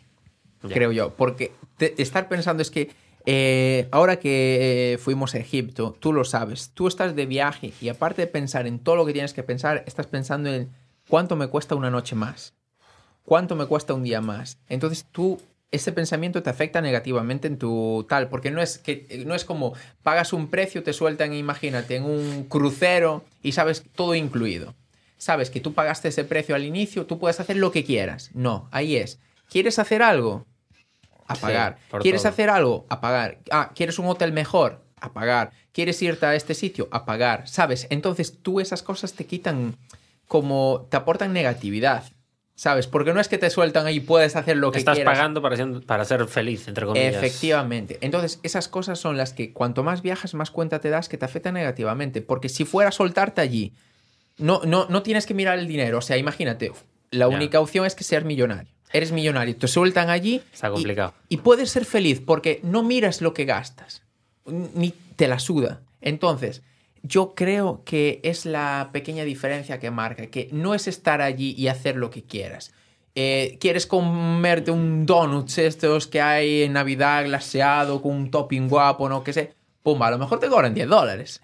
[0.68, 1.10] Creo yo.
[1.14, 2.90] Porque estar pensando es que
[3.24, 7.88] eh, ahora que eh, fuimos a Egipto, tú lo sabes, tú estás de viaje y
[7.88, 10.70] aparte de pensar en todo lo que tienes que pensar, estás pensando en
[11.08, 12.54] cuánto me cuesta una noche más,
[13.24, 14.58] cuánto me cuesta un día más.
[14.68, 15.40] Entonces tú
[15.70, 19.72] ese pensamiento te afecta negativamente en tu tal, porque no es que no es como
[20.02, 24.74] pagas un precio, te sueltan, imagínate, en un crucero y sabes todo incluido.
[25.16, 28.30] Sabes que tú pagaste ese precio al inicio, tú puedes hacer lo que quieras.
[28.34, 29.18] No, ahí es.
[29.48, 30.44] ¿Quieres hacer algo?
[31.26, 31.78] A pagar.
[32.00, 32.30] ¿Quieres todo.
[32.30, 32.86] hacer algo?
[32.88, 33.38] A pagar.
[33.50, 34.82] Ah, ¿quieres un hotel mejor?
[35.00, 35.50] A pagar.
[35.72, 36.88] ¿Quieres irte a este sitio?
[36.90, 37.48] A pagar.
[37.48, 37.86] ¿Sabes?
[37.90, 39.76] Entonces tú esas cosas te quitan
[40.28, 42.04] como te aportan negatividad.
[42.54, 42.86] ¿Sabes?
[42.86, 45.14] Porque no es que te sueltan ahí puedes hacer lo que Estás quieras.
[45.16, 47.14] pagando para ser, para ser feliz, entre comillas.
[47.14, 47.98] Efectivamente.
[48.02, 51.24] Entonces, esas cosas son las que cuanto más viajas, más cuenta te das que te
[51.24, 52.20] afectan negativamente.
[52.20, 53.72] Porque si fuera a soltarte allí,
[54.36, 55.98] no, no, no tienes que mirar el dinero.
[55.98, 56.70] O sea, imagínate,
[57.10, 58.72] la única opción es que ser millonario.
[58.92, 60.42] Eres millonario, te sueltan allí.
[60.52, 61.14] Está y- complicado.
[61.28, 64.02] Y, puedes ser feliz porque no miras lo que gastas,
[64.46, 65.80] ni te la suda.
[66.00, 66.62] Entonces,
[67.02, 71.68] yo creo que es la pequeña diferencia que marca, que no es estar allí y
[71.68, 72.72] hacer lo que quieras.
[73.14, 79.08] Eh, quieres comerte un donuts estos que hay en Navidad glaseado con un topping guapo,
[79.08, 79.52] no que sé,
[79.82, 81.42] pumba, a lo mejor te cobran 10 dólares,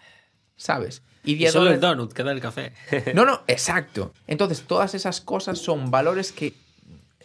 [0.56, 1.02] ¿sabes?
[1.24, 1.98] Y Y 10 solo el dólares...
[1.98, 2.72] donut que da el café.
[3.14, 4.12] No, no, exacto.
[4.26, 6.54] Entonces, todas esas cosas son valores que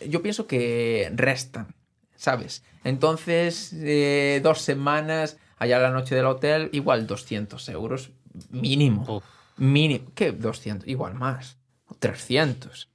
[0.08, 1.68] yo pienso que restan,
[2.16, 2.64] ¿sabes?
[2.84, 8.12] Entonces, eh, dos semanas allá a la noche del hotel, igual 200 euros
[8.50, 9.18] mínimo.
[9.18, 9.24] Uf.
[9.58, 10.06] Mínimo.
[10.16, 10.88] ¿Qué 200?
[10.88, 11.58] Igual más.
[12.00, 12.90] 300.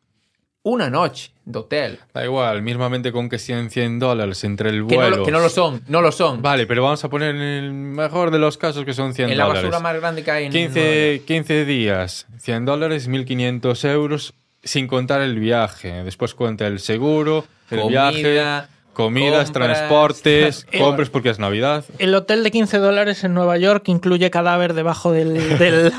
[0.64, 1.98] Una noche de hotel.
[2.12, 5.16] Da igual, mismamente con que sean 100 dólares entre el Que no, vuelo.
[5.18, 6.42] lo, que no lo son, no lo son.
[6.42, 9.38] Vale, pero vamos a poner en el mejor de los casos que son 100 en
[9.38, 9.70] la dólares.
[9.70, 15.20] basura más grande que hay en 15, 15 días, 100 dólares, 1500 euros, sin contar
[15.20, 16.04] el viaje.
[16.04, 19.52] Después cuenta el seguro, el Comida, viaje, comidas, compras.
[19.52, 21.84] transportes, compras porque es Navidad.
[21.98, 25.34] El hotel de 15 dólares en Nueva York incluye cadáver debajo del...
[25.58, 25.92] del...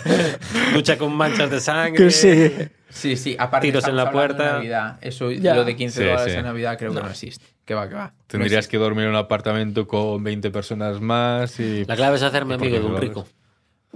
[0.74, 2.04] Lucha con manchas de sangre.
[2.04, 2.52] que sí.
[2.88, 4.52] Sí, sí, aparte Tiros en la de puerta.
[4.54, 4.98] Navidad.
[5.00, 5.54] Eso, Ya.
[5.54, 6.38] lo de 15 Sí, dólares sí.
[6.38, 7.44] en Navidad creo que no existe.
[7.64, 8.12] Que va, que va.
[8.26, 11.84] Tendrías que dormir en un apartamento con 20 personas más y...
[11.84, 13.28] La clave es hacerme ¿Por amigo de un rico.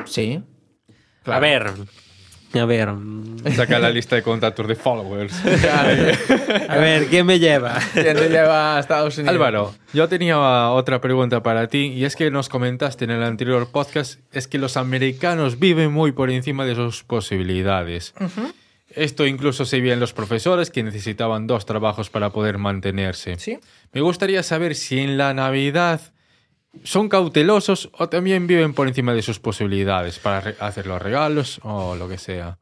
[0.04, 0.40] Sí.
[1.24, 1.72] A ver.
[2.60, 2.88] A ver.
[3.56, 5.34] Saca la lista de contactos de followers.
[6.68, 7.78] A ver, ¿quién me lleva?
[7.92, 9.34] ¿Quién te lleva a Estados Unidos?
[9.34, 13.68] Álvaro, yo tenía otra pregunta para ti y es que nos comentaste en el anterior
[13.70, 18.14] podcast es que los americanos viven muy por encima de sus posibilidades.
[18.88, 23.36] Esto incluso se veía en los profesores que necesitaban dos trabajos para poder mantenerse.
[23.38, 23.58] Sí.
[23.92, 26.13] Me gustaría saber si en la Navidad
[26.82, 31.94] son cautelosos o también viven por encima de sus posibilidades para hacer los regalos o
[31.94, 32.58] lo que sea.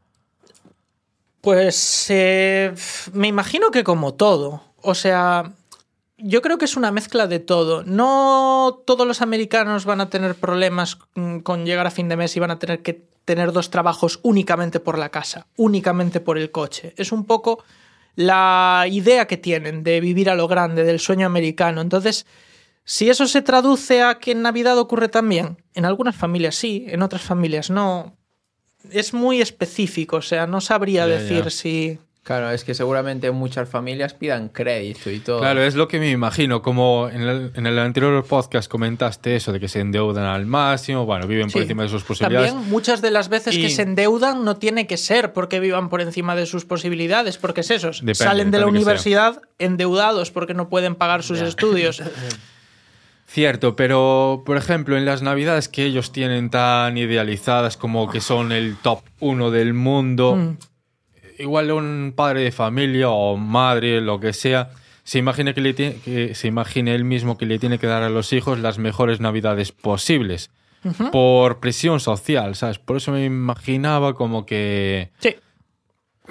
[1.41, 2.73] Pues eh,
[3.13, 4.63] me imagino que como todo.
[4.81, 5.53] O sea,
[6.19, 7.83] yo creo que es una mezcla de todo.
[7.85, 10.99] No todos los americanos van a tener problemas
[11.43, 14.81] con llegar a fin de mes y van a tener que tener dos trabajos únicamente
[14.81, 16.95] por la casa, únicamente por el coche.
[16.97, 17.65] Es un poco
[18.15, 21.81] la idea que tienen de vivir a lo grande, del sueño americano.
[21.81, 22.27] Entonces,
[22.85, 27.03] si eso se traduce a que en Navidad ocurre también, en algunas familias sí, en
[27.03, 28.17] otras familias no.
[28.91, 31.51] Es muy específico, o sea, no sabría Ya, decir ya.
[31.51, 31.99] si...
[32.25, 35.41] Claro, es que seguramente muchas familias pidan crédito y todo.
[35.41, 36.63] Claro, es lo que me imagino.
[36.63, 41.05] Como en el, en el anterior podcast comentaste eso de que se endeudan al máximo,
[41.05, 41.59] bueno, viven por Sí.
[41.63, 42.53] encima de sus posibilidades.
[42.53, 45.89] También muchas de las veces Y- que se endeudan no tiene que ser porque vivan
[45.89, 50.55] por encima de sus posibilidades, porque es eso, Depende, salen de la universidad endeudados porque
[50.55, 52.03] no pueden pagar sus estudios.
[53.33, 58.53] Cierto, pero por ejemplo, en las navidades que ellos tienen tan idealizadas como que son
[58.53, 60.57] el top uno del mundo, Mm.
[61.39, 64.69] igual un padre de familia o madre, lo que sea,
[65.03, 68.03] se imagina que, le tiene- que se imagine él mismo que le tiene que dar
[68.03, 70.51] a los hijos las mejores navidades posibles.
[71.11, 72.79] Por presión social, ¿sabes?
[72.81, 75.37] Por eso me imaginaba como que Sí.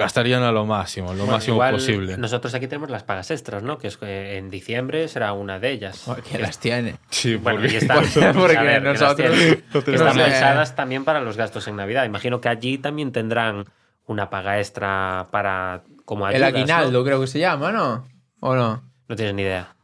[0.01, 2.17] Gastarían a lo máximo, lo Bueno, máximo igual posible.
[2.17, 3.77] Nosotros aquí tenemos las pagas extras, ¿no?
[3.77, 6.05] Que es que en diciembre será una de ellas.
[6.29, 6.95] Que las tiene.
[7.09, 8.03] Sí, Bueno, porque- y están,
[8.33, 12.05] Porque ver, nosotros- que pensadas también para los gastos en Navidad.
[12.05, 13.65] Imagino que allí también tendrán
[14.05, 18.05] una paga extra para como El aguinaldo creo que se llama, ¿no?
[18.39, 18.83] ¿O no?
[19.07, 19.75] No tienes ni idea.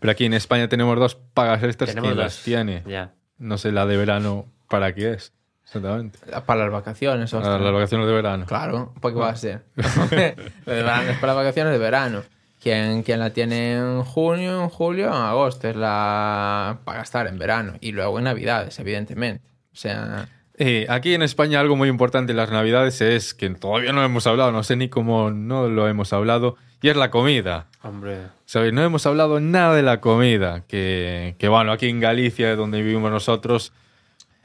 [0.00, 2.82] Pero aquí en España tenemos dos pagas extras Tenemos que las tiene.
[2.86, 3.12] Ya.
[3.38, 5.32] No sé la de verano para qué es.
[5.68, 6.18] Exactamente.
[6.46, 7.60] Para las vacaciones, Para ostras.
[7.62, 8.46] las vacaciones de verano.
[8.46, 9.64] Claro, ¿para qué va a ser?
[10.10, 10.34] De
[10.66, 12.22] verano es para las vacaciones de verano.
[12.60, 17.38] Quien, quien la tiene en junio, en julio, en agosto es la para gastar en
[17.38, 17.74] verano.
[17.80, 19.44] Y luego en navidades, evidentemente.
[19.72, 23.92] O sea, Eh, aquí en España algo muy importante en las navidades es que todavía
[23.92, 27.66] no hemos hablado, no sé ni cómo no lo hemos hablado, y es la comida.
[27.82, 28.22] Hombre.
[28.44, 28.72] ¿Sabéis?
[28.72, 33.10] No hemos hablado nada de la comida, que, que bueno, aquí en Galicia, donde vivimos
[33.12, 33.72] nosotros,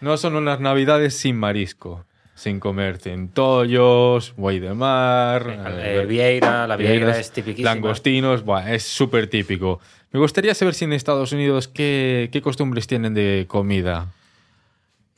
[0.03, 2.05] no son unas navidades sin marisco,
[2.35, 7.71] sin comer centollos, buey de mar, Eh, eh, Vieira, la Vieira vieiras, es tipiquísima.
[7.73, 9.79] langostinos, buah, es súper típico.
[10.11, 14.07] Me gustaría saber si en Estados Unidos qué, qué costumbres tienen de comida.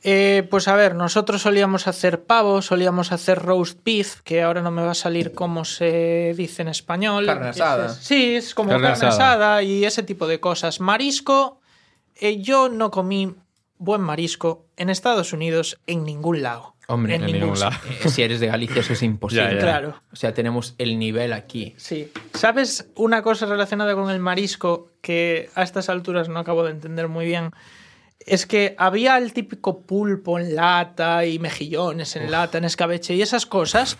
[0.02, 4.70] Eh, pues a ver, nosotros solíamos hacer pavo, solíamos hacer roast beef, que ahora no
[4.70, 7.26] me va a salir cómo se dice en español.
[7.26, 7.88] Carne asada.
[7.88, 9.10] Sí, es como Carne carne, asada.
[9.34, 9.62] asada.
[9.64, 10.80] y ese tipo de cosas.
[10.80, 11.60] Marisco,
[12.20, 13.34] eh, yo no comí
[13.78, 16.74] buen marisco en Estados Unidos en ningún lado.
[16.88, 17.76] Hombre, en, en ningún ningún lado.
[18.04, 19.44] Eh, si eres de Galicia, eso es imposible.
[19.44, 19.60] Ya, ya.
[19.60, 20.02] Claro.
[20.12, 21.74] O sea, tenemos el nivel aquí.
[21.76, 22.12] Sí.
[22.34, 27.08] ¿Sabes una cosa relacionada con el marisco que a estas alturas no acabo de entender
[27.08, 27.50] muy bien?
[28.20, 33.22] Es que había el típico pulpo en lata y mejillones en lata, en escabeche y
[33.22, 33.98] esas cosas.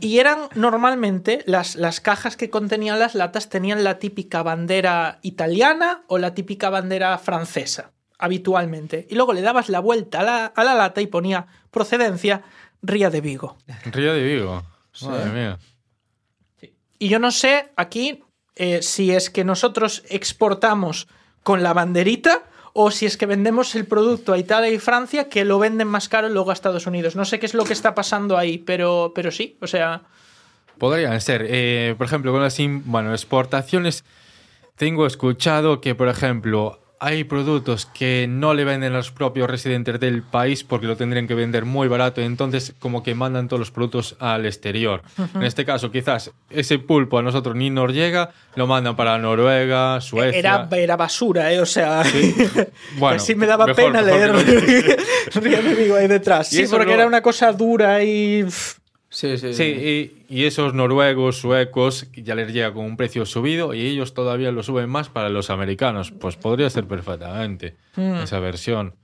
[0.00, 6.02] Y eran normalmente las, las cajas que contenían las latas tenían la típica bandera italiana
[6.08, 9.06] o la típica bandera francesa, habitualmente.
[9.10, 12.42] Y luego le dabas la vuelta a la, a la lata y ponía procedencia
[12.82, 13.56] Ría de Vigo.
[13.86, 14.62] Río de Vigo.
[15.02, 15.58] Madre mía.
[16.98, 18.22] Y yo no sé aquí
[18.56, 21.08] eh, si es que nosotros exportamos
[21.42, 25.44] con la banderita o si es que vendemos el producto a Italia y Francia que
[25.44, 27.16] lo venden más caro luego a Estados Unidos.
[27.16, 30.02] No sé qué es lo que está pasando ahí, pero, pero sí, o sea...
[30.78, 31.46] Podrían ser.
[31.48, 34.04] Eh, por ejemplo, con las bueno, exportaciones,
[34.76, 40.00] tengo escuchado que, por ejemplo, hay productos que no le venden a los propios residentes
[40.00, 43.60] del país porque lo tendrían que vender muy barato, y entonces como que mandan todos
[43.60, 45.02] los productos al exterior.
[45.34, 50.00] En este caso, quizás ese pulpo a nosotros ni nos llega, lo mandan para Noruega,
[50.00, 50.38] Suecia.
[50.38, 51.60] Era, era basura, ¿eh?
[51.60, 52.02] O sea,
[52.98, 54.96] Bueno, casi me daba mejor- pena mejor leer
[55.34, 56.52] Río de Vigo ahí detrás.
[56.52, 58.46] Y Sí, porque no- era una cosa dura y...
[59.14, 63.72] Sí, sí, Sí, y, y esos noruegos, suecos, ya les llega con un precio subido
[63.72, 66.10] y ellos todavía lo suben más para los americanos.
[66.10, 68.96] Pues podría ser perfectamente esa versión.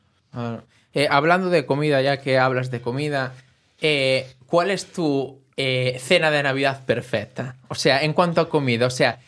[0.94, 3.34] Eh, hablando de comida, ya que hablas de comida,
[3.80, 7.54] eh, ¿cuál es tu eh, cena de Navidad perfecta?
[7.68, 9.20] O sea, en cuanto a comida, o sea,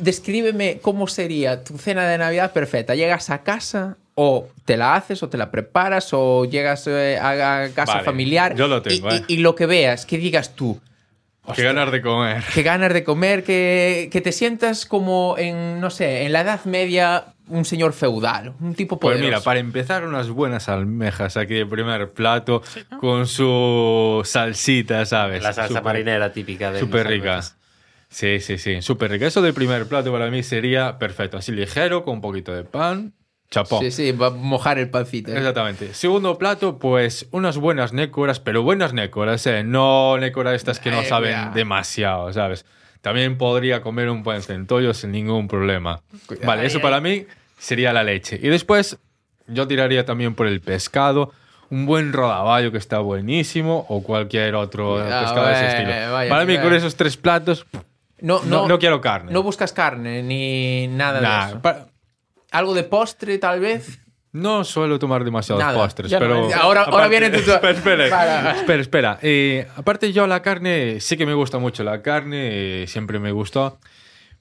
[0.00, 2.94] descríbeme cómo sería tu cena de Navidad perfecta.
[2.94, 7.62] ¿Llegas a casa o te la haces o te la preparas o llegas eh, a,
[7.64, 8.54] a casa Vale, familiar?
[8.54, 9.24] yo lo y- tengo, y, eh.
[9.28, 10.80] y lo que veas, que digas tú,
[11.54, 12.42] Qué ganas de comer.
[12.54, 16.64] que ganas de comer, que, que te sientas como en, no sé, en la Edad
[16.64, 19.26] Media, un señor feudal, un tipo Pues poderoso.
[19.30, 22.62] mira, para empezar, unas buenas almejas aquí de primer plato
[22.98, 25.42] con su salsita, ¿sabes?
[25.42, 27.32] La salsa marinera típica de Súper rica.
[27.34, 27.56] almejas.
[28.08, 29.26] Sí, sí, sí, súper rica.
[29.26, 31.36] Eso de primer plato para mí sería perfecto.
[31.36, 33.12] Así ligero, con un poquito de pan,
[33.50, 33.80] chapón.
[33.80, 35.30] Sí, sí, va a mojar el pancito.
[35.32, 35.36] ¿eh?
[35.38, 35.94] Exactamente.
[35.94, 39.62] Segundo plato, pues unas buenas nécoras, pero buenas nécoras, ¿eh?
[39.64, 41.54] No nécoras estas que no Eh, saben cuidado.
[41.54, 42.64] demasiado, ¿sabes?
[43.00, 46.00] También podría comer un buen centollo sin ningún problema.
[46.26, 46.46] Cuidado.
[46.46, 47.26] Vale, eso Ay, para mí
[47.58, 48.38] sería la leche.
[48.42, 48.98] Y después
[49.46, 51.32] yo tiraría también por el pescado.
[51.70, 56.12] Un buen rodaballo que está buenísimo o cualquier otro Cuidado, pescado de ese eh, estilo.
[56.12, 57.66] vaya, para mí con esos tres platos,
[58.20, 59.32] No, no, no quiero carne.
[59.32, 61.62] No buscas carne ni nada Nah, de eso.
[61.62, 61.86] pa-
[62.54, 64.00] Algo de postre, tal vez.
[64.32, 66.48] No suelo tomar demasiados Nada, postres, no, pero...
[66.54, 68.50] ahora- ahora viene tu- Espera, espera, Para.
[68.56, 68.80] espera.
[68.82, 69.18] espera.
[69.22, 73.30] Eh, aparte yo la carne, sí que me gusta mucho la carne, eh, siempre me
[73.30, 73.78] gustó,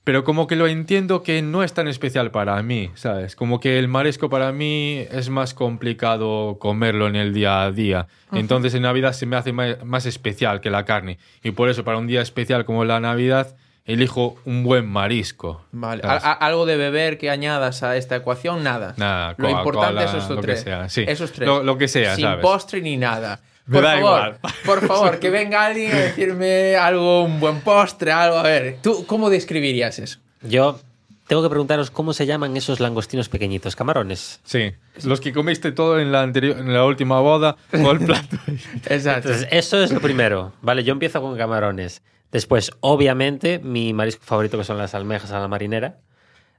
[0.03, 3.35] pero como que lo entiendo que no es tan especial para mí, ¿sabes?
[3.35, 8.07] Como que el marisco para mí es más complicado comerlo en el día a día.
[8.31, 11.19] Entonces en Navidad se me hace más especial que la carne.
[11.43, 15.65] Y por eso para un día especial como la Navidad, elijo un buen marisco.
[15.71, 16.01] Vale.
[16.03, 18.93] algo de beber que añadas a esta ecuación, nada.
[18.97, 20.61] Nada, Lo importante es esos lo que tres.
[20.61, 21.03] sea, sí.
[21.07, 21.47] Esos tres.
[21.47, 22.41] Lo- lo que sea, Sin ¿sabes?
[22.41, 23.39] postre ni nada.
[23.65, 24.37] Me Por da favor, igual.
[24.65, 28.37] por favor, que venga alguien a decirme algo, un buen postre, algo.
[28.37, 30.19] A ver, ¿tú cómo describirías eso?
[30.41, 30.79] Yo
[31.27, 34.41] tengo que preguntaros cómo se llaman esos langostinos pequeñitos, camarones.
[34.43, 34.73] Sí,
[35.05, 38.35] los que comiste todo en la anterior, en la última boda o el plato.
[38.89, 39.29] Exacto.
[39.29, 40.51] Entonces, eso es lo primero.
[40.61, 42.01] Vale, yo empiezo con camarones.
[42.33, 45.99] Después, obviamente, mi marisco favorito que son las almejas a la marinera.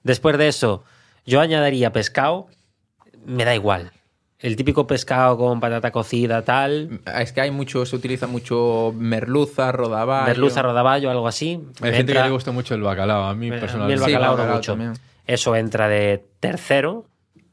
[0.04, 0.84] Después de eso,
[1.26, 2.46] yo añadiría pescado.
[3.26, 3.90] Me da igual.
[4.38, 7.00] El típico pescado con patata cocida, tal.
[7.18, 10.26] Es que hay mucho, se utiliza mucho merluza, rodaballo.
[10.26, 11.60] Merluza, rodaballo, algo así.
[11.80, 13.60] Hay Me gente que le gusta mucho el bacalao, a mí me- a mí el
[13.60, 14.04] personalmente.
[14.04, 14.72] Sí, bacalao no bacalao mucho.
[14.72, 14.92] también.
[15.26, 17.06] Eso entra de tercero,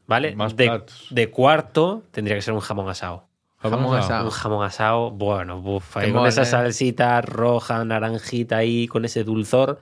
[0.06, 0.36] ¿vale?
[0.36, 1.08] Más de, platos.
[1.10, 3.24] de cuarto tendría que ser un jamón asado.
[3.62, 4.26] Jamón Jamón asado.
[4.26, 6.46] Un jamón asado, bueno, buf, ahí con mola, esa eh.
[6.46, 9.82] salsita roja, naranjita ahí, con ese dulzor.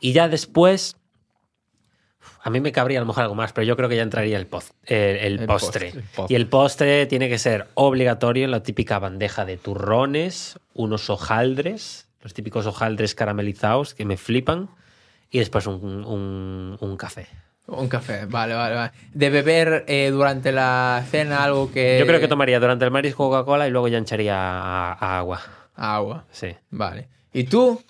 [0.00, 0.96] Y ya después,
[2.42, 4.38] A mí me cabría a lo mejor algo más, pero yo creo que ya entraría
[4.38, 5.86] el, poz- el- el El postre.
[5.86, 6.26] postre, el postre.
[6.28, 12.08] Y el postre tiene que ser obligatorio en la típica bandeja de turrones, unos hojaldres,
[12.22, 14.70] los típicos hojaldres caramelizados que me flipan,
[15.30, 17.26] y después un, un- un café.
[17.70, 18.90] Un café, vale, vale, vale.
[19.14, 21.98] De beber eh, durante la cena algo que...
[21.98, 25.40] Yo creo que tomaría durante el marisco Coca-Cola y luego ya echaría a, a agua.
[25.76, 26.24] Agua.
[26.32, 26.48] Sí.
[26.70, 27.08] Vale.
[27.32, 27.80] ¿Y tú?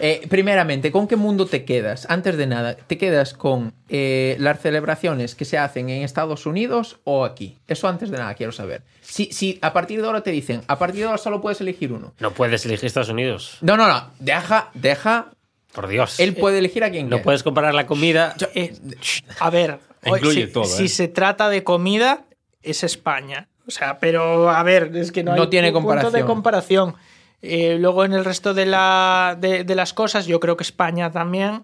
[0.00, 2.06] Eh, primeramente, ¿con qué mundo te quedas?
[2.08, 7.00] Antes de nada, ¿te quedas con eh, las celebraciones que se hacen en Estados Unidos
[7.04, 7.58] o aquí?
[7.66, 8.82] Eso antes de nada quiero saber.
[9.00, 11.92] Si, si a partir de ahora te dicen, a partir de ahora solo puedes elegir
[11.92, 12.12] uno.
[12.20, 13.58] No puedes elegir Estados Unidos.
[13.60, 14.10] No, no, no.
[14.20, 15.30] Deja, deja.
[15.80, 16.18] Por Dios.
[16.18, 18.34] Él puede elegir a quien no puedes comparar la comida.
[18.54, 18.72] Eh,
[19.38, 20.88] a ver, Incluye si, todo, si ¿eh?
[20.88, 22.24] se trata de comida,
[22.64, 23.46] es España.
[23.64, 26.12] O sea, pero a ver, es que no, No hay tiene punto comparación.
[26.14, 26.94] de comparación.
[27.42, 31.12] Eh, luego en el resto de, la, de, de las cosas, yo creo que España
[31.12, 31.62] también.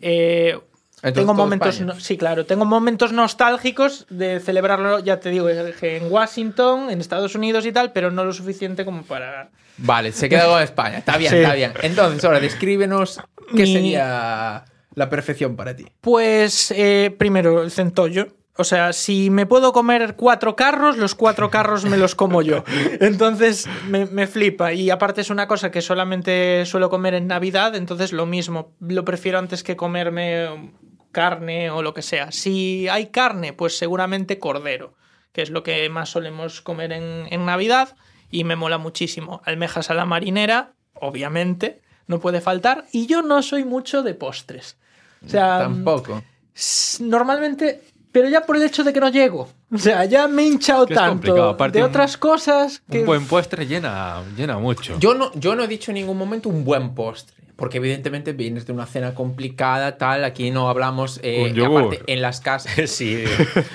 [0.00, 0.58] eh,
[1.02, 6.10] Entonces, tengo momentos, no- sí, claro, tengo momentos nostálgicos de celebrarlo, ya te digo, en
[6.10, 9.50] Washington, en Estados Unidos y tal, pero no lo suficiente como para.
[9.80, 10.98] Vale, se queda con España.
[10.98, 11.38] Está bien, Sí.
[11.38, 11.72] está bien.
[11.82, 13.20] Entonces, ahora descríbenos
[13.56, 15.86] qué Mi- sería la perfección para ti.
[16.00, 18.28] Pues eh, primero el centollo.
[18.56, 22.62] O sea, si me puedo comer cuatro carros, los cuatro carros me los como yo.
[23.00, 24.74] Entonces me, me flipa.
[24.74, 28.74] Y aparte es una cosa que solamente suelo comer en Navidad, entonces lo mismo.
[28.80, 30.72] Lo prefiero antes que comerme
[31.10, 32.32] carne o lo que sea.
[32.32, 34.94] Si hay carne, pues seguramente cordero,
[35.32, 37.96] que es lo que más solemos comer en, en Navidad
[38.30, 39.42] y me mola muchísimo.
[39.44, 42.86] Almejas a la marinera, obviamente, no puede faltar.
[42.92, 44.76] Y yo no soy mucho de postres.
[45.24, 46.22] O sea, Tampoco.
[46.54, 47.82] S- Normalmente,
[48.12, 49.48] pero ya por el hecho de que no llego.
[49.72, 53.00] O sea, ya me he hinchado es tanto aparte de un- otras cosas que...
[53.00, 54.98] Un buen postre llena, llena mucho.
[54.98, 57.36] Yo no, yo no he dicho en ningún momento un buen postre.
[57.60, 60.24] Porque evidentemente vienes de una cena complicada, tal.
[60.24, 61.20] Aquí no hablamos.
[61.22, 62.72] eh, Un aparte, en las casas.
[62.90, 63.22] Sí.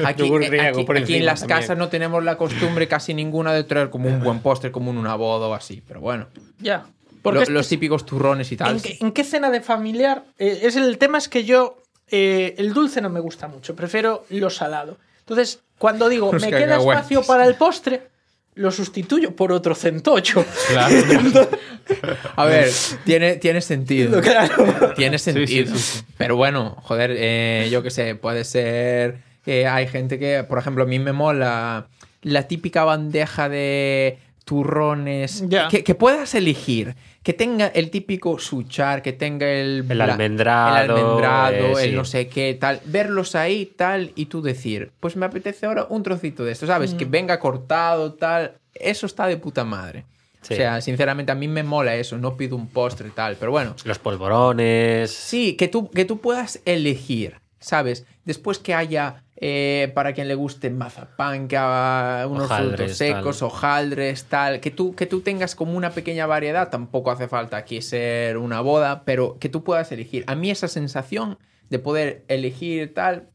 [0.03, 1.59] Aquí, eh, aquí- por aquí en las también.
[1.59, 4.97] casas no tenemos la costumbre casi ninguna de traer como un buen postre, como en
[4.97, 5.81] una boda o así.
[5.87, 6.27] Pero bueno.
[6.59, 6.87] Ya.
[7.21, 8.75] Porque que los típicos turrones y tal.
[8.75, 10.25] ¿en, qué, en qué cena de familiar?
[10.39, 11.77] Eh, es el tema es que yo
[12.09, 14.97] eh, el dulce no me gusta mucho, prefiero lo salado.
[15.19, 18.09] Entonces, cuando digo Los me queda espacio para el postre,
[18.55, 20.45] lo sustituyo por otro centollo.
[20.69, 20.95] Claro.
[22.35, 22.71] A ver,
[23.03, 24.21] tiene, tiene sentido.
[24.25, 24.93] Claro.
[24.95, 25.75] Tiene sentido.
[25.75, 26.03] sí, sí.
[26.17, 29.19] Pero bueno, joder, eh, yo qué sé, puede ser.
[29.43, 31.87] que hay gente que, por ejemplo, a mí me mola
[32.21, 35.43] la típica bandeja de turrones.
[35.69, 36.95] Que, que puedas elegir.
[37.23, 39.85] Que tenga el típico suchar, que tenga el.
[39.89, 41.95] El la- almendrado, El almendrado, eh, el sí.
[41.95, 42.79] no sé qué, tal.
[42.85, 46.93] Verlos ahí, tal, y tú decir, pues me apetece ahora un trocito de esto, ¿sabes?
[46.93, 46.97] Mm.
[46.97, 48.53] Que venga cortado, tal.
[48.75, 50.05] Eso está de puta madre.
[50.41, 50.53] Sí.
[50.53, 52.17] O sea, sinceramente, a mí me mola eso.
[52.19, 53.35] No pido un postre, tal.
[53.39, 55.09] Pero bueno, Los polvorones.
[55.09, 58.05] Sí, que tú, que tú puedas elegir, ¿sabes?
[58.25, 63.39] Después que haya, eh, para quien le guste, mazapán, que haga unos Hojaldres, frutos secos,
[63.39, 63.47] tal.
[63.47, 64.59] hojaldres, tal.
[64.61, 66.69] Que tú, que tú tengas como una pequeña variedad.
[66.69, 70.23] Tampoco hace falta aquí ser una boda, pero que tú puedas elegir.
[70.27, 71.37] A mí esa sensación
[71.69, 73.29] de poder elegir tal,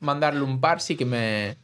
[0.00, 1.56] mandarle un par, sí que me...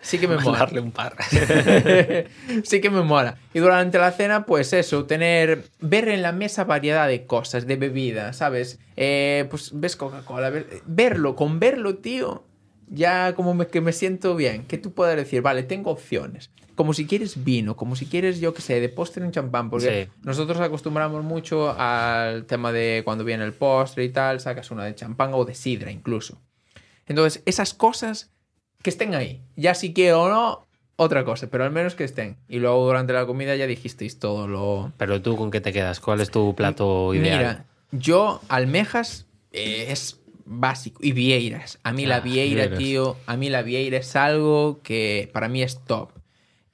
[0.00, 0.58] Sí que me mola.
[0.60, 1.16] Darle un par.
[2.64, 3.36] sí que me mola.
[3.54, 7.76] Y durante la cena, pues eso, tener, ver en la mesa variedad de cosas, de
[7.76, 8.78] bebidas, ¿sabes?
[8.96, 12.44] Eh, pues ves Coca-Cola, ver- verlo, con verlo, tío,
[12.90, 14.64] ya como me- que me siento bien.
[14.66, 16.50] Que tú puedas decir, vale, tengo opciones.
[16.74, 20.04] Como si quieres vino, como si quieres, yo qué sé, de postre un champán, porque
[20.06, 20.12] Sí.
[20.22, 24.94] nosotros acostumbramos mucho al tema de cuando viene el postre y tal, sacas una de
[24.94, 26.40] champán o de sidra incluso.
[27.06, 28.30] Entonces, esas cosas
[28.82, 29.42] que estén ahí.
[29.56, 32.36] Ya si quiero o no, otra cosa, pero al menos que estén.
[32.48, 34.92] Y luego durante la comida ya dijisteis todo lo...
[34.98, 35.98] Pero tú, ¿con qué te quedas?
[36.00, 37.38] ¿Cuál es tu plato ideal?
[37.38, 41.00] Mira, yo almejas eh, es básico.
[41.02, 41.78] Y vieiras.
[41.82, 42.78] A mí la Ah, vieira, vieiras.
[42.78, 46.10] tío, a mí la vieira es algo que para mí es top.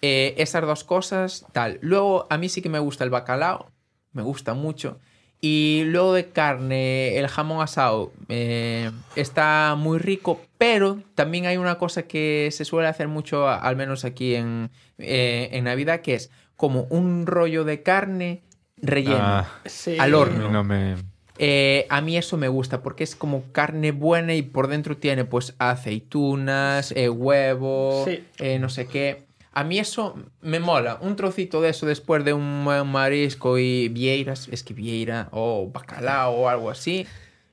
[0.03, 1.79] Eh, esas dos cosas, tal.
[1.83, 3.71] Luego, a mí sí que me gusta el bacalao.
[4.13, 4.99] Me gusta mucho.
[5.41, 11.77] Y luego de carne, el jamón asado eh, está muy rico, pero también hay una
[11.77, 16.31] cosa que se suele hacer mucho, al menos aquí en, eh, en Navidad, que es
[16.57, 18.43] como un rollo de carne
[18.79, 19.97] relleno Ah, Sí.
[19.99, 20.49] al horno.
[20.51, 20.97] no me...
[21.39, 25.25] Eh, a mí eso me gusta porque es como carne buena y por dentro tiene
[25.25, 28.23] pues aceitunas, eh, huevo, Sí.
[28.39, 29.25] eh, no sé qué.
[29.53, 30.99] A mí eso me mola.
[31.01, 36.33] Un trocito de eso después de un marisco y vieiras, es que vieira o bacalao
[36.35, 37.07] o algo así.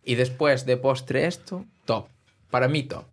[0.03, 2.07] Y después de postre esto, top.
[2.49, 3.05] Para mí top.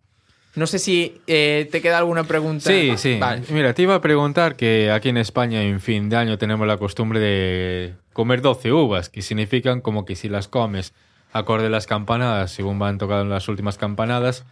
[0.55, 2.67] No sé si eh, te queda alguna pregunta.
[2.69, 3.17] Sí, sí.
[3.19, 3.43] Vale.
[3.51, 6.77] Mira, te iba a preguntar que aquí en España en fin de año tenemos la
[6.77, 10.91] costumbre de comer 12 uvas, que significan como que si las comes
[11.31, 14.43] acorde a las campanadas, según van tocando las últimas campanadas,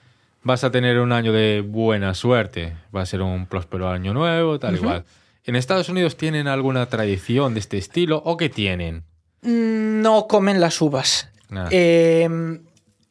[0.41, 2.77] vas a tener un año de buena suerte.
[2.95, 5.03] Va a ser un próspero año nuevo, tal igual.
[5.43, 9.03] ¿En Estados Unidos tienen alguna tradición de este estilo o qué tienen?
[9.41, 11.29] No comen las uvas.
[11.69, 12.29] Eh,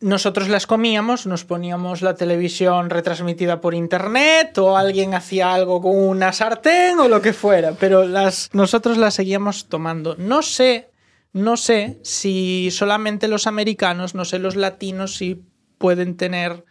[0.00, 5.96] nosotros las comíamos, nos poníamos la televisión retransmitida por internet o alguien hacía algo con
[5.96, 10.14] una sartén o lo que fuera, pero las, nosotros las seguíamos tomando.
[10.18, 10.90] No sé,
[11.32, 15.42] no sé si solamente los americanos, no sé los latinos si
[15.78, 16.64] pueden tener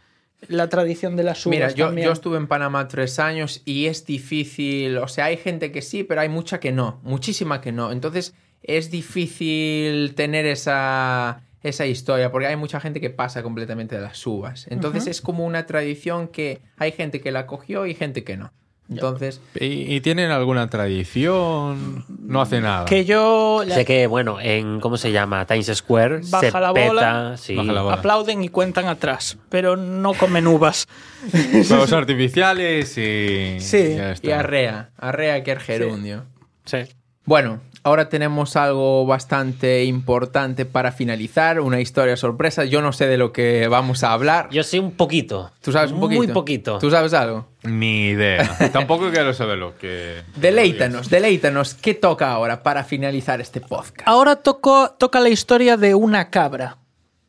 [0.48, 1.56] la tradición de las uvas.
[1.56, 5.72] Mira, yo, yo estuve en Panamá tres años y es difícil, o sea, hay gente
[5.72, 7.92] que sí, pero hay mucha que no, muchísima que no.
[7.92, 14.02] Entonces es difícil tener esa, esa historia porque hay mucha gente que pasa completamente de
[14.02, 14.68] las uvas.
[14.70, 18.54] Entonces es como una tradición que hay gente que la cogió y gente que no.
[18.88, 22.06] Entonces, ¿Y, y tienen alguna tradición?
[22.20, 22.86] No hace nada.
[22.86, 25.46] Que yo la- Sé que, bueno, en, ¿cómo se llama?
[25.48, 27.38] Times Square Baja se la peta, bola.
[27.38, 27.56] sí.
[27.56, 27.96] Baja la bola.
[27.96, 30.88] aplauden y cuentan atrás, pero no comen uvas.
[31.68, 33.58] Fuegos artificiales y.
[33.60, 34.28] Sí, ya está.
[34.28, 36.26] y arrea, arrea que es gerundio.
[36.66, 36.78] Sí.
[37.26, 42.66] Bueno, ahora tenemos algo bastante importante para finalizar, una historia sorpresa.
[42.66, 44.50] Yo no sé de lo que vamos a hablar.
[44.52, 45.52] Yo sé un poquito.
[45.62, 46.18] ¿Tú sabes un poquito?
[46.24, 46.80] Muy poquito.
[46.80, 47.48] ¿Tú sabes algo?
[47.62, 48.58] Ni idea.
[48.74, 50.24] Tampoco quiero saber lo que.
[50.36, 51.76] Deleítanos, deleítanos.
[51.76, 54.02] ¿Qué toca ahora para finalizar este podcast?
[54.08, 56.78] Ahora tocó, toca la historia de una cabra.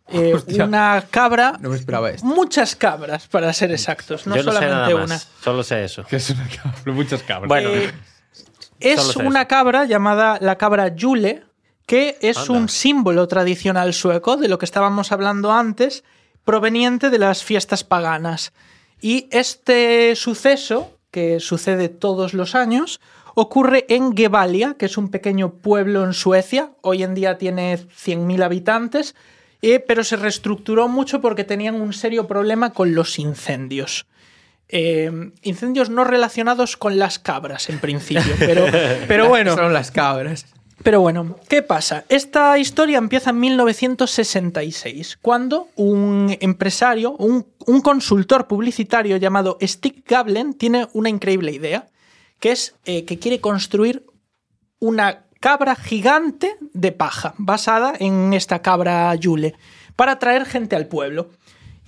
[0.09, 1.59] Eh, una cabra.
[1.61, 2.27] No me esperaba esto.
[2.27, 5.19] Muchas cabras, para ser exactos, no Yo no sé solamente una.
[5.19, 6.05] Solo sé eso.
[6.05, 7.49] Que es una cabra, muchas cabras.
[7.49, 7.93] Bueno, Eh,
[8.81, 11.44] es una cabra llamada la cabra Yule,
[11.86, 12.53] que es Anda.
[12.53, 16.05] un símbolo tradicional sueco de lo que estábamos hablando antes,
[16.44, 18.53] proveniente de las fiestas paganas.
[19.01, 23.01] Y este suceso, que sucede todos los años,
[23.35, 26.73] ocurre en Gevalia, que es un pequeño pueblo en Suecia.
[26.81, 29.15] Hoy en día tiene 100.000 habitantes,
[29.62, 34.07] eh, pero se reestructuró mucho porque tenían un serio problema con los incendios.
[34.68, 38.66] Eh, incendios no relacionados con las cabras, en principio, pero,
[39.09, 39.55] pero bueno.
[39.55, 40.47] Son las cabras.
[40.82, 42.05] Pero bueno, ¿qué pasa?
[42.09, 50.55] Esta historia empieza en 1966, cuando un empresario, un, un consultor publicitario llamado Stig Gablen
[50.55, 51.86] tiene una increíble idea,
[52.40, 54.05] que es eh, que quiere construir
[54.78, 59.55] una cabra gigante de paja, basada en esta cabra Yule,
[59.97, 61.30] para atraer gente al pueblo.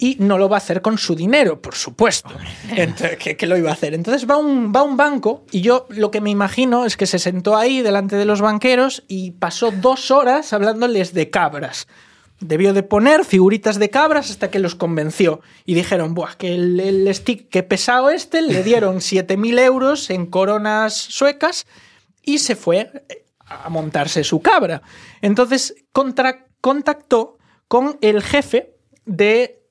[0.01, 2.31] Y no lo va a hacer con su dinero, por supuesto.
[2.71, 3.95] Entonces, ¿qué, qué lo iba a hacer?
[3.95, 7.07] Entonces va a un, va un banco y yo lo que me imagino es que
[7.07, 11.89] se sentó ahí delante de los banqueros y pasó dos horas hablándoles de cabras.
[12.41, 15.41] Debió de poner figuritas de cabras hasta que los convenció.
[15.65, 20.27] Y dijeron, Buah, que el, el stick que pesado este, le dieron 7.000 euros en
[20.27, 21.67] coronas suecas
[22.23, 22.93] y se fue
[23.49, 24.83] a montarse su cabra.
[25.23, 28.75] Entonces contra- contactó con el jefe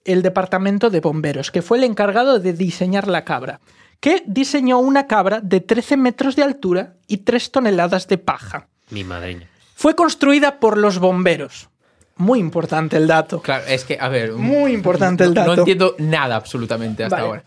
[0.07, 3.59] del departamento de bomberos, que fue el encargado de diseñar la cabra,
[3.99, 8.67] que diseñó una cabra de 13 metros de altura y 3 toneladas de paja.
[8.89, 9.47] mi madreña.
[9.75, 11.69] Fue construida por los bomberos.
[12.15, 13.41] Muy importante el dato.
[13.41, 14.33] Claro, es que, a ver.
[14.33, 15.55] Muy importante el dato.
[15.55, 17.27] No entiendo nada absolutamente hasta Vale.
[17.27, 17.43] ahora.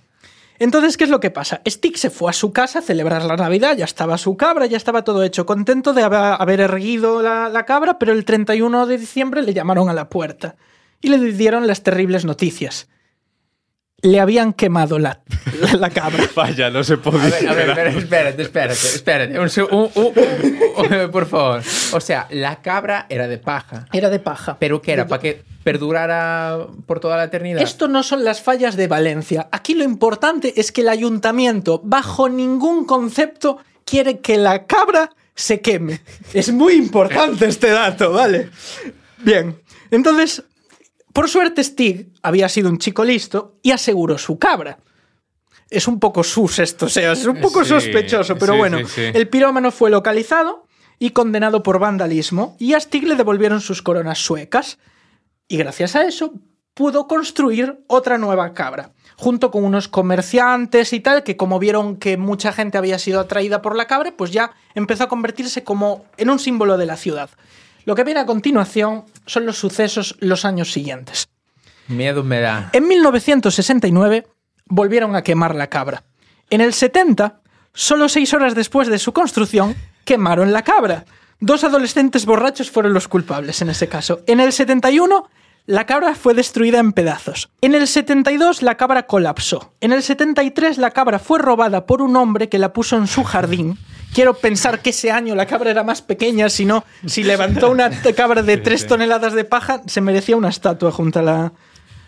[0.60, 1.60] Entonces, ¿qué es lo que pasa?
[1.66, 4.76] Stick se fue a su casa a celebrar la Navidad, ya estaba su cabra, ya
[4.76, 8.98] estaba todo hecho, contento de haber, haber erguido la, la cabra, pero el 31 de
[8.98, 10.56] diciembre le llamaron a la puerta
[11.00, 12.88] y le dieron las terribles noticias.
[14.02, 15.20] Le habían quemado la,
[15.60, 16.24] la, la cabra.
[16.34, 17.30] Vaya, no se A puede.
[17.30, 19.38] ver, a ver, espérate, espérate, espérate, espérate.
[19.40, 21.62] Un seg- un- un- un- por favor.
[21.92, 23.86] O sea, la cabra era de paja.
[23.92, 24.56] Era de paja.
[24.58, 25.06] ¿Pero qué era?
[25.06, 27.60] ¿Para que perdurara por toda la eternidad?
[27.62, 29.48] Esto no son las fallas de Valencia.
[29.52, 35.60] Aquí lo importante es que el ayuntamiento, bajo ningún concepto, quiere que la cabra se
[35.60, 36.00] queme.
[36.32, 38.48] Es muy importante este dato, ¿vale?
[39.18, 39.60] Bien.
[39.90, 40.42] Entonces,
[41.12, 44.78] por suerte, Stig había sido un chico listo y aseguró su cabra.
[45.68, 48.88] Es un poco sus esto, o sea, es un poco Sí, sospechoso, pero sí, bueno,
[48.88, 50.66] sí, el pirómano fue localizado
[50.98, 54.78] y condenado por vandalismo y a Stig le devolvieron sus coronas suecas
[55.46, 56.34] y gracias a eso
[56.74, 62.16] pudo construir otra nueva cabra, junto con unos comerciantes y tal, que como vieron que
[62.16, 66.30] mucha gente había sido atraída por la cabra, pues ya empezó a convertirse como en
[66.30, 67.30] un símbolo de la ciudad.
[67.84, 71.28] Lo que viene a continuación son los sucesos los años siguientes.
[71.88, 72.70] Miedo me da.
[72.72, 74.26] En 1969
[74.66, 76.04] volvieron a quemar la cabra.
[76.50, 77.40] En el 70,
[77.72, 79.74] solo seis horas después de su construcción,
[80.04, 81.04] quemaron la cabra.
[81.40, 84.20] Dos adolescentes borrachos fueron los culpables en ese caso.
[84.26, 85.28] En el 71,
[85.66, 87.50] la cabra fue destruida en pedazos.
[87.60, 89.72] En el 72, la cabra colapsó.
[89.80, 93.24] En el 73, la cabra fue robada por un hombre que la puso en su
[93.24, 93.78] jardín,
[94.14, 97.90] quiero pensar que ese año la cabra era más pequeña, si no, si levantó una
[98.16, 98.86] cabra de Sí, 3 sí.
[98.86, 101.52] toneladas de paja, se merecía una estatua junto a la,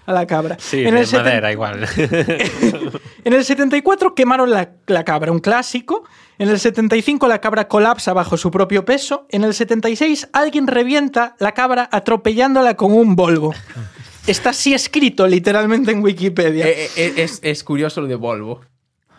[0.06, 0.56] a la cabra.
[0.60, 1.86] Sí, en, de el seten- madera igual.
[3.24, 6.04] en el 74 quemaron la, la cabra, un clásico.
[6.38, 9.26] En el 75 la cabra colapsa bajo su propio peso.
[9.30, 13.54] En el 76 alguien revienta la cabra atropellándola con un Volvo.
[14.26, 16.66] Está así escrito literalmente en Wikipedia.
[16.66, 18.60] Eh, eh, es, es curioso lo de Volvo.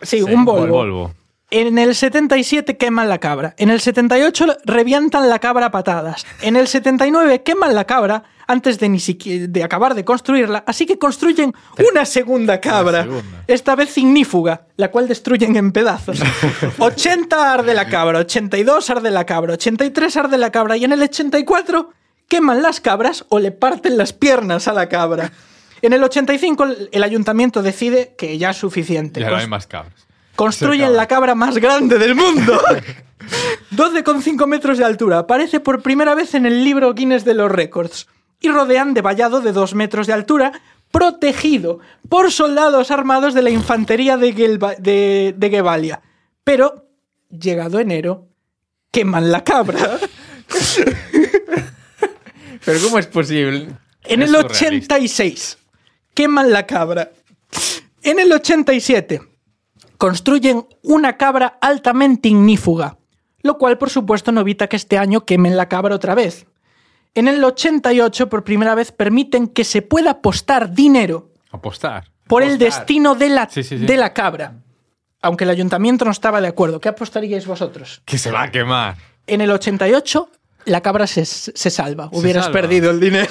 [0.02, 0.66] sí, un Volvo.
[0.66, 1.14] Volvo.
[1.56, 3.54] En el 77 queman la cabra.
[3.58, 6.26] En el 78 revientan la cabra a patadas.
[6.42, 10.84] En el 79 queman la cabra antes de ni siquiera de acabar de construirla, así
[10.84, 11.54] que construyen
[11.92, 13.44] una segunda cabra, segunda.
[13.46, 16.18] esta vez ignífuga, la cual destruyen en pedazos.
[16.78, 21.02] 80 arde la cabra, 82 arde la cabra, 83 arde la cabra y en el
[21.02, 21.90] 84
[22.28, 25.30] queman las cabras o le parten las piernas a la cabra.
[25.82, 29.20] En el 85 el- el ayuntamiento decide que ya es suficiente.
[29.20, 30.03] Ya no hay más cabras.
[30.36, 32.60] Construyen la cabra más grande del mundo.
[33.74, 35.18] 12,5 metros de altura.
[35.20, 38.06] Aparece por primera vez en el libro Guinness de los Récords.
[38.40, 40.52] Y rodean de vallado de 2 metros de altura,
[40.90, 46.02] protegido por soldados armados de la infantería de, Gelba- de, de Gevalia.
[46.42, 46.86] Pero,
[47.30, 48.28] llegado enero,
[48.90, 49.98] queman la cabra.
[52.64, 53.68] Pero ¿cómo es posible?
[54.04, 54.94] En el surrealista.
[54.96, 55.58] 86
[56.14, 57.10] queman la cabra.
[58.02, 59.20] En el 87
[60.08, 62.98] construyen una cabra altamente ignífuga,
[63.40, 66.44] lo cual por supuesto no evita que este año quemen la cabra otra vez.
[67.14, 72.10] En el 88 por primera vez permiten que se pueda apostar dinero Apostar.
[72.26, 73.86] por el destino de la, Sí, sí, sí.
[73.86, 74.56] de la cabra.
[75.22, 76.80] Aunque el ayuntamiento no estaba de acuerdo.
[76.82, 78.02] ¿Qué apostaríais vosotros?
[78.04, 78.96] Que se va a quemar.
[79.26, 80.28] En el 88
[80.66, 82.08] la cabra se, se salva.
[82.10, 82.60] Se Hubieras salva.
[82.60, 83.30] perdido el dinero.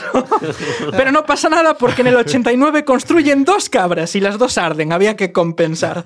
[0.91, 4.91] Pero no pasa nada porque en el 89 construyen dos cabras y las dos arden.
[4.91, 6.03] Había que compensar.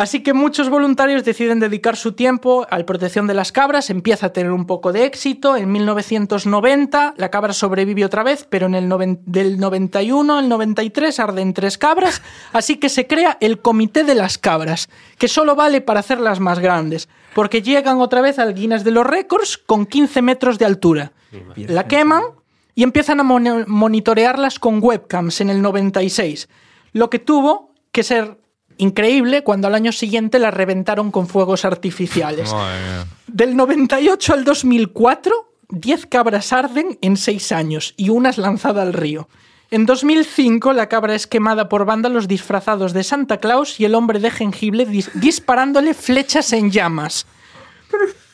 [0.00, 3.90] Así que muchos voluntarios deciden dedicar su tiempo a la protección de las cabras.
[3.90, 5.56] Empieza a tener un poco de éxito.
[5.56, 11.20] En 1990 la cabra sobrevive otra vez, pero en el noven- del 91 al 93
[11.20, 12.22] arden tres cabras.
[12.54, 16.60] Así que se crea el Comité de las Cabras, que solo vale para hacerlas más
[16.60, 21.12] grandes, porque llegan otra vez al Guinness de los Récords con 15 metros de altura.
[21.56, 22.22] La queman
[22.74, 26.48] y empiezan a mon- monitorearlas con webcams en el 96,
[26.94, 28.39] lo que tuvo que ser
[28.80, 32.52] increíble cuando al año siguiente las reventaron con fuegos artificiales.
[32.52, 33.06] Madre mía.
[33.26, 38.92] Del 98 al 2004, 10 cabras arden en 6 años y una es lanzada al
[38.92, 39.28] río.
[39.70, 44.18] En 2005, la cabra es quemada por vándalos disfrazados de Santa Claus y el hombre
[44.18, 47.24] de jengibre dis- disparándole flechas en llamas.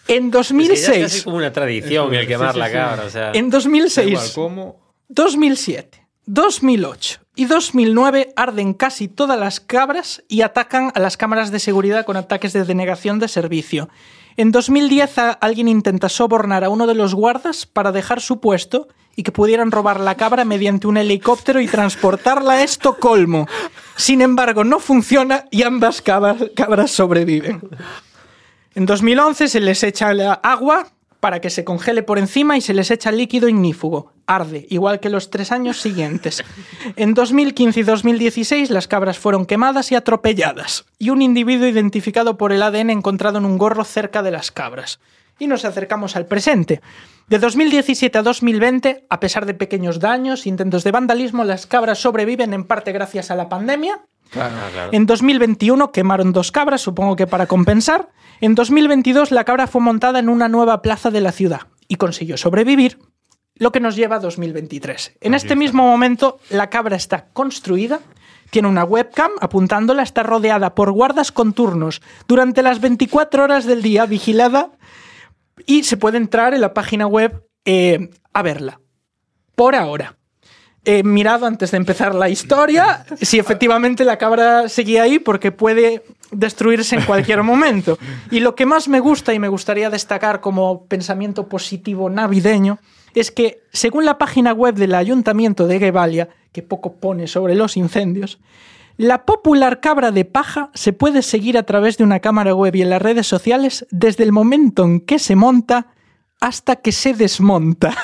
[0.09, 2.73] En Es que ya es 2006, casi como una tradición el quemar sí, la sí.
[2.73, 3.05] cabra.
[3.05, 4.81] O sea, en Da igual 2006, cómo.
[5.09, 11.60] 2007, 2008 y 2009 arden casi todas las cabras y atacan a las cámaras de
[11.60, 13.88] seguridad con ataques de denegación de servicio.
[14.38, 18.88] En 2010 a- alguien intenta sobornar a uno de los guardas para dejar su puesto
[19.14, 23.46] y que pudieran robar la cabra mediante un helicóptero y transportarla a Estocolmo.
[23.96, 27.62] Sin embargo, no funciona y ambas cabras, sobreviven.
[28.74, 30.10] En 2011 se les echa
[30.42, 30.88] agua
[31.20, 34.12] para que se congele por encima y se les echa líquido ignífugo.
[34.27, 36.44] Arde, igual que los tres años siguientes.
[36.97, 40.85] En 2015 y 2016 las cabras fueron quemadas y atropelladas.
[40.98, 44.98] Y un individuo identificado por el ADN encontrado en un gorro cerca de las cabras.
[45.39, 46.81] Y nos acercamos al presente.
[47.28, 52.55] De 2017 a 2020, a pesar de pequeños daños, intentos de vandalismo, las cabras sobreviven
[52.55, 54.01] en parte gracias a la pandemia
[54.35, 54.90] Ah, claro.
[54.93, 58.09] en 2021 quemaron dos cabras, supongo que para compensar.
[58.40, 62.36] En 2022 la cabra fue montada en una nueva plaza de la ciudad y consiguió
[62.36, 62.98] sobrevivir,
[63.56, 65.16] lo que nos lleva a 2023.
[65.20, 65.58] En este está.
[65.58, 68.00] mismo momento la cabra está construida,
[68.50, 73.82] tiene una webcam apuntándola, está rodeada por guardas con turnos durante las 24 horas del
[73.82, 74.70] día, vigilada,
[75.64, 78.80] y se puede entrar en la página web eh, a verla.
[79.54, 80.16] Por ahora
[80.84, 86.04] he mirado antes de empezar la historia si efectivamente la cabra seguía ahí porque puede
[86.30, 87.98] destruirse en cualquier momento.
[88.30, 92.78] Y lo que más me gusta y me gustaría destacar como pensamiento positivo navideño
[93.16, 97.78] es que, según la página web del Ayuntamiento de Gevalia, que poco pone sobre los
[97.78, 98.38] incendios,
[98.98, 102.82] la popular cabra de paja se puede seguir a través de una cámara web y
[102.82, 105.88] en las redes sociales desde el momento en que se monta
[106.40, 107.94] hasta que se desmonta.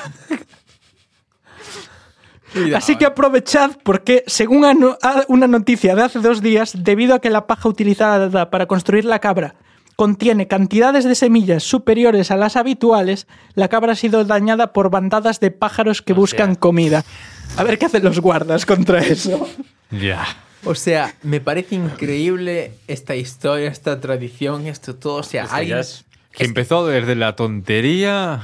[2.75, 4.65] Así que aprovechad porque, según
[5.27, 9.19] una noticia de hace dos días, debido a que la paja utilizada para construir la
[9.19, 9.55] cabra
[10.03, 13.25] contiene cantidades de semillas superiores a las habituales,
[13.55, 16.59] la cabra ha sido dañada por bandadas de pájaros que buscan sea.
[16.59, 17.05] comida.
[17.55, 19.47] A ver qué hacen los guardas contra eso.
[19.91, 20.25] Ya.
[20.65, 25.15] O sea, me parece increíble esta historia, esta tradición, esto todo.
[25.19, 26.03] O sea, Es que alguien, es-
[26.33, 28.41] Que empezó desde la tontería.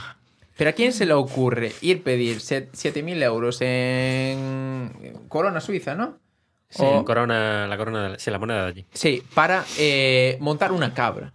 [0.58, 6.18] Pero ¿a quién se le ocurre ir pedir 7.000 euros en corona suiza, no?
[6.70, 8.86] Sí, O- corona, la corona, de- sí, la moneda de allí.
[8.94, 11.34] Sí, para eh, montar una cabra.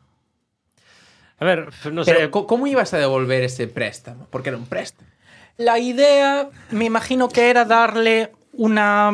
[1.44, 2.30] A ver, no sé.
[2.30, 4.26] ¿cómo- ¿cómo ibas a devolver ese préstamo?
[4.30, 5.08] Porque era un préstamo.
[5.58, 9.12] La idea, me imagino que era darle una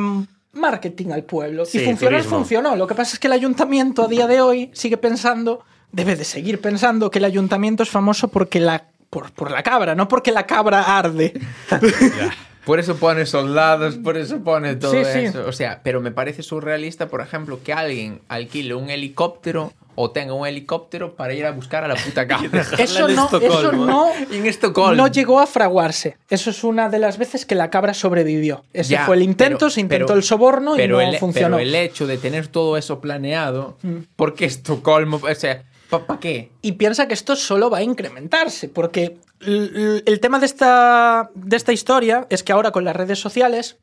[0.52, 1.64] marketing al pueblo.
[1.64, 2.38] Sí, y funcionar turismo.
[2.38, 2.76] funcionó.
[2.76, 6.24] Lo que pasa es que el ayuntamiento a día de hoy sigue pensando, debe de
[6.24, 10.30] seguir pensando que el ayuntamiento es famoso porque la, por, por la cabra, no porque
[10.32, 11.34] la cabra arde.
[12.64, 15.18] Por eso pone soldados, por eso pone todo Sí, sí.
[15.20, 15.44] eso.
[15.46, 20.34] O sea, pero me parece surrealista, por ejemplo, que alguien alquile un helicóptero o tenga
[20.34, 22.62] un helicóptero para ir a buscar a la puta cabra.
[22.78, 24.94] Eso en no, eso no, en Estocolmo.
[24.94, 26.16] no llegó a fraguarse.
[26.28, 28.62] Eso es una de las veces que la cabra sobrevivió.
[28.72, 31.56] Ese Ya, fue el intento, pero- se intentó pero- el soborno y no el, funcionó.
[31.56, 33.76] Pero el hecho de tener todo eso planeado,
[34.16, 35.20] ¿por qué Estocolmo?
[35.22, 36.50] O sea, ¿para qué?
[36.62, 41.72] Y piensa que esto solo va a incrementarse, porque el tema de esta, de esta
[41.72, 43.78] historia es que ahora con las redes sociales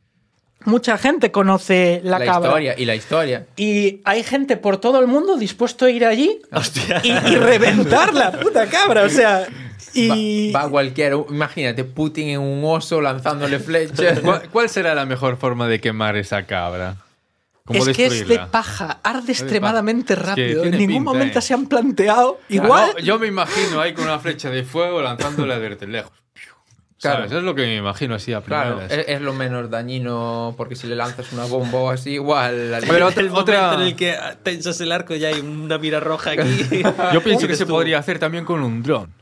[0.65, 2.49] mucha gente conoce la, La, cabra.
[2.49, 3.45] historia y la historia.
[3.55, 7.01] Y hay gente por todo el mundo dispuesto a ir allí Hostia.
[7.03, 9.03] y, y reventar la puta cabra.
[9.03, 9.47] O sea,
[9.93, 11.15] y Va, va cualquiera.
[11.29, 14.19] Imagínate, Putin en un oso lanzándole flechas.
[14.19, 16.97] ¿Cuál, cuál será la mejor forma de quemar esa cabra?
[17.67, 20.29] ¿Cómo es que es de paja, arde de extremadamente paja.
[20.31, 20.63] Es que rápido.
[20.63, 21.41] en ningún pinta, momento eh.
[21.41, 22.39] se han planteado.
[22.47, 26.11] Claro, Igual, yo me imagino ahí con una flecha de fuego lanzándola desde lejos.
[26.99, 27.17] Claro.
[27.27, 27.31] ¿Sabes?
[27.33, 30.87] Es lo que me imagino así a Claro, es, es lo menos dañino porque si
[30.87, 32.71] le lanzas una bomba o así, igual.
[32.71, 35.77] la- Pero otra- el otra- en el que tensas el arco y ya hay una
[35.77, 36.65] mira roja aquí.
[37.13, 39.13] Yo pienso que se tú, podría hacer también con un dron,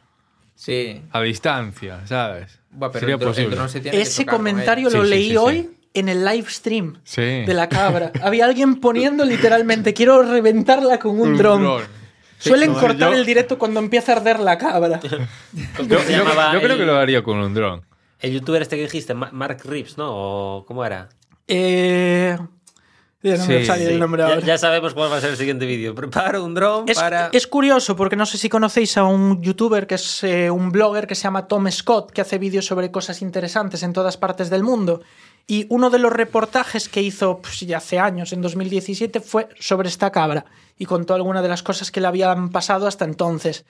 [0.55, 1.01] Sí.
[1.11, 2.59] a distancia, ¿sabes?
[2.79, 3.67] Pero Sería el dron- el posible.
[3.67, 5.35] se tiene ese comentario lo Sí, sí, leí sí, sí.
[5.37, 6.97] hoy en el live stream.
[7.03, 7.21] Sí.
[7.21, 8.11] de la cabra.
[8.23, 11.63] Había alguien poniendo literalmente, quiero reventarla con un Un dron.
[11.63, 11.81] dron.
[12.37, 14.99] Suelen no, cortar yo- el directo cuando empieza a arder la cabra.
[15.77, 17.81] ¿Cómo Yo, creo el- que lo haría con un dron.
[18.19, 20.07] El youtuber este que dijiste, Ma- Mark Reeves, ¿no?
[20.09, 21.09] ¿O ¿Cómo era?
[21.47, 22.37] Eh,
[23.29, 23.91] ya no me Sí, sale sí.
[23.93, 24.41] el nombre Ya, ahora.
[24.45, 25.93] ya sabemos cuál va a ser el siguiente vídeo.
[25.95, 27.29] Preparo un dron Es, para...
[27.31, 31.07] es curioso porque no sé si conocéis a un youtuber que es eh, un blogger
[31.07, 34.63] que se llama Tom Scott, que hace vídeos sobre cosas interesantes en todas partes del
[34.63, 35.01] mundo.
[35.47, 39.89] Y uno de los reportajes que hizo pues, ya hace años, en 2017, fue sobre
[39.89, 40.45] esta cabra
[40.77, 43.63] y contó algunas de las cosas que le habían pasado hasta entonces.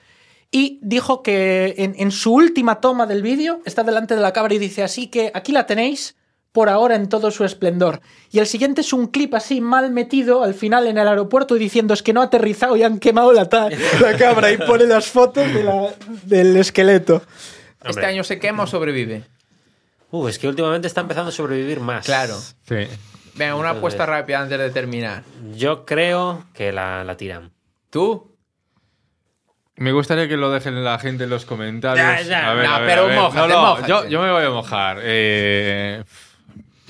[0.50, 4.54] Y dijo que en, en su última toma del vídeo está delante de la cabra
[4.54, 6.16] y dice así que aquí la tenéis
[6.56, 8.00] por ahora en todo su esplendor.
[8.32, 11.58] Y el siguiente es un clip así mal metido al final en el aeropuerto y
[11.58, 13.68] diciendo es que no ha aterrizado y han quemado la, ta-
[14.00, 15.92] la cabra y pone las fotos de la-
[16.22, 17.20] del esqueleto.
[17.84, 19.24] ¿Este año se quema o sobrevive?
[20.12, 22.06] Uh, es que últimamente está empezando a sobrevivir más.
[22.06, 22.36] Claro.
[22.66, 22.86] Sí.
[23.34, 25.24] Venga, una apuesta rápida antes de terminar.
[25.54, 27.52] Yo creo que la, la tiran.
[27.90, 28.34] ¿Tú?
[29.78, 32.06] Me gustaría que lo dejen la gente en los comentarios.
[32.06, 32.50] Ya, ya.
[32.50, 33.06] A ver, No, a ver, pero a
[33.46, 33.50] ver.
[33.50, 33.86] No.
[33.86, 35.00] Yo, yo me voy a mojar.
[35.02, 36.02] Eh,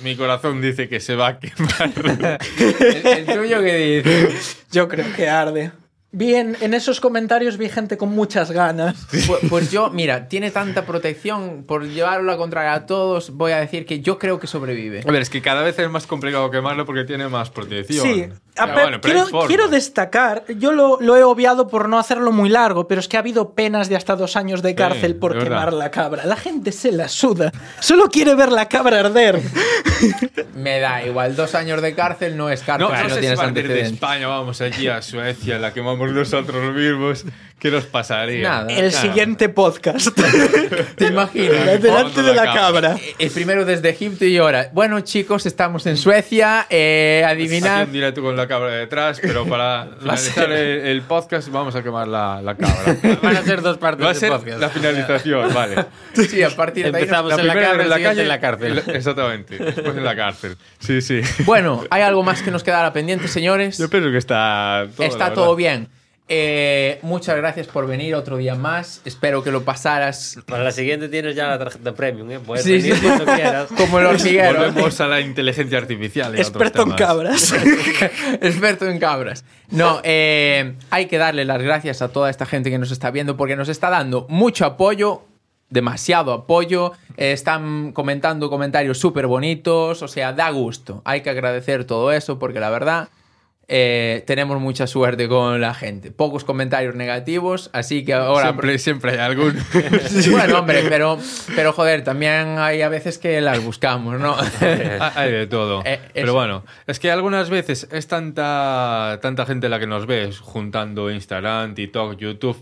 [0.02, 1.92] mi corazón dice que se va a quemar.
[2.58, 4.28] ¿El, tuyo qué dice?
[4.70, 5.72] Yo creo que arde.
[6.18, 9.06] Vi en, en esos comentarios vi gente con muchas ganas.
[9.10, 13.58] Pues, pues yo, mira, tiene tanta protección por llevarlo a contraria a todos, voy a
[13.58, 15.02] decir que yo creo que sobrevive.
[15.06, 18.06] a ver, es que cada vez es más complicado quemarlo porque tiene más protección.
[18.06, 21.98] Sí, A Pero bueno, pero quiero, quiero destacar, yo lo, lo he obviado por no
[21.98, 25.16] hacerlo muy largo, pero es que ha habido penas de hasta dos años de cárcel
[25.16, 25.58] por de verdad.
[25.58, 26.24] quemar la cabra.
[26.24, 27.52] La gente se la suda.
[27.80, 29.42] Solo quiere ver la cabra arder.
[30.54, 33.20] Me da igual, dos años de cárcel no es cárcel No, no no sé si
[33.20, 33.92] tienes partir de antecedentes.
[33.92, 37.24] España vamos allí a Suecia, la quemamos nosotros mismos.
[37.58, 38.42] ¿Qué nos pasaría?
[38.46, 38.70] Nada.
[38.70, 39.06] El Claro.
[39.08, 40.08] siguiente podcast.
[40.96, 41.80] ¿Te imaginas?
[41.82, 42.96] Delante de la cabra.
[43.18, 44.68] El primero desde Egipto y ahora.
[44.74, 46.66] Bueno, chicos, estamos en Suecia.
[46.68, 47.84] Eh, Aquí adivinad.
[47.86, 52.06] un directo con la cabra detrás, pero para finalizar el, el podcast vamos a quemar
[52.08, 52.96] la, la cabra.
[53.22, 54.60] Van a ser dos partes Va a del ser podcast.
[54.60, 55.86] la finalización, vale.
[56.12, 57.04] Sí, a partir de ahí.
[57.04, 57.52] Empezamos La en la
[57.82, 58.82] en la calle, en la cárcel.
[58.86, 60.56] Exactamente, después en la cárcel.
[60.78, 61.20] Sí, sí.
[61.44, 63.78] Bueno, ¿hay algo más que nos quedara pendiente, señores?
[63.78, 65.06] Yo pienso que está todo.
[65.06, 65.88] Está todo bien.
[66.28, 69.00] Eh, muchas gracias por venir otro día más.
[69.04, 72.40] Espero que lo pasaras Para la siguiente tienes ya la tarjeta premium, ¿eh?
[72.44, 73.00] Puedes Sí, venir sí.
[73.06, 73.68] cuando quieras.
[73.76, 74.58] como el hormiguero.
[74.58, 76.34] Volvemos a la inteligencia artificial.
[76.36, 77.52] y Experto en cabras.
[78.40, 79.44] Experto en cabras.
[79.70, 83.36] No, eh, hay que darle las gracias a toda esta gente que nos está viendo
[83.36, 85.22] porque nos está dando mucho apoyo,
[85.70, 86.92] demasiado apoyo.
[87.16, 91.02] eh, están comentando comentarios súper bonitos, o sea, da gusto.
[91.04, 93.10] Hay que agradecer todo eso porque la verdad
[93.68, 96.12] eh, tenemos mucha suerte con la gente.
[96.12, 98.44] Pocos comentarios negativos, así que ahora...
[98.44, 99.56] Siempre, siempre hay algún.
[100.30, 101.18] Bueno, hombre, pero,
[101.54, 104.36] pero joder, también hay a veces que las buscamos, ¿no?
[105.14, 105.82] Hay de todo.
[105.86, 110.32] Eh, Pero bueno, es que algunas veces es tanta, tanta gente la que nos ve
[110.32, 112.56] juntando Instagram, TikTok, YouTube,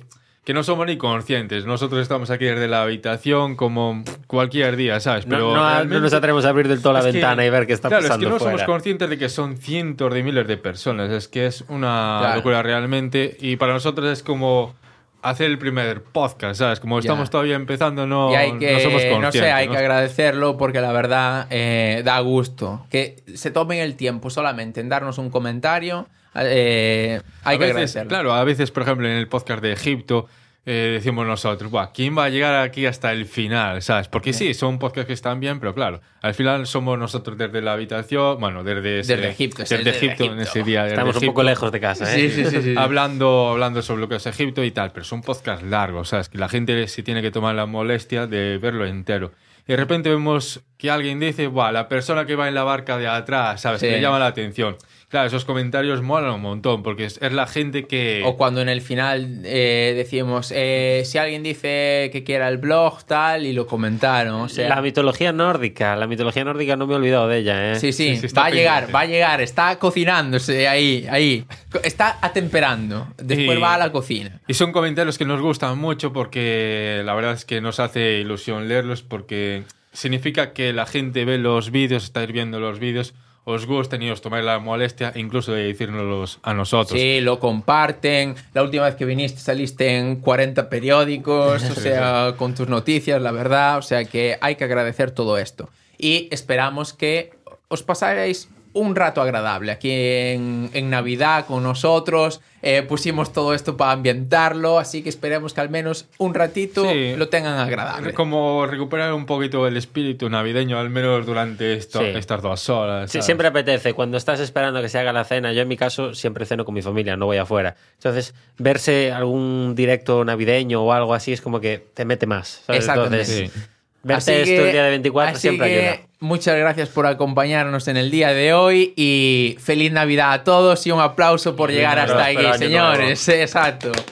[0.44, 1.64] que no somos ni conscientes.
[1.64, 5.24] Nosotros estamos aquí desde la habitación como cualquier día, ¿sabes?
[5.24, 7.50] Pero no, no realmente- nos atrevemos a abrir del todo la es que- ventana y
[7.50, 8.58] ver qué está claro, pasando es que no fuera.
[8.58, 11.10] somos conscientes de que son cientos de miles de personas.
[11.10, 12.36] Es que es una Claro.
[12.36, 13.36] locura realmente.
[13.40, 14.74] Y para nosotros es como
[15.22, 16.78] hacer el primer podcast, ¿sabes?
[16.80, 17.08] Como Ya.
[17.08, 19.22] estamos todavía empezando, no, y hay que, no somos conscientes.
[19.22, 19.72] no sé, hay ¿no?
[19.72, 22.84] que agradecerlo porque la verdad eh, da gusto.
[22.90, 26.06] Que se tomen el tiempo solamente en darnos un comentario.
[26.36, 28.08] Eh, hay a que veces, agradecerlo.
[28.08, 30.26] claro, a veces, por ejemplo, en el podcast de Egipto,
[30.66, 33.82] eh, decimos nosotros, Buah, ¿quién va a llegar aquí hasta el final?
[33.82, 34.08] ¿Sabes?
[34.08, 37.74] Porque sí, son podcasts que están bien, pero claro, al final somos nosotros desde la
[37.74, 40.86] habitación, bueno, desde, ese- Desde Egipto, desde desde Egipto, en ese día.
[40.88, 42.30] Estamos un poco lejos de casa, ¿eh?
[42.30, 42.74] Sí, sí, sí, sí.
[42.78, 46.30] Hablando, hablando sobre lo que es Egipto y tal, pero son podcasts largos, ¿sabes?
[46.30, 49.32] Que la gente se tiene que tomar la molestia de verlo entero.
[49.68, 52.96] Y de repente vemos que alguien dice, Buah, la persona que va en la barca
[52.96, 53.80] de atrás, ¿sabes?
[53.80, 53.86] Sí.
[53.88, 54.76] Que le llama la atención.
[55.14, 58.22] Claro, esos comentarios molan un montón, porque es, es la gente que...
[58.26, 63.04] O cuando en el final eh, decimos, eh, si alguien dice que quiera el blog,
[63.04, 64.40] tal, y lo comentaron.
[64.40, 67.74] O sea, La mitología nórdica, la mitología nórdica no me he olvidado de ella, ¿eh?
[67.76, 71.44] Sí, sí, Sí, sí, está va a llegar, va a llegar, está cocinándose ahí, ahí.
[71.84, 73.06] Está atemperando.
[73.16, 74.40] Después Y- va a la cocina.
[74.48, 78.66] Y son comentarios que nos gustan mucho porque la verdad es que nos hace ilusión
[78.66, 79.62] leerlos porque
[79.92, 83.14] significa que la gente ve los vídeos, estáis viendo los vídeos,
[83.44, 86.98] os gustan y os tomáis la molestia incluso de decírnoslos a nosotros.
[86.98, 88.34] Sí, lo comparten.
[88.54, 93.32] La última vez que viniste saliste en 40 periódicos, o sea, con tus noticias, la
[93.32, 93.78] verdad.
[93.78, 95.68] O sea que hay que agradecer todo esto.
[95.98, 97.32] Y esperamos que
[97.68, 102.40] os pasaréis un rato agradable aquí en, en Navidad con nosotros.
[102.60, 107.14] Eh, pusimos todo esto para ambientarlo, así que esperemos que al menos un ratito Sí.
[107.16, 108.14] lo tengan agradable.
[108.14, 112.06] Como recuperar un poquito el espíritu navideño, al menos durante esto- Sí.
[112.14, 113.10] estas dos horas.
[113.10, 113.92] Sí, siempre apetece.
[113.92, 116.74] Cuando estás esperando que se haga la cena, yo en mi caso siempre ceno con
[116.74, 117.76] mi familia, no voy afuera.
[117.98, 122.62] Entonces, verse algún directo navideño o algo así es como que te mete más.
[122.66, 122.80] ¿sabes?
[122.80, 123.20] Exactamente.
[123.20, 123.60] Entonces, Sí.
[124.02, 126.06] verte Así esto que- el día de 24 así siempre que ayuda.
[126.24, 130.90] Muchas gracias por acompañarnos en el día de hoy y feliz Navidad a todos y
[130.90, 133.28] un aplauso por llegar hasta aquí, señores.
[133.28, 133.92] Exacto.